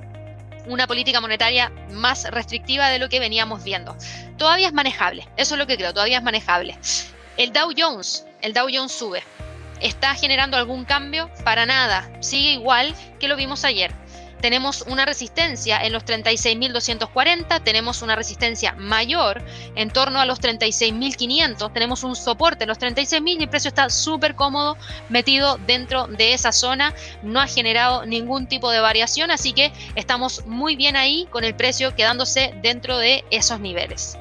una 0.67 0.87
política 0.87 1.21
monetaria 1.21 1.71
más 1.91 2.29
restrictiva 2.29 2.89
de 2.89 2.99
lo 2.99 3.09
que 3.09 3.19
veníamos 3.19 3.63
viendo. 3.63 3.95
Todavía 4.37 4.67
es 4.67 4.73
manejable, 4.73 5.27
eso 5.37 5.55
es 5.55 5.59
lo 5.59 5.67
que 5.67 5.77
creo, 5.77 5.93
todavía 5.93 6.17
es 6.17 6.23
manejable. 6.23 6.77
El 7.37 7.53
Dow 7.53 7.71
Jones, 7.75 8.25
el 8.41 8.53
Dow 8.53 8.67
Jones 8.71 8.91
sube. 8.91 9.23
¿Está 9.81 10.15
generando 10.15 10.57
algún 10.57 10.85
cambio? 10.85 11.29
Para 11.43 11.65
nada, 11.65 12.09
sigue 12.19 12.51
igual 12.51 12.95
que 13.19 13.27
lo 13.27 13.35
vimos 13.35 13.63
ayer. 13.63 13.93
Tenemos 14.41 14.83
una 14.87 15.05
resistencia 15.05 15.81
en 15.83 15.93
los 15.93 16.05
36.240, 16.05 17.63
tenemos 17.63 18.01
una 18.01 18.15
resistencia 18.15 18.73
mayor 18.73 19.41
en 19.75 19.89
torno 19.89 20.19
a 20.19 20.25
los 20.25 20.39
36.500, 20.41 21.71
tenemos 21.73 22.03
un 22.03 22.15
soporte 22.15 22.63
en 22.63 22.69
los 22.69 22.79
36.000 22.79 23.39
y 23.39 23.43
el 23.43 23.49
precio 23.49 23.69
está 23.69 23.89
súper 23.89 24.35
cómodo 24.35 24.77
metido 25.09 25.57
dentro 25.65 26.07
de 26.07 26.33
esa 26.33 26.51
zona, 26.51 26.93
no 27.23 27.39
ha 27.39 27.47
generado 27.47 28.05
ningún 28.05 28.47
tipo 28.47 28.71
de 28.71 28.79
variación, 28.79 29.31
así 29.31 29.53
que 29.53 29.71
estamos 29.95 30.45
muy 30.45 30.75
bien 30.75 30.95
ahí 30.95 31.27
con 31.29 31.43
el 31.43 31.55
precio 31.55 31.95
quedándose 31.95 32.53
dentro 32.61 32.97
de 32.97 33.23
esos 33.31 33.59
niveles. 33.59 34.17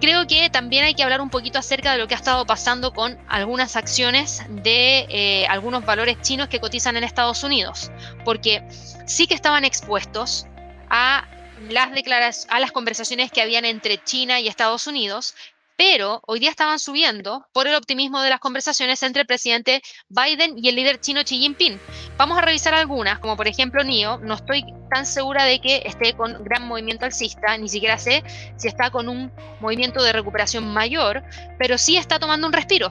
Creo 0.00 0.26
que 0.26 0.48
también 0.48 0.84
hay 0.84 0.94
que 0.94 1.02
hablar 1.02 1.20
un 1.20 1.28
poquito 1.28 1.58
acerca 1.58 1.92
de 1.92 1.98
lo 1.98 2.08
que 2.08 2.14
ha 2.14 2.16
estado 2.16 2.46
pasando 2.46 2.92
con 2.94 3.18
algunas 3.28 3.76
acciones 3.76 4.42
de 4.48 5.06
eh, 5.10 5.46
algunos 5.48 5.84
valores 5.84 6.20
chinos 6.22 6.48
que 6.48 6.58
cotizan 6.58 6.96
en 6.96 7.04
Estados 7.04 7.44
Unidos, 7.44 7.92
porque 8.24 8.66
sí 9.06 9.26
que 9.26 9.34
estaban 9.34 9.64
expuestos 9.64 10.46
a 10.88 11.28
las, 11.68 12.46
a 12.48 12.60
las 12.60 12.72
conversaciones 12.72 13.30
que 13.30 13.42
habían 13.42 13.66
entre 13.66 14.02
China 14.02 14.40
y 14.40 14.48
Estados 14.48 14.86
Unidos, 14.86 15.34
pero 15.80 16.20
hoy 16.26 16.40
día 16.40 16.50
estaban 16.50 16.78
subiendo 16.78 17.46
por 17.54 17.66
el 17.66 17.74
optimismo 17.74 18.20
de 18.20 18.28
las 18.28 18.38
conversaciones 18.38 19.02
entre 19.02 19.22
el 19.22 19.26
presidente 19.26 19.80
Biden 20.10 20.62
y 20.62 20.68
el 20.68 20.74
líder 20.74 21.00
chino 21.00 21.22
Xi 21.24 21.38
Jinping. 21.38 21.80
Vamos 22.18 22.36
a 22.36 22.42
revisar 22.42 22.74
algunas, 22.74 23.18
como 23.18 23.34
por 23.34 23.48
ejemplo 23.48 23.82
NIO. 23.82 24.18
No 24.18 24.34
estoy 24.34 24.62
tan 24.90 25.06
segura 25.06 25.44
de 25.44 25.58
que 25.58 25.80
esté 25.86 26.12
con 26.12 26.44
gran 26.44 26.68
movimiento 26.68 27.06
alcista, 27.06 27.56
ni 27.56 27.70
siquiera 27.70 27.96
sé 27.96 28.22
si 28.58 28.68
está 28.68 28.90
con 28.90 29.08
un 29.08 29.32
movimiento 29.60 30.02
de 30.02 30.12
recuperación 30.12 30.70
mayor, 30.70 31.22
pero 31.58 31.78
sí 31.78 31.96
está 31.96 32.18
tomando 32.18 32.46
un 32.46 32.52
respiro. 32.52 32.90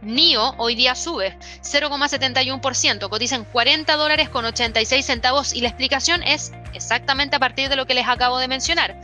NIO 0.00 0.54
hoy 0.56 0.76
día 0.76 0.94
sube 0.94 1.36
0,71%, 1.60 3.10
cotizan 3.10 3.44
40 3.44 3.96
dólares 3.96 4.30
con 4.30 4.46
86 4.46 5.04
centavos 5.04 5.52
y 5.52 5.60
la 5.60 5.68
explicación 5.68 6.22
es 6.22 6.52
exactamente 6.72 7.36
a 7.36 7.38
partir 7.38 7.68
de 7.68 7.76
lo 7.76 7.84
que 7.84 7.92
les 7.92 8.08
acabo 8.08 8.38
de 8.38 8.48
mencionar. 8.48 8.98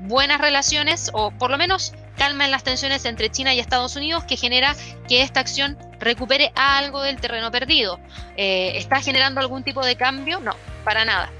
Buenas 0.00 0.42
relaciones 0.42 1.10
o 1.14 1.30
por 1.30 1.50
lo 1.50 1.56
menos 1.56 1.94
calma 2.16 2.44
en 2.44 2.50
las 2.50 2.62
tensiones 2.62 3.04
entre 3.04 3.30
China 3.30 3.54
y 3.54 3.60
Estados 3.60 3.96
Unidos 3.96 4.24
que 4.24 4.36
genera 4.36 4.74
que 5.08 5.22
esta 5.22 5.40
acción 5.40 5.78
recupere 5.98 6.52
algo 6.54 7.02
del 7.02 7.20
terreno 7.20 7.50
perdido. 7.50 7.98
Eh, 8.36 8.72
¿Está 8.76 9.00
generando 9.00 9.40
algún 9.40 9.62
tipo 9.62 9.84
de 9.84 9.96
cambio? 9.96 10.40
No, 10.40 10.54
para 10.84 11.04
nada. 11.04 11.30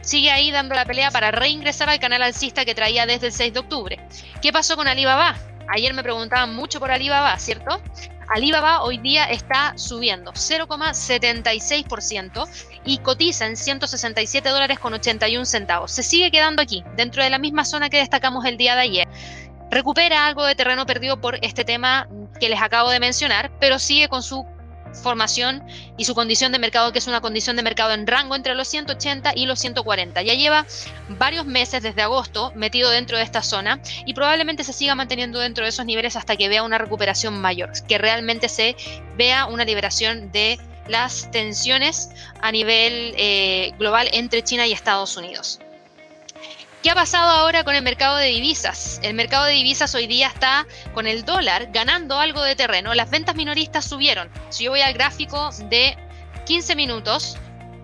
Sigue 0.00 0.30
ahí 0.30 0.50
dando 0.50 0.74
la 0.74 0.84
pelea 0.84 1.10
para 1.10 1.30
reingresar 1.30 1.90
al 1.90 2.00
canal 2.00 2.22
alcista 2.22 2.64
que 2.64 2.74
traía 2.74 3.06
desde 3.06 3.26
el 3.26 3.32
6 3.32 3.52
de 3.52 3.60
octubre. 3.60 4.00
¿Qué 4.40 4.52
pasó 4.52 4.76
con 4.76 4.88
Alibaba? 4.88 5.36
Ayer 5.68 5.92
me 5.92 6.02
preguntaban 6.02 6.54
mucho 6.54 6.80
por 6.80 6.90
Alibaba, 6.90 7.38
¿cierto? 7.38 7.82
Alibaba 8.28 8.82
hoy 8.82 8.98
día 8.98 9.24
está 9.24 9.72
subiendo 9.76 10.32
0,76% 10.32 12.46
y 12.84 12.98
cotiza 12.98 13.46
en 13.46 13.56
167 13.56 14.48
dólares 14.48 14.78
con 14.78 14.92
81 14.92 15.46
centavos. 15.46 15.92
Se 15.92 16.02
sigue 16.02 16.30
quedando 16.30 16.60
aquí, 16.62 16.84
dentro 16.96 17.22
de 17.22 17.30
la 17.30 17.38
misma 17.38 17.64
zona 17.64 17.88
que 17.88 17.96
destacamos 17.98 18.44
el 18.44 18.58
día 18.58 18.74
de 18.74 18.82
ayer 18.82 19.08
recupera 19.70 20.26
algo 20.26 20.44
de 20.44 20.54
terreno 20.54 20.86
perdido 20.86 21.20
por 21.20 21.38
este 21.42 21.64
tema 21.64 22.08
que 22.40 22.48
les 22.48 22.60
acabo 22.60 22.90
de 22.90 23.00
mencionar, 23.00 23.50
pero 23.60 23.78
sigue 23.78 24.08
con 24.08 24.22
su 24.22 24.46
formación 25.02 25.62
y 25.96 26.04
su 26.04 26.14
condición 26.14 26.52
de 26.52 26.58
mercado, 26.58 26.92
que 26.92 26.98
es 26.98 27.06
una 27.06 27.20
condición 27.20 27.56
de 27.56 27.62
mercado 27.62 27.92
en 27.92 28.06
rango 28.06 28.34
entre 28.34 28.54
los 28.54 28.68
180 28.68 29.32
y 29.36 29.46
los 29.46 29.58
140. 29.58 30.22
Ya 30.22 30.34
lleva 30.34 30.66
varios 31.10 31.46
meses 31.46 31.82
desde 31.82 32.02
agosto 32.02 32.52
metido 32.54 32.90
dentro 32.90 33.16
de 33.16 33.22
esta 33.22 33.42
zona 33.42 33.80
y 34.06 34.14
probablemente 34.14 34.64
se 34.64 34.72
siga 34.72 34.94
manteniendo 34.94 35.38
dentro 35.38 35.64
de 35.64 35.70
esos 35.70 35.86
niveles 35.86 36.16
hasta 36.16 36.36
que 36.36 36.48
vea 36.48 36.62
una 36.62 36.78
recuperación 36.78 37.40
mayor, 37.40 37.70
que 37.86 37.98
realmente 37.98 38.48
se 38.48 38.76
vea 39.16 39.46
una 39.46 39.64
liberación 39.64 40.32
de 40.32 40.58
las 40.88 41.30
tensiones 41.30 42.10
a 42.40 42.50
nivel 42.50 43.14
eh, 43.18 43.72
global 43.78 44.08
entre 44.12 44.42
China 44.42 44.66
y 44.66 44.72
Estados 44.72 45.16
Unidos. 45.16 45.60
¿Qué 46.82 46.90
ha 46.90 46.94
pasado 46.94 47.30
ahora 47.30 47.64
con 47.64 47.74
el 47.74 47.82
mercado 47.82 48.16
de 48.18 48.26
divisas? 48.28 49.00
El 49.02 49.14
mercado 49.14 49.46
de 49.46 49.54
divisas 49.54 49.96
hoy 49.96 50.06
día 50.06 50.28
está 50.28 50.64
con 50.94 51.08
el 51.08 51.24
dólar 51.24 51.70
ganando 51.72 52.20
algo 52.20 52.40
de 52.40 52.54
terreno. 52.54 52.94
Las 52.94 53.10
ventas 53.10 53.34
minoristas 53.34 53.84
subieron. 53.84 54.30
Si 54.50 54.62
yo 54.62 54.70
voy 54.70 54.80
al 54.82 54.94
gráfico 54.94 55.50
de 55.64 55.96
15 56.46 56.76
minutos, 56.76 57.36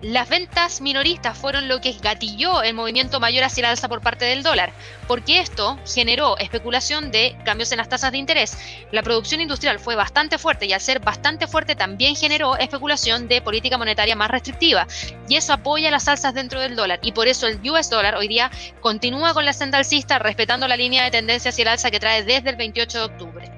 las 0.05 0.29
ventas 0.29 0.81
minoristas 0.81 1.35
fueron 1.35 1.67
lo 1.67 1.81
que 1.81 1.93
gatilló 1.93 2.61
el 2.61 2.75
movimiento 2.75 3.19
mayor 3.19 3.43
hacia 3.43 3.61
el 3.61 3.65
alza 3.71 3.87
por 3.87 4.01
parte 4.01 4.25
del 4.25 4.43
dólar, 4.43 4.71
porque 5.07 5.39
esto 5.39 5.79
generó 5.83 6.37
especulación 6.37 7.09
de 7.09 7.35
cambios 7.43 7.71
en 7.71 7.79
las 7.79 7.89
tasas 7.89 8.11
de 8.11 8.19
interés. 8.19 8.55
La 8.91 9.01
producción 9.01 9.41
industrial 9.41 9.79
fue 9.79 9.95
bastante 9.95 10.37
fuerte 10.37 10.67
y 10.67 10.73
al 10.73 10.81
ser 10.81 10.99
bastante 10.99 11.47
fuerte 11.47 11.75
también 11.75 12.15
generó 12.15 12.55
especulación 12.55 13.27
de 13.27 13.41
política 13.41 13.79
monetaria 13.79 14.15
más 14.15 14.29
restrictiva 14.29 14.85
y 15.27 15.37
eso 15.37 15.53
apoya 15.53 15.89
las 15.89 16.07
alzas 16.07 16.35
dentro 16.35 16.59
del 16.59 16.75
dólar 16.75 16.99
y 17.01 17.11
por 17.11 17.27
eso 17.27 17.47
el 17.47 17.59
US 17.67 17.89
dólar 17.89 18.13
hoy 18.13 18.27
día 18.27 18.51
continúa 18.81 19.33
con 19.33 19.43
la 19.43 19.53
senda 19.53 19.79
alcista 19.79 20.19
respetando 20.19 20.67
la 20.67 20.77
línea 20.77 21.03
de 21.03 21.09
tendencia 21.09 21.49
hacia 21.49 21.63
el 21.63 21.69
alza 21.69 21.89
que 21.89 21.99
trae 21.99 22.23
desde 22.23 22.51
el 22.51 22.57
28 22.57 22.99
de 22.99 23.05
octubre. 23.05 23.51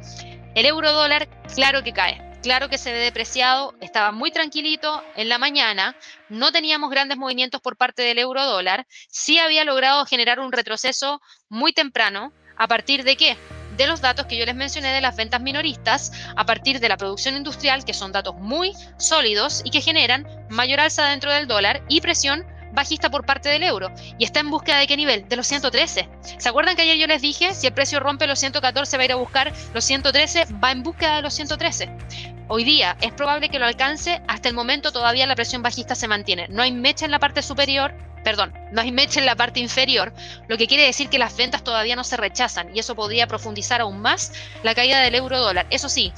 El 0.56 0.66
euro 0.66 0.94
dólar, 0.94 1.28
claro 1.54 1.84
que 1.84 1.92
cae 1.92 2.27
claro 2.48 2.70
que 2.70 2.78
se 2.78 2.94
ve 2.94 3.00
depreciado, 3.00 3.76
estaba 3.82 4.14
muy 4.14 4.32
tranquilito 4.32 5.04
en 5.18 5.28
la 5.28 5.38
mañana, 5.38 5.98
no 6.30 6.54
teníamos 6.54 6.90
grandes 6.90 7.18
movimientos 7.18 7.60
por 7.60 7.76
parte 7.76 8.04
del 8.04 8.20
euro 8.20 8.46
dólar, 8.46 8.88
sí 9.10 9.38
había 9.38 9.66
logrado 9.66 10.06
generar 10.06 10.40
un 10.40 10.54
retroceso 10.54 11.20
muy 11.50 11.74
temprano, 11.74 12.32
¿a 12.56 12.70
partir 12.70 13.04
de 13.04 13.18
qué? 13.18 13.36
De 13.76 13.86
los 13.86 14.00
datos 14.00 14.28
que 14.28 14.38
yo 14.38 14.46
les 14.46 14.56
mencioné 14.56 14.94
de 14.94 15.02
las 15.02 15.18
ventas 15.18 15.42
minoristas, 15.42 16.14
a 16.38 16.46
partir 16.46 16.80
de 16.80 16.88
la 16.88 16.96
producción 16.96 17.36
industrial, 17.36 17.84
que 17.84 17.94
son 17.94 18.14
datos 18.14 18.36
muy 18.36 18.72
sólidos 18.98 19.62
y 19.66 19.70
que 19.70 19.82
generan 19.82 20.26
mayor 20.50 20.80
alza 20.80 21.06
dentro 21.10 21.34
del 21.34 21.48
dólar 21.48 21.84
y 21.90 22.00
presión 22.00 22.46
bajista 22.72 23.10
por 23.10 23.26
parte 23.26 23.50
del 23.50 23.64
euro 23.64 23.92
y 24.18 24.24
está 24.24 24.40
en 24.40 24.52
búsqueda 24.52 24.78
de 24.78 24.88
qué 24.88 24.96
nivel? 24.96 25.28
De 25.28 25.36
los 25.36 25.48
113. 25.48 26.08
¿Se 26.38 26.48
acuerdan 26.48 26.78
que 26.78 26.84
ayer 26.84 26.98
yo 26.98 27.08
les 27.08 27.22
dije, 27.22 27.54
si 27.54 27.68
el 27.68 27.74
precio 27.74 28.00
rompe 28.00 28.26
los 28.26 28.40
114 28.40 28.96
va 28.96 29.02
a 29.02 29.06
ir 29.06 29.12
a 29.12 29.16
buscar 29.16 29.52
los 29.74 29.84
113, 29.84 30.46
va 30.64 30.72
en 30.72 30.84
búsqueda 30.84 31.18
de 31.18 31.24
los 31.24 31.34
113? 31.34 32.37
Hoy 32.50 32.64
día 32.64 32.96
es 33.02 33.12
probable 33.12 33.50
que 33.50 33.60
lo 33.60 33.66
alcance, 33.66 34.22
hasta 34.26 34.48
el 34.48 34.56
momento 34.56 34.94
todavía 34.94 35.28
la 35.28 35.36
presión 35.36 35.62
bajista 35.62 35.96
se 35.96 36.08
mantiene. 36.08 36.48
No 36.48 36.62
hay 36.62 36.72
mecha 36.72 37.04
en 37.04 37.12
la 37.12 37.20
parte 37.20 37.42
superior, 37.42 37.94
perdón, 38.24 38.54
no 38.72 38.80
hay 38.80 38.90
mecha 38.94 39.20
en 39.20 39.26
la 39.26 39.36
parte 39.36 39.60
inferior, 39.60 40.14
lo 40.48 40.58
que 40.58 40.66
quiere 40.66 40.86
decir 40.86 41.10
que 41.10 41.20
las 41.20 41.36
ventas 41.36 41.66
todavía 41.66 41.98
no 41.98 42.06
se 42.06 42.16
rechazan 42.16 42.74
y 42.74 42.80
eso 42.80 42.96
podría 42.96 43.28
profundizar 43.28 43.82
aún 43.82 44.00
más 44.02 44.32
la 44.64 44.74
caída 44.76 45.02
del 45.02 45.16
euro 45.16 45.40
dólar. 45.40 45.68
Eso 45.72 45.90
sí, 45.90 46.14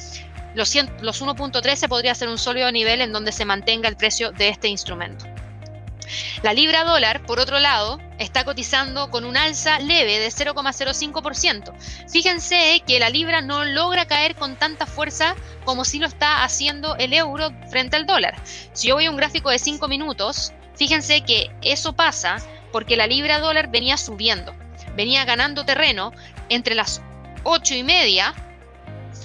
los, 0.53 0.75
los 1.01 1.21
1.13 1.21 1.87
podría 1.87 2.13
ser 2.13 2.27
un 2.27 2.37
sólido 2.37 2.71
nivel 2.71 3.01
en 3.01 3.11
donde 3.11 3.31
se 3.31 3.45
mantenga 3.45 3.89
el 3.89 3.97
precio 3.97 4.31
de 4.31 4.49
este 4.49 4.67
instrumento. 4.67 5.25
La 6.43 6.53
libra 6.53 6.83
dólar, 6.83 7.23
por 7.25 7.39
otro 7.39 7.59
lado, 7.59 7.99
está 8.17 8.43
cotizando 8.43 9.09
con 9.09 9.25
un 9.25 9.37
alza 9.37 9.79
leve 9.79 10.19
de 10.19 10.27
0,05%. 10.27 11.73
Fíjense 12.09 12.83
que 12.85 12.99
la 12.99 13.09
libra 13.09 13.41
no 13.41 13.65
logra 13.65 14.07
caer 14.07 14.35
con 14.35 14.55
tanta 14.55 14.85
fuerza 14.85 15.35
como 15.65 15.85
si 15.85 15.99
lo 15.99 16.07
está 16.07 16.43
haciendo 16.43 16.95
el 16.97 17.13
euro 17.13 17.51
frente 17.69 17.95
al 17.95 18.05
dólar. 18.05 18.35
Si 18.73 18.87
yo 18.87 18.95
voy 18.95 19.05
a 19.05 19.11
un 19.11 19.17
gráfico 19.17 19.49
de 19.49 19.59
5 19.59 19.87
minutos, 19.87 20.53
fíjense 20.75 21.21
que 21.21 21.51
eso 21.61 21.93
pasa 21.93 22.37
porque 22.71 22.97
la 22.97 23.07
libra 23.07 23.39
dólar 23.39 23.69
venía 23.69 23.97
subiendo, 23.97 24.53
venía 24.95 25.25
ganando 25.25 25.65
terreno 25.65 26.11
entre 26.49 26.75
las 26.75 27.01
8 27.43 27.75
y 27.75 27.83
media 27.83 28.33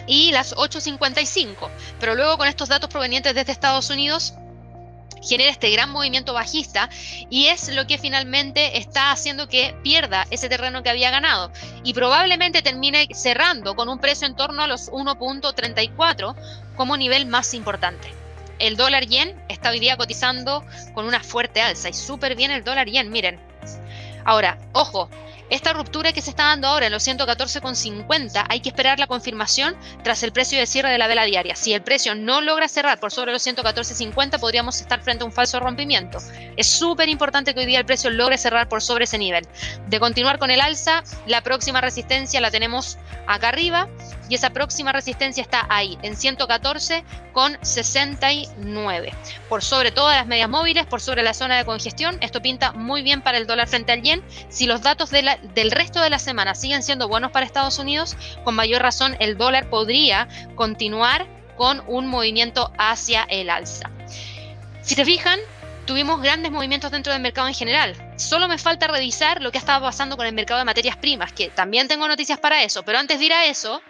y 0.06 0.32
las 0.32 0.54
8.55. 0.54 1.68
Pero 2.00 2.14
luego 2.14 2.38
con 2.38 2.48
estos 2.48 2.68
datos 2.68 2.90
provenientes 2.90 3.34
desde 3.34 3.52
Estados 3.52 3.90
Unidos 3.90 4.34
genera 5.24 5.50
este 5.50 5.70
gran 5.70 5.90
movimiento 5.90 6.32
bajista 6.32 6.88
y 7.30 7.46
es 7.46 7.68
lo 7.74 7.86
que 7.86 7.98
finalmente 7.98 8.78
está 8.78 9.10
haciendo 9.10 9.48
que 9.48 9.74
pierda 9.82 10.26
ese 10.30 10.48
terreno 10.48 10.82
que 10.82 10.90
había 10.90 11.10
ganado 11.10 11.50
y 11.82 11.94
probablemente 11.94 12.62
termine 12.62 13.08
cerrando 13.12 13.74
con 13.74 13.88
un 13.88 13.98
precio 13.98 14.26
en 14.26 14.36
torno 14.36 14.62
a 14.62 14.66
los 14.66 14.90
1.34 14.90 16.34
como 16.76 16.96
nivel 16.96 17.26
más 17.26 17.54
importante. 17.54 18.12
El 18.58 18.76
dólar 18.76 19.06
yen 19.06 19.34
está 19.48 19.70
hoy 19.70 19.80
día 19.80 19.96
cotizando 19.96 20.64
con 20.94 21.06
una 21.06 21.20
fuerte 21.20 21.60
alza 21.60 21.88
y 21.88 21.92
súper 21.92 22.36
bien 22.36 22.50
el 22.50 22.64
dólar 22.64 22.88
yen, 22.88 23.10
miren. 23.10 23.40
Ahora, 24.24 24.58
ojo, 24.72 25.10
esta 25.50 25.72
ruptura 25.72 26.12
que 26.12 26.22
se 26.22 26.30
está 26.30 26.44
dando 26.44 26.68
ahora 26.68 26.86
en 26.86 26.92
los 26.92 27.06
114,50 27.06 28.46
hay 28.48 28.60
que 28.60 28.70
esperar 28.70 28.98
la 28.98 29.06
confirmación 29.06 29.76
tras 30.02 30.22
el 30.22 30.32
precio 30.32 30.58
de 30.58 30.66
cierre 30.66 30.90
de 30.90 30.98
la 30.98 31.06
vela 31.06 31.24
diaria. 31.24 31.54
Si 31.54 31.74
el 31.74 31.82
precio 31.82 32.14
no 32.14 32.40
logra 32.40 32.68
cerrar 32.68 32.98
por 32.98 33.12
sobre 33.12 33.32
los 33.32 33.46
114,50 33.46 34.40
podríamos 34.40 34.80
estar 34.80 35.02
frente 35.02 35.22
a 35.22 35.26
un 35.26 35.32
falso 35.32 35.60
rompimiento. 35.60 36.18
Es 36.56 36.66
súper 36.66 37.08
importante 37.08 37.54
que 37.54 37.60
hoy 37.60 37.66
día 37.66 37.78
el 37.78 37.86
precio 37.86 38.10
logre 38.10 38.38
cerrar 38.38 38.68
por 38.68 38.82
sobre 38.82 39.04
ese 39.04 39.18
nivel. 39.18 39.46
De 39.88 40.00
continuar 40.00 40.38
con 40.38 40.50
el 40.50 40.60
alza, 40.60 41.04
la 41.26 41.42
próxima 41.42 41.80
resistencia 41.80 42.40
la 42.40 42.50
tenemos 42.50 42.98
acá 43.26 43.48
arriba 43.48 43.88
y 44.28 44.34
esa 44.34 44.50
próxima 44.50 44.92
resistencia 44.92 45.40
está 45.42 45.66
ahí, 45.68 45.98
en 46.02 46.14
114,69. 46.14 49.12
Por 49.48 49.62
sobre 49.62 49.92
todas 49.92 50.16
las 50.16 50.26
medias 50.26 50.48
móviles, 50.48 50.86
por 50.86 51.02
sobre 51.02 51.22
la 51.22 51.34
zona 51.34 51.58
de 51.58 51.64
congestión, 51.64 52.16
esto 52.20 52.40
pinta 52.40 52.72
muy 52.72 53.02
bien 53.02 53.22
para 53.22 53.38
el 53.38 53.46
dólar 53.46 53.68
frente 53.68 53.92
al 53.92 54.02
yen. 54.02 54.24
Si 54.48 54.66
los 54.66 54.82
datos 54.82 55.10
de 55.10 55.22
la, 55.22 55.38
del 55.54 55.70
resto 55.70 56.00
de 56.00 56.10
la 56.10 56.18
semana 56.18 56.54
siguen 56.54 56.82
siendo 56.82 57.08
buenos 57.08 57.30
para 57.30 57.46
Estados 57.46 57.78
Unidos, 57.78 58.16
con 58.44 58.54
mayor 58.54 58.82
razón 58.82 59.16
el 59.20 59.36
dólar 59.36 59.68
podría 59.70 60.28
continuar 60.54 61.26
con 61.56 61.82
un 61.86 62.06
movimiento 62.06 62.72
hacia 62.78 63.24
el 63.24 63.50
alza. 63.50 63.90
Si 64.82 64.94
te 64.94 65.04
fijan, 65.04 65.38
tuvimos 65.86 66.20
grandes 66.20 66.50
movimientos 66.50 66.90
dentro 66.90 67.12
del 67.12 67.22
mercado 67.22 67.48
en 67.48 67.54
general. 67.54 67.94
Solo 68.16 68.48
me 68.48 68.58
falta 68.58 68.86
revisar 68.86 69.40
lo 69.40 69.52
que 69.52 69.58
estaba 69.58 69.86
pasando 69.86 70.16
con 70.16 70.26
el 70.26 70.34
mercado 70.34 70.58
de 70.58 70.64
materias 70.64 70.96
primas, 70.96 71.32
que 71.32 71.48
también 71.48 71.88
tengo 71.88 72.08
noticias 72.08 72.38
para 72.38 72.62
eso. 72.62 72.82
Pero 72.82 72.98
antes 72.98 73.18
de 73.18 73.24
ir 73.24 73.32
a 73.32 73.46
eso, 73.46 73.82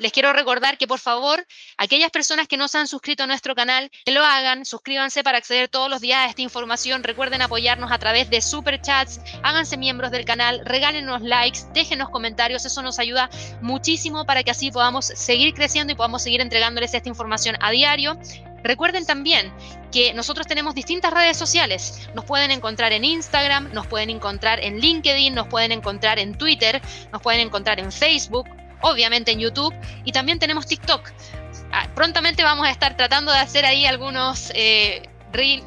les 0.00 0.12
quiero 0.12 0.32
recordar 0.32 0.78
que 0.78 0.88
por 0.88 0.98
favor, 0.98 1.46
aquellas 1.76 2.10
personas 2.10 2.48
que 2.48 2.56
no 2.56 2.68
se 2.68 2.78
han 2.78 2.88
suscrito 2.88 3.22
a 3.22 3.26
nuestro 3.26 3.54
canal, 3.54 3.90
que 4.04 4.12
lo 4.12 4.24
hagan, 4.24 4.64
suscríbanse 4.64 5.22
para 5.22 5.38
acceder 5.38 5.68
todos 5.68 5.90
los 5.90 6.00
días 6.00 6.18
a 6.20 6.26
esta 6.26 6.42
información. 6.42 7.04
Recuerden 7.04 7.42
apoyarnos 7.42 7.92
a 7.92 7.98
través 7.98 8.30
de 8.30 8.40
super 8.40 8.80
chats, 8.80 9.20
háganse 9.42 9.76
miembros 9.76 10.10
del 10.10 10.24
canal, 10.24 10.62
regálenos 10.64 11.20
likes, 11.20 11.60
déjenos 11.74 12.08
comentarios, 12.08 12.64
eso 12.64 12.82
nos 12.82 12.98
ayuda 12.98 13.28
muchísimo 13.60 14.24
para 14.24 14.42
que 14.42 14.50
así 14.50 14.70
podamos 14.70 15.04
seguir 15.04 15.52
creciendo 15.52 15.92
y 15.92 15.96
podamos 15.96 16.22
seguir 16.22 16.40
entregándoles 16.40 16.94
esta 16.94 17.08
información 17.10 17.56
a 17.60 17.70
diario. 17.70 18.18
Recuerden 18.62 19.06
también 19.06 19.52
que 19.90 20.12
nosotros 20.14 20.46
tenemos 20.46 20.74
distintas 20.74 21.12
redes 21.12 21.36
sociales. 21.36 22.08
Nos 22.14 22.24
pueden 22.24 22.50
encontrar 22.50 22.92
en 22.92 23.04
Instagram, 23.04 23.72
nos 23.72 23.86
pueden 23.86 24.10
encontrar 24.10 24.60
en 24.62 24.80
LinkedIn, 24.80 25.34
nos 25.34 25.48
pueden 25.48 25.72
encontrar 25.72 26.18
en 26.18 26.36
Twitter, 26.36 26.80
nos 27.12 27.22
pueden 27.22 27.40
encontrar 27.40 27.80
en 27.80 27.90
Facebook, 27.90 28.46
obviamente 28.82 29.32
en 29.32 29.40
YouTube 29.40 29.74
y 30.04 30.12
también 30.12 30.38
tenemos 30.38 30.66
TikTok. 30.66 31.10
Ah, 31.72 31.86
prontamente 31.94 32.42
vamos 32.42 32.66
a 32.66 32.70
estar 32.70 32.96
tratando 32.96 33.30
de 33.32 33.38
hacer 33.38 33.64
ahí 33.64 33.86
algunos 33.86 34.50
eh, 34.54 35.02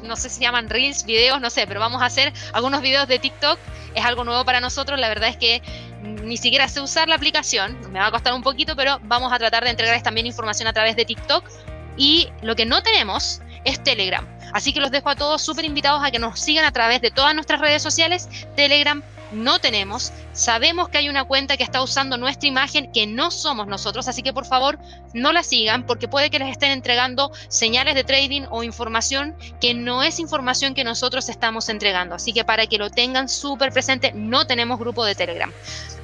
no 0.02 0.16
sé 0.16 0.28
si 0.28 0.40
llaman 0.40 0.68
reels, 0.68 1.04
videos, 1.04 1.40
no 1.40 1.50
sé, 1.50 1.66
pero 1.66 1.80
vamos 1.80 2.02
a 2.02 2.06
hacer 2.06 2.32
algunos 2.52 2.82
videos 2.82 3.08
de 3.08 3.18
TikTok. 3.18 3.58
Es 3.94 4.04
algo 4.04 4.24
nuevo 4.24 4.44
para 4.44 4.60
nosotros, 4.60 4.98
la 4.98 5.08
verdad 5.08 5.28
es 5.28 5.36
que 5.36 5.62
ni 6.02 6.36
siquiera 6.36 6.68
sé 6.68 6.80
usar 6.80 7.08
la 7.08 7.14
aplicación, 7.14 7.78
me 7.92 7.98
va 7.98 8.06
a 8.06 8.10
costar 8.10 8.34
un 8.34 8.42
poquito, 8.42 8.76
pero 8.76 8.98
vamos 9.04 9.32
a 9.32 9.38
tratar 9.38 9.64
de 9.64 9.70
entregarles 9.70 10.02
también 10.02 10.26
información 10.26 10.68
a 10.68 10.72
través 10.72 10.96
de 10.96 11.04
TikTok. 11.04 11.48
Y 11.96 12.28
lo 12.42 12.56
que 12.56 12.66
no 12.66 12.82
tenemos 12.82 13.40
es 13.64 13.82
Telegram. 13.82 14.26
Así 14.52 14.72
que 14.72 14.80
los 14.80 14.90
dejo 14.90 15.08
a 15.10 15.16
todos 15.16 15.42
súper 15.42 15.64
invitados 15.64 16.02
a 16.04 16.10
que 16.10 16.18
nos 16.18 16.40
sigan 16.40 16.64
a 16.64 16.72
través 16.72 17.00
de 17.00 17.10
todas 17.10 17.34
nuestras 17.34 17.60
redes 17.60 17.82
sociales, 17.82 18.28
Telegram, 18.56 19.02
no 19.34 19.58
tenemos. 19.58 20.12
Sabemos 20.32 20.88
que 20.88 20.98
hay 20.98 21.08
una 21.08 21.24
cuenta 21.24 21.56
que 21.56 21.62
está 21.62 21.82
usando 21.82 22.16
nuestra 22.16 22.48
imagen 22.48 22.90
que 22.92 23.06
no 23.06 23.30
somos 23.30 23.66
nosotros, 23.66 24.08
así 24.08 24.22
que 24.22 24.32
por 24.32 24.46
favor 24.46 24.78
no 25.12 25.32
la 25.32 25.42
sigan 25.42 25.84
porque 25.86 26.08
puede 26.08 26.30
que 26.30 26.38
les 26.38 26.48
estén 26.48 26.70
entregando 26.70 27.32
señales 27.48 27.94
de 27.94 28.04
trading 28.04 28.42
o 28.50 28.62
información 28.62 29.36
que 29.60 29.74
no 29.74 30.02
es 30.02 30.18
información 30.18 30.74
que 30.74 30.84
nosotros 30.84 31.28
estamos 31.28 31.68
entregando. 31.68 32.14
Así 32.14 32.32
que 32.32 32.44
para 32.44 32.66
que 32.66 32.78
lo 32.78 32.90
tengan 32.90 33.28
súper 33.28 33.72
presente, 33.72 34.12
no 34.14 34.46
tenemos 34.46 34.78
grupo 34.78 35.04
de 35.04 35.14
Telegram. 35.14 35.52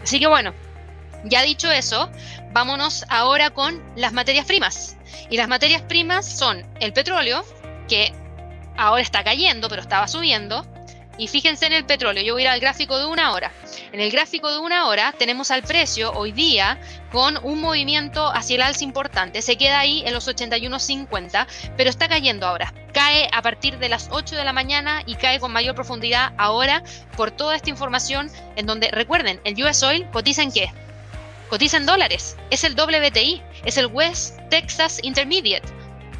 Así 0.02 0.18
que 0.18 0.26
bueno, 0.26 0.52
ya 1.24 1.42
dicho 1.42 1.70
eso, 1.70 2.10
vámonos 2.52 3.04
ahora 3.08 3.50
con 3.50 3.82
las 3.96 4.12
materias 4.12 4.46
primas. 4.46 4.96
Y 5.28 5.36
las 5.36 5.48
materias 5.48 5.82
primas 5.82 6.26
son 6.26 6.64
el 6.80 6.92
petróleo, 6.92 7.44
que 7.88 8.12
ahora 8.76 9.02
está 9.02 9.22
cayendo, 9.22 9.68
pero 9.68 9.82
estaba 9.82 10.08
subiendo 10.08 10.64
y 11.20 11.28
fíjense 11.28 11.66
en 11.66 11.74
el 11.74 11.84
petróleo, 11.84 12.24
yo 12.24 12.32
voy 12.32 12.42
a 12.42 12.44
ir 12.46 12.48
al 12.48 12.60
gráfico 12.60 12.98
de 12.98 13.04
una 13.04 13.32
hora. 13.32 13.52
En 13.92 14.00
el 14.00 14.10
gráfico 14.10 14.50
de 14.50 14.58
una 14.58 14.86
hora 14.86 15.12
tenemos 15.18 15.50
al 15.50 15.62
precio 15.62 16.12
hoy 16.12 16.32
día 16.32 16.80
con 17.12 17.38
un 17.42 17.60
movimiento 17.60 18.26
hacia 18.32 18.56
el 18.56 18.62
alza 18.62 18.84
importante. 18.84 19.42
Se 19.42 19.58
queda 19.58 19.80
ahí 19.80 20.02
en 20.06 20.14
los 20.14 20.26
81.50, 20.28 21.46
pero 21.76 21.90
está 21.90 22.08
cayendo 22.08 22.46
ahora. 22.46 22.72
Cae 22.94 23.28
a 23.34 23.42
partir 23.42 23.78
de 23.78 23.90
las 23.90 24.08
8 24.10 24.34
de 24.34 24.44
la 24.44 24.54
mañana 24.54 25.02
y 25.04 25.16
cae 25.16 25.38
con 25.40 25.52
mayor 25.52 25.74
profundidad 25.74 26.32
ahora 26.38 26.82
por 27.18 27.30
toda 27.30 27.54
esta 27.54 27.68
información 27.68 28.30
en 28.56 28.64
donde, 28.64 28.90
recuerden, 28.90 29.42
el 29.44 29.62
US 29.62 29.82
Oil 29.82 30.08
cotiza 30.12 30.42
en 30.42 30.52
qué? 30.52 30.72
Cotiza 31.50 31.76
en 31.76 31.84
dólares. 31.84 32.38
Es 32.48 32.64
el 32.64 32.74
WTI, 32.74 33.42
es 33.66 33.76
el 33.76 33.86
West 33.88 34.38
Texas 34.48 34.98
Intermediate. 35.02 35.68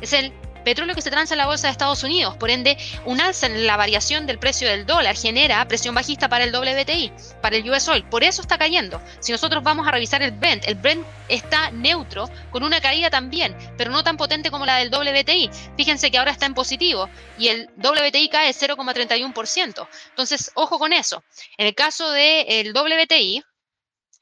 Es 0.03 0.13
el 0.13 0.31
petróleo 0.65 0.95
que 0.95 1.03
se 1.03 1.11
transa 1.11 1.35
en 1.35 1.39
la 1.39 1.47
bolsa 1.47 1.67
de 1.67 1.73
Estados 1.73 2.03
Unidos. 2.03 2.37
Por 2.37 2.51
ende, 2.51 2.77
un 3.05 3.21
alza 3.21 3.47
en 3.47 3.67
la 3.67 3.77
variación 3.77 4.27
del 4.27 4.39
precio 4.39 4.69
del 4.69 4.87
dólar 4.87 5.17
genera 5.17 5.67
presión 5.69 5.95
bajista 5.95 6.29
para 6.29 6.45
el 6.45 6.55
WTI, 6.55 7.13
para 7.41 7.57
el 7.57 7.71
US 7.71 7.89
Oil. 7.89 8.05
Por 8.05 8.25
eso 8.25 8.43
está 8.43 8.59
cayendo. 8.59 9.01
Si 9.21 9.33
nosotros 9.33 9.63
vamos 9.63 9.87
a 9.87 9.91
revisar 9.91 10.23
el 10.23 10.33
Brent, 10.33 10.65
el 10.67 10.75
Brent 10.75 11.05
está 11.29 11.71
neutro, 11.71 12.29
con 12.51 12.63
una 12.63 12.81
caída 12.81 13.11
también, 13.11 13.57
pero 13.77 13.91
no 13.91 14.03
tan 14.03 14.17
potente 14.17 14.51
como 14.51 14.67
la 14.67 14.77
del 14.77 14.91
WTI. 14.91 15.51
Fíjense 15.77 16.11
que 16.11 16.19
ahora 16.19 16.33
está 16.33 16.47
en 16.47 16.55
positivo 16.55 17.09
y 17.39 17.49
el 17.49 17.71
WTI 17.77 18.29
cae 18.29 18.53
0,31%. 18.53 19.89
Entonces, 20.11 20.51
ojo 20.55 20.79
con 20.79 20.93
eso. 20.93 21.23
En 21.57 21.67
el 21.67 21.75
caso 21.75 22.11
del 22.11 22.73
WTI, 22.73 23.45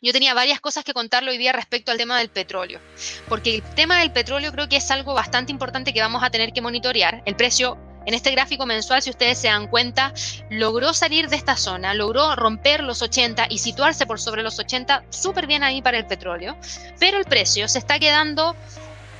yo 0.00 0.12
tenía 0.12 0.34
varias 0.34 0.60
cosas 0.60 0.84
que 0.84 0.94
contarle 0.94 1.30
hoy 1.30 1.38
día 1.38 1.52
respecto 1.52 1.90
al 1.90 1.98
tema 1.98 2.18
del 2.18 2.28
petróleo, 2.28 2.80
porque 3.28 3.56
el 3.56 3.62
tema 3.74 3.98
del 3.98 4.12
petróleo 4.12 4.52
creo 4.52 4.68
que 4.68 4.76
es 4.76 4.90
algo 4.90 5.14
bastante 5.14 5.50
importante 5.50 5.92
que 5.92 6.00
vamos 6.00 6.22
a 6.22 6.30
tener 6.30 6.52
que 6.52 6.60
monitorear. 6.60 7.22
El 7.26 7.34
precio 7.34 7.76
en 8.06 8.14
este 8.14 8.30
gráfico 8.30 8.64
mensual, 8.64 9.02
si 9.02 9.10
ustedes 9.10 9.38
se 9.38 9.48
dan 9.48 9.66
cuenta, 9.66 10.14
logró 10.50 10.94
salir 10.94 11.28
de 11.28 11.36
esta 11.36 11.56
zona, 11.56 11.94
logró 11.94 12.36
romper 12.36 12.82
los 12.82 13.02
80 13.02 13.48
y 13.50 13.58
situarse 13.58 14.06
por 14.06 14.20
sobre 14.20 14.42
los 14.42 14.58
80, 14.58 15.04
súper 15.10 15.46
bien 15.46 15.64
ahí 15.64 15.82
para 15.82 15.98
el 15.98 16.06
petróleo, 16.06 16.56
pero 17.00 17.18
el 17.18 17.24
precio 17.24 17.66
se 17.68 17.78
está 17.78 17.98
quedando 17.98 18.54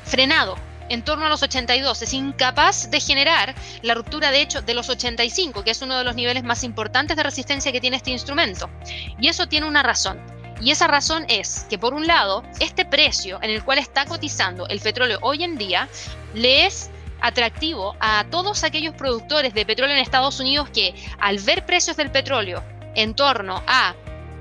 frenado 0.04 0.56
en 0.88 1.02
torno 1.04 1.26
a 1.26 1.28
los 1.28 1.42
82, 1.42 2.00
es 2.00 2.14
incapaz 2.14 2.90
de 2.90 3.00
generar 3.00 3.54
la 3.82 3.92
ruptura 3.92 4.30
de 4.30 4.40
hecho 4.40 4.62
de 4.62 4.72
los 4.72 4.88
85, 4.88 5.64
que 5.64 5.72
es 5.72 5.82
uno 5.82 5.98
de 5.98 6.04
los 6.04 6.14
niveles 6.14 6.44
más 6.44 6.64
importantes 6.64 7.14
de 7.14 7.22
resistencia 7.24 7.72
que 7.72 7.80
tiene 7.80 7.98
este 7.98 8.10
instrumento. 8.10 8.70
Y 9.20 9.28
eso 9.28 9.48
tiene 9.48 9.66
una 9.66 9.82
razón 9.82 10.38
y 10.61 10.70
esa 10.70 10.86
razón 10.86 11.24
es 11.28 11.66
que, 11.70 11.78
por 11.78 11.94
un 11.94 12.06
lado, 12.06 12.42
este 12.61 12.84
precio 12.84 13.38
en 13.42 13.50
el 13.50 13.62
cual 13.64 13.78
está 13.78 14.06
cotizando 14.06 14.66
el 14.68 14.80
petróleo 14.80 15.18
hoy 15.22 15.44
en 15.44 15.56
día 15.56 15.88
le 16.34 16.66
es 16.66 16.90
atractivo 17.20 17.96
a 18.00 18.24
todos 18.30 18.64
aquellos 18.64 18.94
productores 18.94 19.54
de 19.54 19.66
petróleo 19.66 19.94
en 19.96 20.02
Estados 20.02 20.40
Unidos 20.40 20.68
que, 20.70 20.94
al 21.18 21.38
ver 21.38 21.66
precios 21.66 21.96
del 21.96 22.11
petróleo 22.11 22.62
en 22.94 23.14
torno 23.14 23.62
a 23.66 23.94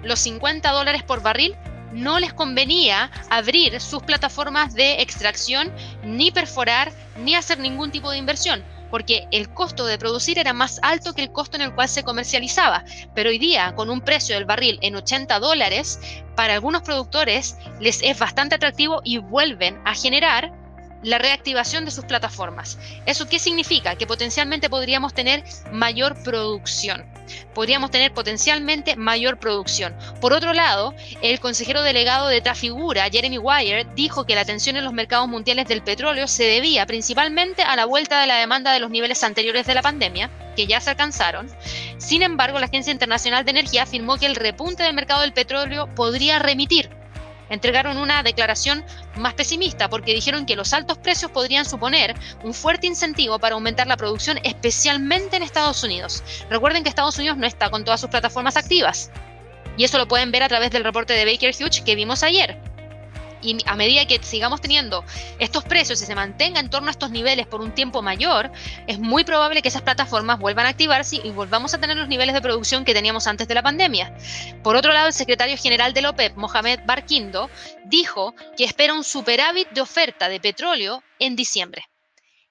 los 0.03 0.20
50 0.20 0.72
dólares 0.72 1.03
por 1.03 1.22
barril, 1.22 1.55
no 1.91 2.20
les 2.20 2.34
convenía 2.34 3.11
abrir 3.30 3.80
sus 3.80 4.03
plataformas 4.03 4.74
de 4.74 5.01
extracción, 5.01 5.72
ni 6.03 6.32
perforar, 6.32 6.91
ni 7.18 7.36
hacer 7.36 7.59
ningún 7.59 7.91
tipo 7.91 8.11
de 8.11 8.18
inversión 8.18 8.63
porque 8.89 9.27
el 9.31 9.49
costo 9.49 9.85
de 9.85 9.97
producir 9.97 10.39
era 10.39 10.53
más 10.53 10.79
alto 10.81 11.13
que 11.13 11.21
el 11.21 11.31
costo 11.31 11.57
en 11.57 11.63
el 11.63 11.73
cual 11.73 11.89
se 11.89 12.03
comercializaba. 12.03 12.83
Pero 13.13 13.29
hoy 13.29 13.39
día, 13.39 13.73
con 13.75 13.89
un 13.89 14.01
precio 14.01 14.35
del 14.35 14.45
barril 14.45 14.79
en 14.81 14.95
80 14.95 15.39
dólares, 15.39 15.99
para 16.35 16.53
algunos 16.53 16.81
productores 16.83 17.57
les 17.79 18.01
es 18.01 18.17
bastante 18.17 18.55
atractivo 18.55 19.01
y 19.03 19.17
vuelven 19.17 19.79
a 19.85 19.93
generar 19.93 20.51
la 21.03 21.17
reactivación 21.17 21.85
de 21.85 21.91
sus 21.91 22.05
plataformas. 22.05 22.77
¿Eso 23.05 23.27
qué 23.27 23.39
significa? 23.39 23.95
Que 23.95 24.07
potencialmente 24.07 24.69
podríamos 24.69 25.13
tener 25.13 25.43
mayor 25.71 26.21
producción. 26.23 27.16
Podríamos 27.53 27.91
tener 27.91 28.13
potencialmente 28.13 28.95
mayor 28.95 29.39
producción. 29.39 29.95
Por 30.21 30.34
otro 30.34 30.53
lado, 30.53 30.93
el 31.21 31.39
consejero 31.39 31.84
delegado 31.84 32.28
de 32.28 32.41
Trafigura, 32.41 33.09
Jeremy 33.09 33.38
Wire, 33.38 33.88
dijo 33.95 34.25
que 34.25 34.36
la 34.36 34.45
tensión 34.45 34.75
en 34.78 34.84
los 34.84 34.93
mercados 34.93 35.28
mundiales 35.28 35.67
del 35.67 35.84
petróleo 35.84 36.28
se 36.28 36.43
debía 36.43 36.86
principalmente 36.86 37.63
a 37.63 37.75
la 37.75 37.86
vuelta 37.86 38.21
de 38.21 38.28
la 38.28 38.38
demanda 38.38 38.71
de 38.71 38.80
los 38.80 38.89
niveles 38.89 39.23
anteriores 39.23 39.65
de 39.65 39.73
la 39.73 39.82
pandemia, 39.82 40.30
que 40.55 40.67
ya 40.67 40.82
se 40.82 40.89
alcanzaron. 40.89 41.49
Sin 41.97 42.23
embargo, 42.23 42.59
la 42.59 42.65
Agencia 42.65 42.91
Internacional 42.91 43.45
de 43.45 43.51
Energía 43.51 43.84
afirmó 43.84 44.17
que 44.17 44.25
el 44.25 44.36
repunte 44.36 44.84
del 44.84 44.95
mercado 44.95 45.21
del 45.21 45.34
petróleo 45.34 45.93
podría 45.95 46.39
remitir 46.39 46.89
entregaron 47.50 47.98
una 47.98 48.24
declaración 48.24 48.84
más 49.16 49.34
pesimista 49.34 49.89
porque 49.89 50.14
dijeron 50.14 50.45
que 50.45 50.56
los 50.56 50.74
altos 50.74 50.98
precios 50.98 51.32
podrían 51.32 51.66
suponer 51.66 52.16
un 52.43 52.54
fuerte 52.54 52.88
incentivo 52.88 53.39
para 53.39 53.56
aumentar 53.56 53.88
la 53.88 53.98
producción, 53.98 54.39
especialmente 54.43 55.38
en 55.38 55.43
Estados 55.43 55.84
Unidos. 55.84 56.24
Recuerden 56.50 56.84
que 56.84 56.89
Estados 56.89 57.18
Unidos 57.18 57.38
no 57.38 57.48
está 57.48 57.70
con 57.70 57.84
todas 57.84 58.02
sus 58.02 58.10
plataformas 58.10 58.58
activas. 58.58 59.12
Y 59.78 59.84
eso 59.84 59.98
lo 59.98 60.08
pueden 60.08 60.32
ver 60.32 60.43
a 60.43 60.50
través 60.50 60.72
del 60.72 60.84
reporte 60.84 61.14
de 61.14 61.26
Baker 61.26 61.54
Hughes 61.54 61.82
que 61.82 61.95
vimos 61.95 62.24
ayer 62.24 62.60
y 63.41 63.57
a 63.65 63.75
medida 63.75 64.05
que 64.05 64.21
sigamos 64.23 64.61
teniendo 64.61 65.03
estos 65.39 65.63
precios 65.63 66.01
y 66.01 66.05
se 66.05 66.15
mantenga 66.15 66.59
en 66.59 66.69
torno 66.69 66.88
a 66.88 66.91
estos 66.91 67.11
niveles 67.11 67.47
por 67.47 67.61
un 67.61 67.73
tiempo 67.73 68.01
mayor, 68.01 68.51
es 68.88 68.99
muy 68.99 69.23
probable 69.23 69.61
que 69.61 69.69
esas 69.69 69.81
plataformas 69.81 70.39
vuelvan 70.39 70.65
a 70.65 70.69
activarse 70.69 71.19
y 71.23 71.29
volvamos 71.31 71.73
a 71.73 71.79
tener 71.79 71.97
los 71.97 72.07
niveles 72.07 72.33
de 72.33 72.41
producción 72.41 72.85
que 72.85 72.93
teníamos 72.93 73.27
antes 73.27 73.47
de 73.47 73.55
la 73.55 73.63
pandemia. 73.63 74.15
Por 74.63 74.75
otro 74.75 74.93
lado, 74.93 75.07
el 75.07 75.13
secretario 75.13 75.57
general 75.57 75.93
de 75.93 76.01
la 76.01 76.09
OPEP, 76.11 76.35
Mohamed 76.35 76.79
Barquindo, 76.85 77.49
dijo 77.85 78.33
que 78.57 78.65
espera 78.65 78.93
un 78.93 79.03
superávit 79.03 79.69
de 79.69 79.81
oferta 79.81 80.29
de 80.29 80.39
petróleo 80.39 81.03
en 81.19 81.35
diciembre 81.35 81.85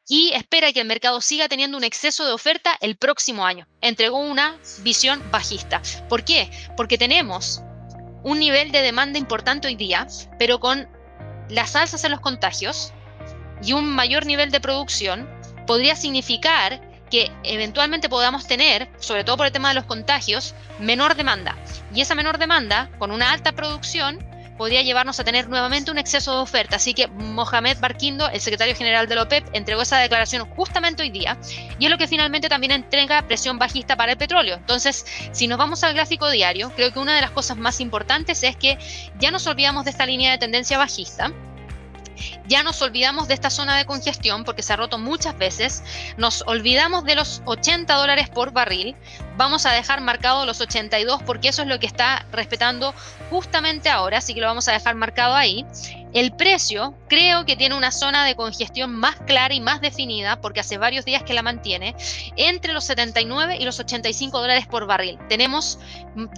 y 0.09 0.32
espera 0.32 0.72
que 0.72 0.80
el 0.80 0.87
mercado 0.87 1.20
siga 1.20 1.49
teniendo 1.49 1.76
un 1.76 1.84
exceso 1.84 2.24
de 2.26 2.32
oferta 2.32 2.76
el 2.80 2.97
próximo 2.97 3.45
año. 3.45 3.66
Entregó 3.80 4.18
una 4.18 4.57
visión 4.78 5.22
bajista. 5.30 5.82
¿Por 6.09 6.24
qué? 6.24 6.51
Porque 6.76 6.99
tenemos 6.99 7.62
un 8.27 8.41
nivel 8.41 8.72
de 8.72 8.83
demanda 8.83 9.20
importante 9.20 9.68
hoy 9.68 9.77
día, 9.77 10.09
pero 10.37 10.59
con 10.59 10.89
las 11.49 11.77
alzas 11.77 12.03
en 12.03 12.11
los 12.11 12.18
contagios 12.18 12.93
y 13.62 13.72
un 13.72 13.89
mayor 13.89 14.27
nivel 14.27 14.51
de 14.51 14.59
producción, 14.59 15.31
podría 15.64 15.95
significar 15.95 16.81
que 17.09 17.31
eventualmente 17.45 18.09
podamos 18.09 18.49
tener, 18.49 18.91
sobre 18.99 19.22
todo 19.22 19.37
por 19.37 19.47
el 19.47 19.53
tema 19.53 19.68
de 19.68 19.77
los 19.77 19.85
contagios, 19.85 20.57
menor 20.81 21.14
demanda. 21.14 21.57
Y 21.95 22.01
esa 22.01 22.16
menor 22.16 22.39
demanda, 22.39 22.91
con 22.99 23.12
una 23.12 23.31
alta 23.31 23.53
producción, 23.53 24.18
podría 24.57 24.83
llevarnos 24.83 25.21
a 25.21 25.25
tener 25.25 25.49
nuevamente 25.49 25.91
un 25.91 25.99
exceso 25.99 26.35
de 26.35 26.41
oferta. 26.41 26.77
Así 26.77 26.95
que 26.95 27.09
Mohamed 27.09 27.79
Barquindo, 27.81 28.29
el 28.29 28.41
secretario 28.41 28.75
general 28.75 29.09
de 29.09 29.15
la 29.15 29.23
OPEP, 29.23 29.49
entregó 29.53 29.83
esa 29.83 29.99
declaración 29.99 30.47
justamente 30.47 31.03
hoy 31.03 31.11
día 31.11 31.39
y 31.79 31.85
es 31.85 31.91
lo 31.91 31.99
que 31.99 32.09
finalmente 32.09 32.49
también 32.49 32.73
entrega 32.73 33.23
presión 33.23 33.59
bajista 33.59 33.97
para 33.97 34.13
el 34.13 34.19
petróleo. 34.19 34.57
Entonces, 34.57 35.07
si 35.33 35.47
nos 35.47 35.59
vamos 35.59 35.85
al 35.85 35.95
gráfico 35.95 36.31
diario, 36.31 36.73
creo 36.75 36.93
que 36.93 36.99
una 36.99 37.15
de 37.15 37.21
las 37.21 37.31
cosas 37.31 37.57
más 37.57 37.81
importantes 37.81 38.43
es 38.43 38.57
que 38.57 38.79
ya 39.19 39.31
nos 39.31 39.47
olvidamos 39.47 39.85
de 39.85 39.91
esta 39.91 40.07
línea 40.07 40.33
de 40.33 40.39
tendencia 40.39 40.79
bajista 40.79 41.33
ya 42.49 42.63
nos 42.63 42.81
olvidamos 42.83 43.29
de 43.29 43.35
esta 43.35 43.51
zona 43.51 43.77
de 43.77 43.85
congestión 43.85 44.45
porque 44.45 44.63
se 44.63 44.73
ha 44.73 44.77
roto 44.77 44.99
muchas 44.99 45.37
veces, 45.37 45.83
nos 46.17 46.43
olvidamos 46.47 47.05
de 47.05 47.15
los 47.15 47.43
80 47.45 47.95
dólares 47.95 48.29
por 48.29 48.53
barril, 48.53 48.97
vamos 49.37 49.67
a 49.67 49.73
dejar 49.73 50.01
marcado 50.01 50.47
los 50.47 50.61
82 50.61 51.23
porque 51.23 51.49
eso 51.49 51.63
es 51.63 51.69
lo 51.69 51.79
que 51.79 51.87
está 51.87 52.27
respetando 52.33 52.95
justamente 53.31 53.89
ahora, 53.89 54.19
así 54.19 54.35
que 54.35 54.41
lo 54.41 54.47
vamos 54.47 54.69
a 54.69 54.73
dejar 54.73 54.95
marcado 54.95 55.35
ahí. 55.35 55.65
El 56.13 56.33
precio 56.33 56.95
creo 57.09 57.45
que 57.45 57.57
tiene 57.57 57.75
una 57.75 57.91
zona 57.93 58.25
de 58.25 58.37
congestión 58.37 58.95
más 58.95 59.17
clara 59.27 59.53
y 59.53 59.61
más 59.61 59.83
definida, 59.83 60.41
porque 60.41 60.61
hace 60.61 60.79
varios 60.79 61.05
días 61.05 61.23
que 61.23 61.35
la 61.35 61.43
mantiene, 61.43 61.95
entre 62.37 62.73
los 62.73 62.85
79 62.85 63.59
y 63.61 63.65
los 63.65 63.79
85 63.79 64.41
dólares 64.41 64.67
por 64.67 64.87
barril. 64.87 65.19
Tenemos 65.29 65.79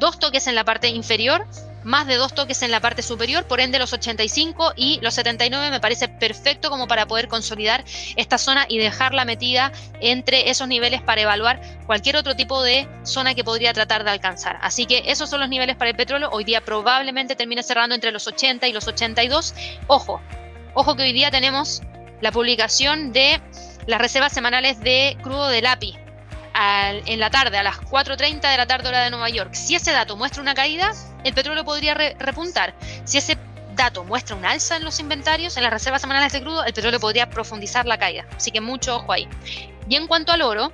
dos 0.01 0.19
toques 0.19 0.49
en 0.49 0.57
la 0.57 0.65
parte 0.65 0.89
inferior 0.89 1.47
más 1.85 2.07
de 2.07 2.17
dos 2.17 2.35
toques 2.35 2.63
en 2.63 2.71
la 2.71 2.81
parte 2.81 3.03
superior, 3.03 3.45
por 3.45 3.61
ende 3.61 3.79
los 3.79 3.93
85 3.93 4.75
y 4.77 5.01
los 5.01 5.15
79 5.15 5.71
me 5.71 5.81
parece 5.81 5.98
perfecto 6.07 6.71
como 6.71 6.87
para 6.87 7.07
poder 7.07 7.27
consolidar 7.27 7.85
esta 8.17 8.39
zona 8.39 8.67
y 8.69 8.79
dejarla 8.79 9.25
metida 9.25 9.73
entre 10.01 10.51
esos 10.51 10.69
niveles 10.69 11.03
para 11.03 11.23
evaluar 11.23 11.61
cualquier 11.87 12.17
otro 12.17 12.37
tipo 12.37 12.63
de 12.63 12.87
zona 13.03 13.35
que 13.35 13.43
podría 13.43 13.73
tratar 13.73 14.05
de 14.05 14.11
alcanzar. 14.11 14.59
Así 14.63 14.87
que 14.87 15.03
esos 15.07 15.29
son 15.29 15.41
los 15.41 15.49
niveles 15.49 15.77
para 15.77 15.91
el 15.91 15.97
petróleo. 15.97 16.29
Hoy 16.31 16.45
día 16.45 16.61
probablemente 16.61 17.35
termine 17.35 17.63
cerrando 17.63 17.95
entre 17.95 18.13
los 18.13 18.27
80 18.29 18.69
y 18.69 18.73
los 18.73 18.87
82. 18.87 19.55
Ojo, 19.89 20.21
ojo 20.75 20.95
que 20.95 21.03
hoy 21.03 21.13
día 21.13 21.33
tenemos 21.33 21.83
la 22.21 22.31
publicación 22.31 23.13
de 23.13 23.41
las 23.87 24.01
reservas 24.01 24.33
semanales 24.33 24.79
de 24.81 25.17
crudo 25.23 25.49
del 25.49 25.67
API 25.67 25.99
en 26.61 27.21
la 27.21 27.31
tarde, 27.31 27.57
a 27.57 27.63
las 27.63 27.77
4.30 27.77 28.51
de 28.51 28.57
la 28.57 28.67
tarde 28.67 28.89
hora 28.89 29.05
de 29.05 29.11
Nueva 29.11 29.29
York, 29.29 29.55
si 29.55 29.75
ese 29.77 29.93
dato 29.93 30.17
muestra 30.17 30.43
una 30.43 30.55
caída, 30.55 30.93
el 31.25 31.33
petróleo 31.33 31.65
podría 31.65 31.95
repuntar. 31.95 32.75
Si 33.05 33.19
ese 33.19 33.37
dato 33.79 34.05
muestra 34.05 34.37
un 34.37 34.45
alza 34.45 34.77
en 34.77 34.85
los 34.85 35.01
inventarios, 35.01 35.57
en 35.57 35.63
las 35.63 35.73
reservas 35.73 36.03
semanales 36.03 36.35
de 36.35 36.43
crudo, 36.43 36.65
el 36.65 36.75
petróleo 36.75 37.01
podría 37.01 37.31
profundizar 37.31 37.87
la 37.87 37.97
caída. 37.97 38.27
Así 38.37 38.51
que 38.51 38.61
mucho 38.61 38.97
ojo 38.97 39.13
ahí. 39.13 39.27
Y 39.89 39.97
en 39.97 40.07
cuanto 40.07 40.33
al 40.33 40.43
oro, 40.43 40.71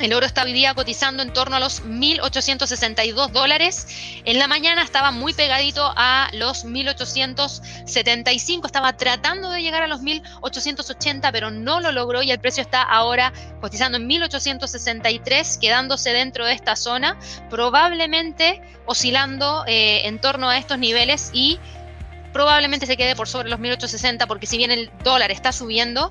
el 0.00 0.12
oro 0.12 0.26
está 0.26 0.42
hoy 0.42 0.52
día 0.52 0.74
cotizando 0.74 1.22
en 1.22 1.32
torno 1.32 1.54
a 1.54 1.60
los 1.60 1.84
1.862 1.84 3.30
dólares. 3.30 3.86
En 4.24 4.40
la 4.40 4.48
mañana 4.48 4.82
estaba 4.82 5.12
muy 5.12 5.32
pegadito 5.34 5.92
a 5.96 6.30
los 6.32 6.64
1.875. 6.64 8.66
Estaba 8.66 8.96
tratando 8.96 9.50
de 9.50 9.62
llegar 9.62 9.82
a 9.82 9.86
los 9.86 10.00
1.880, 10.00 11.30
pero 11.30 11.52
no 11.52 11.80
lo 11.80 11.92
logró 11.92 12.22
y 12.22 12.32
el 12.32 12.40
precio 12.40 12.62
está 12.62 12.82
ahora 12.82 13.32
cotizando 13.60 13.98
en 13.98 14.08
1.863, 14.08 15.60
quedándose 15.60 16.10
dentro 16.10 16.44
de 16.44 16.54
esta 16.54 16.74
zona, 16.74 17.16
probablemente 17.48 18.60
oscilando 18.86 19.64
eh, 19.68 20.06
en 20.06 20.20
torno 20.20 20.48
a 20.48 20.58
estos 20.58 20.78
niveles 20.78 21.30
y 21.32 21.60
probablemente 22.34 22.84
se 22.84 22.98
quede 22.98 23.16
por 23.16 23.28
sobre 23.28 23.48
los 23.48 23.60
1.860 23.60 24.26
porque 24.26 24.46
si 24.46 24.58
bien 24.58 24.70
el 24.70 24.90
dólar 25.02 25.30
está 25.30 25.52
subiendo, 25.52 26.10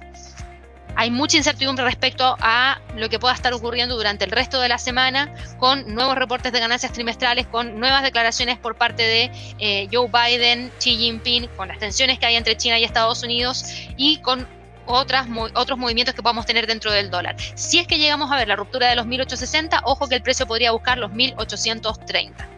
hay 0.95 1.11
mucha 1.11 1.37
incertidumbre 1.37 1.83
respecto 1.83 2.37
a 2.39 2.79
lo 2.95 3.09
que 3.09 3.19
pueda 3.19 3.33
estar 3.33 3.53
ocurriendo 3.53 3.97
durante 3.97 4.23
el 4.23 4.31
resto 4.31 4.61
de 4.61 4.69
la 4.69 4.77
semana 4.77 5.33
con 5.59 5.93
nuevos 5.93 6.15
reportes 6.15 6.53
de 6.53 6.59
ganancias 6.59 6.93
trimestrales, 6.93 7.45
con 7.47 7.79
nuevas 7.79 8.03
declaraciones 8.03 8.57
por 8.57 8.75
parte 8.75 9.03
de 9.03 9.31
eh, 9.59 9.89
Joe 9.91 10.07
Biden, 10.07 10.71
Xi 10.79 10.95
Jinping, 10.97 11.47
con 11.57 11.67
las 11.67 11.77
tensiones 11.79 12.19
que 12.19 12.25
hay 12.25 12.35
entre 12.35 12.55
China 12.55 12.79
y 12.79 12.85
Estados 12.85 13.21
Unidos 13.21 13.65
y 13.97 14.17
con 14.17 14.47
otros 14.85 15.77
movimientos 15.77 16.15
que 16.15 16.21
podamos 16.21 16.45
tener 16.45 16.67
dentro 16.67 16.91
del 16.91 17.09
dólar. 17.09 17.35
Si 17.55 17.79
es 17.79 17.87
que 17.87 17.97
llegamos 17.97 18.31
a 18.31 18.37
ver 18.37 18.47
la 18.47 18.55
ruptura 18.55 18.89
de 18.89 18.95
los 18.95 19.05
1860, 19.05 19.81
ojo 19.85 20.07
que 20.07 20.15
el 20.15 20.21
precio 20.21 20.45
podría 20.45 20.71
buscar 20.71 20.97
los 20.97 21.11
1830. 21.11 22.49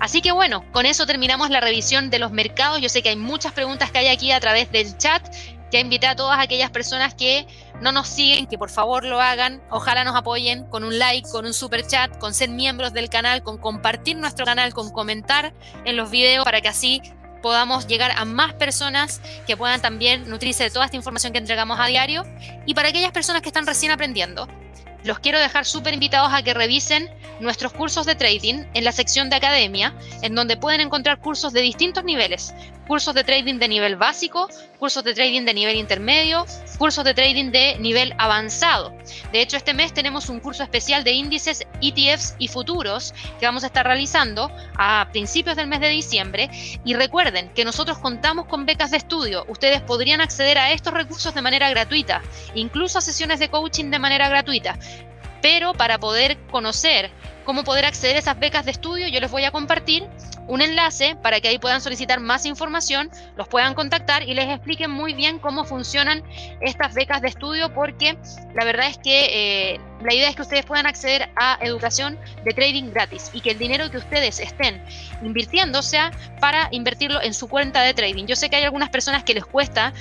Así 0.00 0.22
que 0.22 0.32
bueno, 0.32 0.64
con 0.72 0.86
eso 0.86 1.06
terminamos 1.06 1.50
la 1.50 1.60
revisión 1.60 2.10
de 2.10 2.18
los 2.18 2.30
mercados. 2.30 2.80
Yo 2.80 2.88
sé 2.88 3.02
que 3.02 3.10
hay 3.10 3.16
muchas 3.16 3.52
preguntas 3.52 3.90
que 3.90 3.98
hay 3.98 4.08
aquí 4.08 4.30
a 4.30 4.40
través 4.40 4.70
del 4.70 4.96
chat. 4.96 5.22
Ya 5.70 5.80
invité 5.80 6.06
a 6.06 6.16
todas 6.16 6.38
aquellas 6.38 6.70
personas 6.70 7.14
que 7.14 7.46
no 7.80 7.92
nos 7.92 8.08
siguen, 8.08 8.46
que 8.46 8.56
por 8.56 8.70
favor 8.70 9.04
lo 9.04 9.20
hagan. 9.20 9.60
Ojalá 9.70 10.04
nos 10.04 10.16
apoyen 10.16 10.64
con 10.64 10.84
un 10.84 10.98
like, 10.98 11.28
con 11.30 11.44
un 11.44 11.52
super 11.52 11.86
chat, 11.86 12.16
con 12.18 12.32
ser 12.32 12.48
miembros 12.48 12.92
del 12.92 13.10
canal, 13.10 13.42
con 13.42 13.58
compartir 13.58 14.16
nuestro 14.16 14.46
canal, 14.46 14.72
con 14.72 14.90
comentar 14.90 15.52
en 15.84 15.96
los 15.96 16.10
videos 16.10 16.44
para 16.44 16.60
que 16.60 16.68
así 16.68 17.02
podamos 17.42 17.86
llegar 17.86 18.12
a 18.16 18.24
más 18.24 18.54
personas 18.54 19.20
que 19.46 19.56
puedan 19.56 19.80
también 19.80 20.28
nutrirse 20.28 20.64
de 20.64 20.70
toda 20.70 20.86
esta 20.86 20.96
información 20.96 21.32
que 21.32 21.38
entregamos 21.38 21.78
a 21.78 21.86
diario. 21.86 22.24
Y 22.66 22.74
para 22.74 22.88
aquellas 22.88 23.12
personas 23.12 23.42
que 23.42 23.48
están 23.48 23.66
recién 23.66 23.92
aprendiendo, 23.92 24.48
los 25.04 25.18
quiero 25.20 25.38
dejar 25.38 25.64
súper 25.64 25.94
invitados 25.94 26.32
a 26.32 26.42
que 26.42 26.54
revisen 26.54 27.08
nuestros 27.40 27.72
cursos 27.72 28.06
de 28.06 28.14
trading 28.14 28.64
en 28.74 28.84
la 28.84 28.92
sección 28.92 29.30
de 29.30 29.36
academia, 29.36 29.94
en 30.22 30.34
donde 30.34 30.56
pueden 30.56 30.80
encontrar 30.80 31.20
cursos 31.20 31.52
de 31.52 31.60
distintos 31.60 32.04
niveles, 32.04 32.54
cursos 32.88 33.14
de 33.14 33.22
trading 33.22 33.58
de 33.58 33.68
nivel 33.68 33.96
básico, 33.96 34.48
cursos 34.78 35.04
de 35.04 35.14
trading 35.14 35.44
de 35.44 35.54
nivel 35.54 35.76
intermedio, 35.76 36.46
cursos 36.78 37.04
de 37.04 37.14
trading 37.14 37.52
de 37.52 37.76
nivel 37.78 38.14
avanzado. 38.18 38.92
De 39.30 39.42
hecho, 39.42 39.58
este 39.58 39.74
mes 39.74 39.92
tenemos 39.92 40.28
un 40.30 40.40
curso 40.40 40.62
especial 40.62 41.04
de 41.04 41.12
índices, 41.12 41.66
ETFs 41.82 42.34
y 42.38 42.48
futuros 42.48 43.14
que 43.38 43.46
vamos 43.46 43.62
a 43.62 43.66
estar 43.66 43.86
realizando 43.86 44.50
a 44.76 45.06
principios 45.12 45.54
del 45.54 45.68
mes 45.68 45.80
de 45.80 45.90
diciembre. 45.90 46.50
Y 46.84 46.94
recuerden 46.94 47.50
que 47.50 47.64
nosotros 47.64 47.98
contamos 47.98 48.46
con 48.46 48.64
becas 48.64 48.90
de 48.90 48.96
estudio. 48.96 49.44
Ustedes 49.48 49.82
podrían 49.82 50.22
acceder 50.22 50.56
a 50.56 50.72
estos 50.72 50.94
recursos 50.94 51.34
de 51.34 51.42
manera 51.42 51.68
gratuita, 51.68 52.22
incluso 52.54 52.98
a 52.98 53.02
sesiones 53.02 53.38
de 53.38 53.50
coaching 53.50 53.90
de 53.90 53.98
manera 53.98 54.30
gratuita. 54.30 54.78
Pero 55.42 55.74
para 55.74 55.98
poder 55.98 56.38
conocer 56.50 57.10
cómo 57.48 57.64
poder 57.64 57.86
acceder 57.86 58.16
a 58.16 58.18
esas 58.18 58.38
becas 58.38 58.66
de 58.66 58.72
estudio, 58.72 59.08
yo 59.08 59.20
les 59.20 59.30
voy 59.30 59.46
a 59.46 59.50
compartir 59.50 60.06
un 60.48 60.60
enlace 60.60 61.16
para 61.22 61.40
que 61.40 61.48
ahí 61.48 61.58
puedan 61.58 61.80
solicitar 61.80 62.20
más 62.20 62.44
información, 62.44 63.08
los 63.38 63.48
puedan 63.48 63.72
contactar 63.72 64.22
y 64.22 64.34
les 64.34 64.50
expliquen 64.50 64.90
muy 64.90 65.14
bien 65.14 65.38
cómo 65.38 65.64
funcionan 65.64 66.22
estas 66.60 66.92
becas 66.92 67.22
de 67.22 67.28
estudio, 67.28 67.72
porque 67.72 68.18
la 68.54 68.66
verdad 68.66 68.88
es 68.88 68.98
que 68.98 69.28
eh, 69.72 69.80
la 70.02 70.12
idea 70.12 70.28
es 70.28 70.36
que 70.36 70.42
ustedes 70.42 70.66
puedan 70.66 70.84
acceder 70.84 71.30
a 71.36 71.56
educación 71.62 72.18
de 72.44 72.52
trading 72.52 72.90
gratis 72.90 73.30
y 73.32 73.40
que 73.40 73.52
el 73.52 73.58
dinero 73.58 73.90
que 73.90 73.96
ustedes 73.96 74.40
estén 74.40 74.84
invirtiendo 75.22 75.80
sea 75.80 76.10
para 76.40 76.68
invertirlo 76.70 77.22
en 77.22 77.32
su 77.32 77.48
cuenta 77.48 77.80
de 77.80 77.94
trading. 77.94 78.26
Yo 78.26 78.36
sé 78.36 78.50
que 78.50 78.56
hay 78.56 78.64
algunas 78.64 78.90
personas 78.90 79.24
que 79.24 79.32
les 79.32 79.46
cuesta 79.46 79.94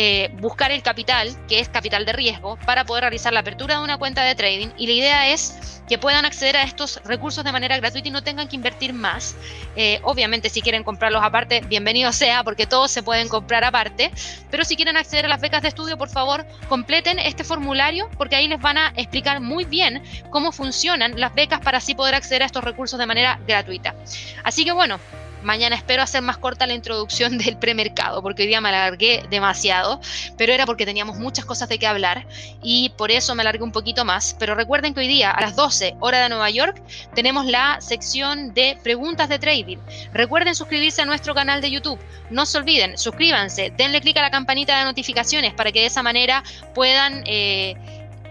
eh, 0.00 0.30
buscar 0.34 0.70
el 0.70 0.80
capital, 0.80 1.36
que 1.48 1.58
es 1.58 1.68
capital 1.68 2.06
de 2.06 2.12
riesgo, 2.12 2.56
para 2.64 2.84
poder 2.84 3.02
realizar 3.02 3.32
la 3.32 3.40
apertura 3.40 3.78
de 3.78 3.82
una 3.82 3.98
cuenta 3.98 4.22
de 4.22 4.36
trading. 4.36 4.68
Y 4.78 4.86
la 4.86 4.92
idea 4.92 5.28
es 5.32 5.82
que 5.88 5.98
puedan 5.98 6.24
acceder 6.24 6.56
a 6.56 6.62
estos 6.62 7.00
recursos 7.04 7.42
de 7.42 7.50
manera 7.50 7.76
gratuita 7.78 8.06
y 8.06 8.12
no 8.12 8.22
tengan 8.22 8.46
que 8.46 8.54
invertir 8.54 8.92
más. 8.92 9.34
Eh, 9.74 9.98
obviamente, 10.04 10.50
si 10.50 10.62
quieren 10.62 10.84
comprarlos 10.84 11.20
aparte, 11.24 11.62
bienvenido 11.62 12.12
sea, 12.12 12.44
porque 12.44 12.64
todos 12.64 12.92
se 12.92 13.02
pueden 13.02 13.26
comprar 13.26 13.64
aparte. 13.64 14.12
Pero 14.52 14.64
si 14.64 14.76
quieren 14.76 14.96
acceder 14.96 15.24
a 15.24 15.28
las 15.28 15.40
becas 15.40 15.62
de 15.62 15.68
estudio, 15.68 15.98
por 15.98 16.08
favor, 16.08 16.46
completen 16.68 17.18
este 17.18 17.42
formulario, 17.42 18.08
porque 18.16 18.36
ahí 18.36 18.46
les 18.46 18.60
van 18.60 18.78
a 18.78 18.92
explicar 18.94 19.40
muy 19.40 19.64
bien 19.64 20.00
cómo 20.30 20.52
funcionan 20.52 21.18
las 21.18 21.34
becas 21.34 21.58
para 21.58 21.78
así 21.78 21.96
poder 21.96 22.14
acceder 22.14 22.44
a 22.44 22.46
estos 22.46 22.62
recursos 22.62 23.00
de 23.00 23.06
manera 23.06 23.40
gratuita. 23.48 23.96
Así 24.44 24.64
que 24.64 24.70
bueno, 24.70 25.00
Mañana 25.42 25.76
espero 25.76 26.02
hacer 26.02 26.22
más 26.22 26.36
corta 26.36 26.66
la 26.66 26.74
introducción 26.74 27.38
del 27.38 27.56
premercado, 27.56 28.22
porque 28.22 28.42
hoy 28.42 28.48
día 28.48 28.60
me 28.60 28.70
alargué 28.70 29.24
demasiado, 29.30 30.00
pero 30.36 30.52
era 30.52 30.66
porque 30.66 30.86
teníamos 30.86 31.18
muchas 31.18 31.44
cosas 31.44 31.68
de 31.68 31.78
qué 31.78 31.86
hablar 31.86 32.26
y 32.62 32.90
por 32.90 33.10
eso 33.10 33.34
me 33.34 33.42
alargué 33.42 33.62
un 33.62 33.72
poquito 33.72 34.04
más. 34.04 34.34
Pero 34.38 34.54
recuerden 34.54 34.94
que 34.94 35.00
hoy 35.00 35.08
día 35.08 35.30
a 35.30 35.40
las 35.40 35.56
12 35.56 35.96
hora 36.00 36.20
de 36.20 36.28
Nueva 36.28 36.50
York 36.50 36.82
tenemos 37.14 37.46
la 37.46 37.80
sección 37.80 38.52
de 38.54 38.78
preguntas 38.82 39.28
de 39.28 39.38
trading. 39.38 39.78
Recuerden 40.12 40.54
suscribirse 40.54 41.02
a 41.02 41.04
nuestro 41.04 41.34
canal 41.34 41.60
de 41.60 41.70
YouTube. 41.70 42.00
No 42.30 42.44
se 42.46 42.58
olviden, 42.58 42.98
suscríbanse, 42.98 43.72
denle 43.76 44.00
clic 44.00 44.16
a 44.16 44.22
la 44.22 44.30
campanita 44.30 44.78
de 44.78 44.84
notificaciones 44.84 45.54
para 45.54 45.72
que 45.72 45.80
de 45.80 45.86
esa 45.86 46.02
manera 46.02 46.42
puedan... 46.74 47.22
Eh, 47.26 47.76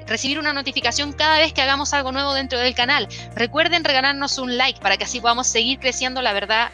recibir 0.08 0.40
una 0.40 0.54
notificación 0.54 1.12
cada 1.12 1.38
vez 1.38 1.54
que 1.54 1.62
hagamos 1.62 1.94
algo 1.94 2.12
nuevo 2.12 2.34
dentro 2.34 2.60
del 2.60 2.74
canal. 2.74 3.08
Recuerden 3.36 3.84
regalarnos 3.84 4.38
un 4.38 4.58
like 4.58 4.80
para 4.80 4.96
que 4.96 5.04
así 5.04 5.20
podamos 5.20 5.48
seguir 5.48 5.80
creciendo 5.80 6.22
la 6.22 6.32
verdad 6.32 6.72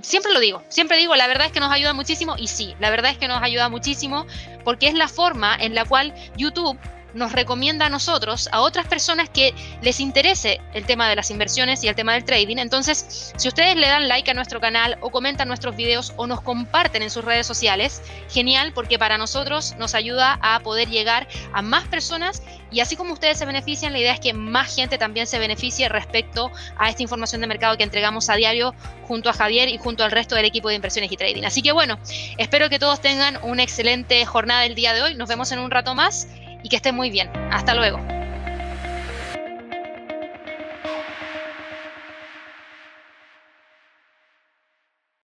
siempre 0.00 0.32
lo 0.32 0.40
digo, 0.40 0.62
siempre 0.68 0.96
digo, 0.96 1.16
la 1.16 1.26
verdad 1.26 1.46
es 1.46 1.52
que 1.52 1.60
nos 1.60 1.72
ayuda 1.72 1.92
muchísimo 1.92 2.34
y 2.38 2.48
sí, 2.48 2.74
la 2.80 2.90
verdad 2.90 3.10
es 3.10 3.18
que 3.18 3.28
nos 3.28 3.42
ayuda 3.42 3.68
muchísimo 3.68 4.26
porque 4.64 4.88
es 4.88 4.94
la 4.94 5.08
forma 5.08 5.56
en 5.56 5.74
la 5.74 5.84
cual 5.84 6.14
YouTube 6.36 6.78
nos 7.14 7.32
recomienda 7.32 7.86
a 7.86 7.88
nosotros, 7.88 8.48
a 8.52 8.60
otras 8.60 8.86
personas 8.86 9.28
que 9.28 9.54
les 9.82 10.00
interese 10.00 10.60
el 10.74 10.84
tema 10.86 11.08
de 11.08 11.16
las 11.16 11.30
inversiones 11.30 11.82
y 11.84 11.88
el 11.88 11.94
tema 11.94 12.14
del 12.14 12.24
trading. 12.24 12.58
Entonces, 12.58 13.32
si 13.36 13.48
ustedes 13.48 13.76
le 13.76 13.86
dan 13.86 14.08
like 14.08 14.30
a 14.30 14.34
nuestro 14.34 14.60
canal 14.60 14.98
o 15.00 15.10
comentan 15.10 15.48
nuestros 15.48 15.76
videos 15.76 16.12
o 16.16 16.26
nos 16.26 16.40
comparten 16.40 17.02
en 17.02 17.10
sus 17.10 17.24
redes 17.24 17.46
sociales, 17.46 18.02
genial, 18.28 18.72
porque 18.74 18.98
para 18.98 19.18
nosotros 19.18 19.74
nos 19.78 19.94
ayuda 19.94 20.38
a 20.42 20.60
poder 20.60 20.88
llegar 20.88 21.28
a 21.52 21.62
más 21.62 21.84
personas 21.88 22.42
y 22.70 22.80
así 22.80 22.96
como 22.96 23.12
ustedes 23.12 23.38
se 23.38 23.46
benefician, 23.46 23.92
la 23.92 23.98
idea 23.98 24.12
es 24.12 24.20
que 24.20 24.32
más 24.32 24.74
gente 24.74 24.96
también 24.96 25.26
se 25.26 25.38
beneficie 25.38 25.88
respecto 25.88 26.50
a 26.78 26.88
esta 26.88 27.02
información 27.02 27.40
de 27.40 27.48
mercado 27.48 27.76
que 27.76 27.82
entregamos 27.82 28.30
a 28.30 28.36
diario 28.36 28.74
junto 29.06 29.28
a 29.28 29.32
Javier 29.32 29.68
y 29.68 29.78
junto 29.78 30.04
al 30.04 30.12
resto 30.12 30.36
del 30.36 30.44
equipo 30.44 30.68
de 30.68 30.76
inversiones 30.76 31.10
y 31.10 31.16
trading. 31.16 31.44
Así 31.44 31.62
que 31.62 31.72
bueno, 31.72 31.98
espero 32.38 32.68
que 32.70 32.78
todos 32.78 33.00
tengan 33.00 33.38
una 33.42 33.62
excelente 33.62 34.24
jornada 34.24 34.64
el 34.66 34.74
día 34.74 34.92
de 34.92 35.02
hoy. 35.02 35.14
Nos 35.16 35.28
vemos 35.28 35.50
en 35.50 35.58
un 35.58 35.70
rato 35.70 35.94
más 35.94 36.28
y 36.62 36.68
que 36.68 36.76
estén 36.76 36.94
muy 36.94 37.10
bien. 37.10 37.30
Hasta 37.50 37.74
luego. 37.74 37.98